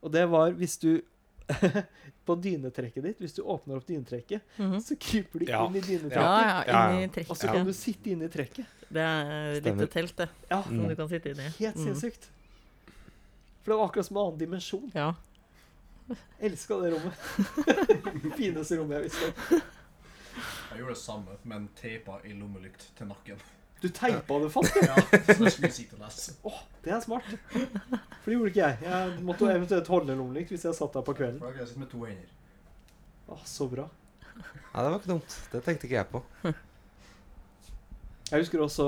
Og 0.00 0.12
det 0.16 0.24
var 0.32 0.52
hvis 0.56 0.78
du 0.80 1.02
På 2.26 2.34
dynetrekket 2.36 3.02
ditt, 3.02 3.18
hvis 3.22 3.34
du 3.34 3.42
åpner 3.42 3.76
opp 3.80 3.86
dynetrekket, 3.88 4.40
Mhm. 4.58 4.80
så 4.84 4.96
kryper 5.00 5.38
du 5.40 5.44
Ja. 5.48 5.66
inn 5.66 5.76
i 5.76 5.80
dynetrekket. 5.80 6.14
ja, 6.20 6.64
Ja, 6.66 6.82
inn 6.92 7.08
i 7.08 7.12
trekket. 7.12 7.30
Og 7.30 7.36
så 7.36 7.52
kan 7.52 7.66
du 7.66 7.72
sitte 7.72 8.10
inne 8.10 8.24
i 8.24 8.28
trekket. 8.28 8.66
Det 8.90 9.00
er 9.00 9.54
litt 9.54 9.62
Stemmer. 9.64 9.80
lite 9.86 9.92
telt, 9.92 10.16
det, 10.16 10.28
Ja, 10.50 10.62
som 10.62 10.78
Mm. 10.78 10.88
du 10.88 10.96
kan 10.96 11.08
sitte 11.08 11.30
inni. 11.34 11.48
Helt 11.58 11.76
Mm. 11.76 11.84
sinnssykt. 11.84 12.28
For 13.62 13.72
det 13.72 13.78
var 13.78 13.88
akkurat 13.88 14.06
som 14.06 14.16
en 14.16 14.22
annen 14.26 14.38
dimensjon. 14.38 14.90
Ja. 14.94 15.14
Elska 16.40 16.80
det 16.82 16.90
rommet. 16.92 17.14
Fineste 18.36 18.76
rommet 18.78 18.96
jeg 18.96 19.02
visste 19.10 19.26
om. 19.26 19.60
Jeg 20.70 20.78
gjorde 20.78 20.94
det 20.94 20.98
samme, 21.02 21.36
men 21.44 21.68
teipa 21.80 22.20
i 22.24 22.32
lommelykt 22.32 22.86
til 22.96 23.06
nakken. 23.06 23.36
Du 23.80 23.88
teipa 23.88 24.38
det 24.42 24.50
fast, 24.52 24.74
ja. 24.76 24.92
Ja, 24.92 25.20
så 25.34 25.44
jeg 25.46 25.52
skulle 25.54 25.70
sitte 25.72 25.96
og 25.96 26.02
lese. 26.04 26.34
Det 26.84 26.92
er 26.92 27.00
smart. 27.00 27.28
For 27.52 28.26
det 28.28 28.34
gjorde 28.36 28.50
ikke 28.52 28.60
jeg. 28.66 28.78
Jeg 28.84 29.22
måtte 29.24 29.48
eventuelt 29.54 29.88
holde 29.88 30.16
lommelykt 30.18 30.52
hvis 30.52 30.66
jeg 30.68 30.76
satt 30.76 30.92
der 30.98 31.04
på 31.06 31.14
kvelden. 31.16 31.38
For 31.40 31.54
da 31.56 31.62
jeg 31.62 31.70
sitte 31.70 31.80
med 31.84 31.90
to 31.94 32.02
hender. 32.04 32.34
Åh, 33.32 33.44
så 33.48 33.68
bra. 33.72 33.86
Ja, 34.40 34.82
det 34.84 34.90
var 34.90 34.98
ikke 35.00 35.12
dumt. 35.14 35.36
Det 35.52 35.62
tenkte 35.64 35.88
ikke 35.88 35.96
jeg 35.96 36.10
på. 36.12 36.22
Jeg 38.30 38.44
husker 38.44 38.62
også 38.62 38.84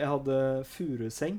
jeg 0.00 0.08
hadde 0.10 0.38
furuseng. 0.66 1.36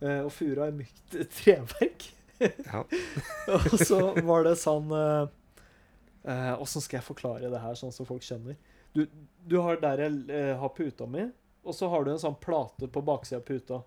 eh, 0.00 0.20
Og 0.24 0.30
fura 0.32 0.68
er 0.70 0.76
mykt 0.78 1.18
treverk. 1.34 2.06
Ja. 2.40 2.84
og 3.58 3.74
så 3.82 3.98
var 4.22 4.44
det 4.46 4.54
sånn 4.62 4.92
eh, 4.94 6.54
Åssen 6.62 6.84
skal 6.84 7.00
jeg 7.00 7.06
forklare 7.08 7.50
det 7.50 7.60
her, 7.64 7.74
sånn 7.78 7.90
som 7.94 8.06
folk 8.06 8.22
skjønner? 8.22 8.54
Du, 8.94 9.02
du 9.50 9.56
har 9.64 9.80
der 9.82 10.04
jeg 10.06 10.20
eh, 10.30 10.52
har 10.60 10.70
puta 10.76 11.06
mi, 11.10 11.26
og 11.68 11.76
så 11.76 11.88
har 11.92 12.04
du 12.06 12.10
en 12.14 12.20
sånn 12.22 12.36
plate 12.40 12.88
på 12.90 13.02
baksida 13.04 13.40
av 13.40 13.46
puta 13.48 13.82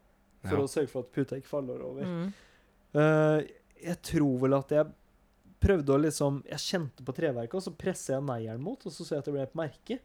for 0.45 0.57
Ja. 0.57 0.63
å 0.63 0.69
sørge 0.69 0.89
for 0.89 1.05
at 1.05 1.11
puta 1.13 1.37
ikke 1.37 1.49
faller 1.51 1.81
over. 1.85 2.05
Mm. 2.05 2.29
Uh, 2.95 3.39
jeg 3.81 3.97
tror 4.05 4.39
vel 4.41 4.55
at 4.57 4.73
jeg 4.75 4.89
prøvde 5.61 5.93
å 5.93 5.99
liksom 6.01 6.39
Jeg 6.49 6.59
kjente 6.59 7.05
på 7.05 7.13
treverket, 7.15 7.53
og 7.55 7.63
så 7.63 7.73
presser 7.77 8.15
jeg 8.15 8.25
neieren 8.27 8.61
mot, 8.61 8.81
og 8.85 8.91
så 8.93 9.05
ser 9.05 9.15
jeg 9.19 9.23
at 9.25 9.29
det 9.29 9.33
ble 9.35 9.43
et 9.45 9.59
merke. 9.59 9.99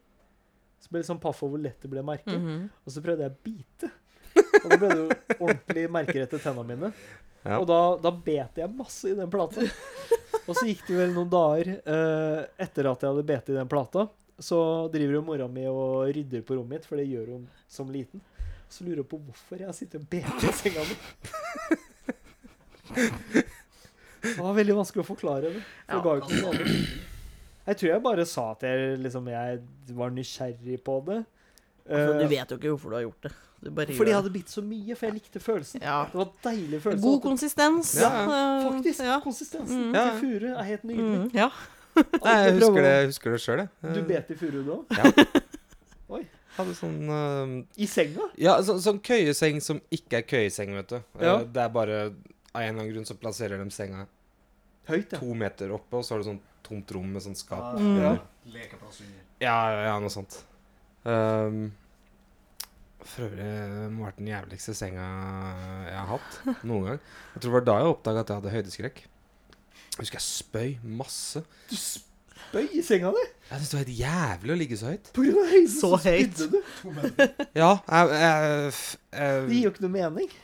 Så 0.81 0.91
ble 0.91 1.01
jeg 1.01 1.07
liksom 1.07 1.21
paff 1.23 1.41
over 1.43 1.57
hvor 1.57 1.65
lett 1.65 1.81
det 1.81 1.91
ble 1.93 2.03
merke. 2.05 2.35
Mhm. 2.37 2.67
Og 2.85 2.93
så 2.93 3.03
prøvde 3.05 3.25
jeg 3.25 3.33
å 3.33 3.45
bite. 3.47 3.93
Og 4.37 4.67
da 4.71 4.77
ble 4.77 4.89
det 4.91 4.99
jo 4.99 5.09
ordentlig 5.47 5.87
merker 5.91 6.23
etter 6.27 6.43
tenna 6.45 6.63
mine. 6.69 6.93
Ja. 7.47 7.57
Og 7.61 7.67
da, 7.71 7.79
da 8.03 8.11
bet 8.11 8.59
jeg 8.61 8.75
masse 8.77 9.09
i 9.09 9.17
den 9.17 9.31
plata. 9.33 9.65
Og 10.47 10.53
så 10.55 10.67
gikk 10.69 10.85
det 10.89 10.99
vel 10.99 11.15
noen 11.15 11.31
dager 11.33 11.73
uh, 11.87 12.45
etter 12.61 12.87
at 12.91 13.03
jeg 13.03 13.11
hadde 13.11 13.27
bet 13.27 13.49
i 13.51 13.57
den 13.57 13.71
plata. 13.71 14.05
Så 14.39 14.59
driver 14.93 15.15
jo 15.17 15.23
mora 15.25 15.47
mi 15.49 15.65
og 15.71 16.11
rydder 16.13 16.43
på 16.45 16.55
rommet 16.59 16.77
mitt, 16.77 16.87
for 16.89 16.97
det 17.01 17.07
gjør 17.09 17.31
hun 17.37 17.47
som 17.73 17.89
liten. 17.93 18.21
Så 18.69 18.85
lurer 18.85 19.01
hun 19.01 19.09
på 19.09 19.21
hvorfor 19.29 19.63
jeg 19.63 19.75
sitter 19.79 20.03
og 20.03 20.09
bet 20.13 20.45
i 20.45 20.53
senga 20.53 20.83
mi. 20.85 20.97
Det 24.27 24.37
var 24.43 24.57
veldig 24.57 24.75
vanskelig 24.77 25.05
å 25.05 25.07
forklare 25.07 25.53
det. 25.55 25.63
For 25.87 25.97
ja, 25.97 26.03
ga 26.03 26.15
jo 26.17 26.25
ikke 26.25 26.41
noe 26.43 26.53
annet. 26.53 27.03
Jeg 27.67 27.79
tror 27.81 27.91
jeg 27.91 28.03
bare 28.05 28.25
sa 28.31 28.45
at 28.55 28.63
jeg, 28.67 28.99
liksom, 29.03 29.27
jeg 29.31 29.61
var 29.99 30.13
nysgjerrig 30.15 30.79
på 30.87 31.01
det. 31.09 31.19
Altså, 31.87 32.15
Eh, 32.17 32.19
du 32.19 32.27
vet 32.33 32.51
jo 32.51 32.57
ikke 32.59 32.71
hvorfor 32.75 32.91
du 32.91 32.97
har 32.97 33.05
gjort 33.07 33.27
det. 33.29 33.33
Du 33.63 33.71
bare 33.71 33.95
fordi 33.95 34.11
jeg 34.11 34.19
hadde 34.19 34.31
bitt 34.35 34.51
så 34.53 34.63
mye, 34.63 34.95
for 34.99 35.07
jeg 35.07 35.15
likte 35.17 35.41
følelsen. 35.41 35.83
Ja. 35.83 36.01
Det 36.11 36.19
var 36.19 36.33
deilig 36.45 36.81
følelse. 36.83 37.03
God 37.07 37.21
konsistens. 37.23 37.93
Ja, 38.03 38.11
eh, 38.27 38.67
Faktisk. 38.67 39.01
Ja. 39.07 39.21
Konsistensen 39.23 39.85
Mm. 39.87 39.95
Til 39.95 40.19
furu 40.21 40.49
er 40.59 40.63
helt 40.67 40.85
nydelig. 40.85 41.21
Mm, 41.23 41.31
ja. 41.35 41.49
Nei, 41.97 42.37
jeg 42.47 42.57
husker 42.59 42.81
det, 42.83 42.93
jeg 42.93 43.11
husker 43.13 43.35
det 43.37 43.41
sjøl, 43.43 43.63
jeg. 43.65 43.95
Du 43.97 44.01
bet 44.09 44.33
i 44.33 44.37
furu 44.39 44.61
Oi. 46.17 46.23
Hadde 46.57 46.75
sånn 46.77 46.99
uh, 47.11 47.55
I 47.77 47.89
senga? 47.91 48.29
Ja, 48.41 48.57
så, 48.65 48.79
sånn 48.81 49.01
køyeseng 49.05 49.59
som 49.65 49.81
ikke 49.93 50.23
er 50.23 50.29
køyeseng, 50.29 50.73
vet 50.79 50.93
du. 50.95 50.99
Eh, 51.19 51.25
Ja. 51.27 51.39
Det 51.45 51.65
er 51.67 51.73
bare 51.75 51.97
Av 52.07 52.63
en 52.63 52.69
eller 52.71 52.79
annen 52.79 52.93
grunn 52.95 53.09
så 53.09 53.17
plasserer 53.21 53.61
de 53.61 53.69
senga 53.75 54.07
Høyt, 54.87 55.11
ja. 55.13 55.19
to 55.19 55.35
meter 55.35 55.73
oppe, 55.75 55.99
og 55.99 56.05
så 56.07 56.15
har 56.15 56.23
du 56.23 56.29
sånn 56.29 56.43
tomt 56.67 56.93
rom 56.95 57.09
med 57.11 57.23
sånn 57.25 57.35
skap. 57.39 57.75
Mm. 57.75 57.89
under. 57.91 58.21
Lekeplass 58.55 59.01
under. 59.03 59.25
Ja, 59.43 59.57
ja, 59.89 59.97
noe 59.99 60.13
sånt. 60.15 60.37
Um, 61.07 61.73
for 63.07 63.27
øvrig 63.27 63.91
må 63.95 64.05
ha 64.05 64.09
vært 64.09 64.21
den 64.21 64.31
jævligste 64.31 64.75
senga 64.79 65.05
jeg 65.89 65.99
har 65.99 66.09
hatt 66.15 66.39
noen 66.71 66.87
gang. 66.93 67.03
Jeg 67.35 67.43
tror 67.43 67.51
det 67.51 67.57
var 67.59 67.67
da 67.67 67.77
jeg 67.83 67.93
oppdaga 67.97 68.23
at 68.23 68.31
jeg 68.33 68.41
hadde 68.41 68.55
høydeskrekk. 68.55 69.03
Jeg 69.97 70.03
husker 70.05 70.19
jeg 70.21 70.27
spøy 70.27 70.75
masse. 71.01 71.43
Du 71.71 71.77
spøy 71.81 72.67
i 72.77 72.83
senga 72.85 73.11
di 73.17 73.23
Jeg 73.25 73.61
syntes 73.61 73.71
det 73.71 73.77
var 73.79 73.85
helt 73.85 74.01
jævlig 74.01 74.53
å 74.55 74.59
ligge 74.61 74.77
så 74.81 74.91
høyt. 74.93 75.13
på 75.17 75.25
grunn 75.27 75.39
av 75.43 75.53
høyden. 75.53 75.71
Så 75.77 75.91
høyt. 75.97 76.35
spydde 76.37 76.51
du. 76.53 76.59
To 76.83 76.93
meter. 76.97 77.33
Ja, 77.57 77.71
jeg, 77.89 78.19
jeg, 78.21 78.75
jeg, 79.17 79.47
Det 79.49 79.57
gir 79.57 79.65
jo 79.69 79.73
ikke 79.75 79.87
noe 79.87 79.95
mening. 79.97 80.35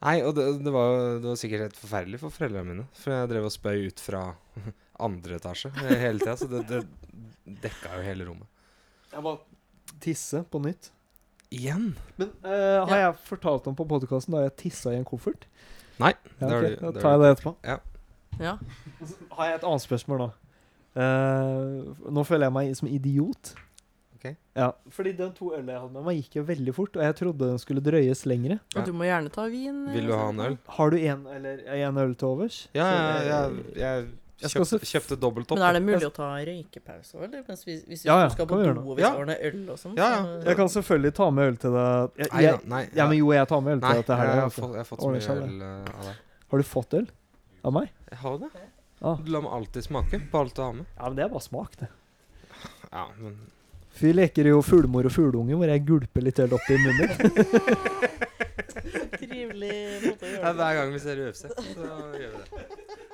Nei, 0.00 0.14
og 0.24 0.32
det, 0.36 0.44
det, 0.64 0.72
var, 0.72 0.94
det 1.20 1.28
var 1.28 1.36
sikkert 1.40 1.66
helt 1.66 1.76
forferdelig 1.80 2.20
for 2.22 2.32
foreldrene 2.32 2.70
mine. 2.72 2.86
For 2.96 3.12
jeg 3.12 3.28
drev 3.34 3.48
og 3.50 3.52
spøy 3.52 3.82
ut 3.90 4.00
fra 4.00 4.22
andre 5.08 5.36
etasje 5.40 5.72
hele 5.76 6.20
tida, 6.22 6.36
så 6.40 6.48
det, 6.48 6.62
det 6.70 7.58
dekka 7.66 7.98
jo 7.98 8.06
hele 8.06 8.28
rommet. 8.28 8.48
Jeg 9.10 9.24
må 9.26 9.34
tisse 10.00 10.40
på 10.48 10.60
nytt. 10.64 10.88
Igjen? 11.50 11.90
Men 12.20 12.28
uh, 12.46 12.86
har 12.86 12.96
jeg 13.00 13.14
fortalt 13.26 13.64
om 13.66 13.74
på 13.76 13.84
podkasten 13.90 14.36
da 14.36 14.44
jeg 14.46 14.54
tissa 14.60 14.92
i 14.94 14.98
en 15.00 15.06
koffert? 15.08 15.48
Nei. 16.00 16.12
Ja, 16.38 16.46
det 16.46 16.50
har 16.54 16.62
du- 16.62 16.76
Da 16.84 16.92
tar 17.00 17.16
jeg 17.16 17.20
det 17.24 17.30
etterpå. 17.34 17.54
Ja. 17.66 17.78
Og 18.40 19.08
så 19.08 19.16
har 19.36 19.46
jeg 19.50 19.54
et 19.60 19.64
annet 19.70 19.84
spørsmål 19.86 20.18
da. 20.26 20.30
Eh, 21.00 22.10
nå 22.10 22.24
føler 22.26 22.48
jeg 22.48 22.52
meg 22.56 22.72
som 22.78 22.88
idiot. 22.90 23.52
Okay. 24.20 24.34
Ja, 24.58 24.72
fordi 24.92 25.14
den 25.16 25.30
to 25.32 25.52
ølene 25.56 25.72
jeg 25.72 25.80
hadde 25.80 25.94
med 25.94 26.04
meg, 26.04 26.18
gikk 26.20 26.34
jo 26.36 26.42
veldig 26.44 26.72
fort, 26.76 26.96
og 26.98 27.04
jeg 27.06 27.14
trodde 27.16 27.46
den 27.54 27.60
skulle 27.62 27.80
drøyes 27.80 28.26
lengre. 28.28 28.58
Ja. 28.74 28.80
Og 28.82 28.88
du 28.90 28.92
må 28.92 29.06
gjerne 29.08 29.30
ta 29.32 29.46
vin. 29.48 29.78
Vil 29.94 30.10
du 30.10 30.12
ha 30.12 30.26
en 30.28 30.42
øl? 30.44 30.56
Har 30.76 30.90
du 30.92 30.96
en, 31.00 31.22
eller, 31.36 31.62
en 31.78 32.00
øl 32.02 32.12
til 32.20 32.28
overs? 32.28 32.58
Ja, 32.76 32.84
ja, 32.84 32.98
ja, 33.00 33.38
jeg- 33.48 33.78
jeg, 33.80 34.08
Jeg 34.42 34.50
kjøpte, 34.50 34.78
kjøpte 34.88 35.16
dobbelt 35.20 35.50
opp. 35.52 35.58
Men 35.58 35.66
er 35.68 35.72
det 35.78 35.82
mulig 35.84 36.06
å 36.08 36.12
ta 36.16 36.28
røykepause 36.40 37.16
òg, 37.16 37.24
eller? 37.26 37.42
Mens 37.48 37.64
hvis, 37.64 37.82
hvis 37.84 38.04
Ja, 38.06 38.14
ja, 38.22 38.28
du 38.28 38.32
skal 38.32 38.46
på 38.46 38.56
do 38.56 38.70
og 38.90 38.96
vi 38.96 39.02
Ja. 39.02 39.10
skal 39.10 39.20
ordne 39.20 39.36
øl 39.40 39.70
og 39.70 39.76
sånn? 39.78 39.96
Ja, 39.96 40.08
ja. 40.16 40.38
Jeg 40.48 40.56
kan 40.56 40.68
selvfølgelig 40.68 41.14
ta 41.14 41.30
med 41.30 41.44
øl 41.48 41.56
til 41.60 41.70
deg. 41.72 42.10
Jeg, 42.16 42.28
jeg, 42.40 42.60
nei. 42.64 42.88
ja, 42.96 43.06
men 43.08 43.18
jo, 43.18 43.32
jeg 43.32 43.48
tar 43.48 43.60
med 43.60 43.72
øl 43.74 43.80
til 43.80 43.88
deg 43.96 44.04
til 44.06 44.14
jeg, 44.16 44.28
helga. 44.28 44.46
fått, 44.48 44.70
jeg 44.72 44.76
har 44.80 44.84
fått 44.88 45.00
så 45.00 45.10
mye 45.12 45.36
øl 45.44 45.62
eh, 45.62 45.92
av 45.92 46.04
deg. 46.08 46.16
Har 46.50 46.58
du 46.58 46.64
fått 46.64 46.94
øl? 46.94 47.06
Av 47.62 47.74
meg? 47.74 47.90
Jeg 48.10 48.20
har 48.22 48.36
det. 48.40 48.50
Ah. 49.00 49.16
Du 49.20 49.30
lar 49.32 49.44
meg 49.44 49.52
alltid 49.56 49.84
smake 49.84 50.20
på 50.32 50.42
alt 50.42 50.56
du 50.56 50.62
har 50.62 50.76
med. 50.76 50.86
Ja, 50.96 51.08
men 51.08 51.16
det 51.16 51.24
er 51.24 51.32
bare 51.32 51.44
smak, 51.44 51.76
det. 51.80 51.88
Ja, 52.90 53.06
men 53.16 53.38
vi 54.00 54.12
leker 54.14 54.46
jo 54.48 54.60
fuglemor 54.64 55.08
og 55.08 55.12
fugleunge, 55.12 55.56
hvor 55.58 55.68
jeg 55.68 55.82
gulper 55.88 56.24
litt 56.24 56.38
øl 56.40 56.54
oppi 56.56 56.76
munnen. 56.80 57.10
Trivelig 59.20 59.76
måte 60.06 60.24
å 60.24 60.30
gjøre 60.30 60.44
det 60.44 60.52
Hver 60.60 60.76
gang 60.78 60.92
vi 60.94 61.00
ser 61.02 61.20
UFC, 61.26 61.42
så 61.50 61.88
gjør 62.16 62.36
vi 62.38 62.44
det. 62.54 63.08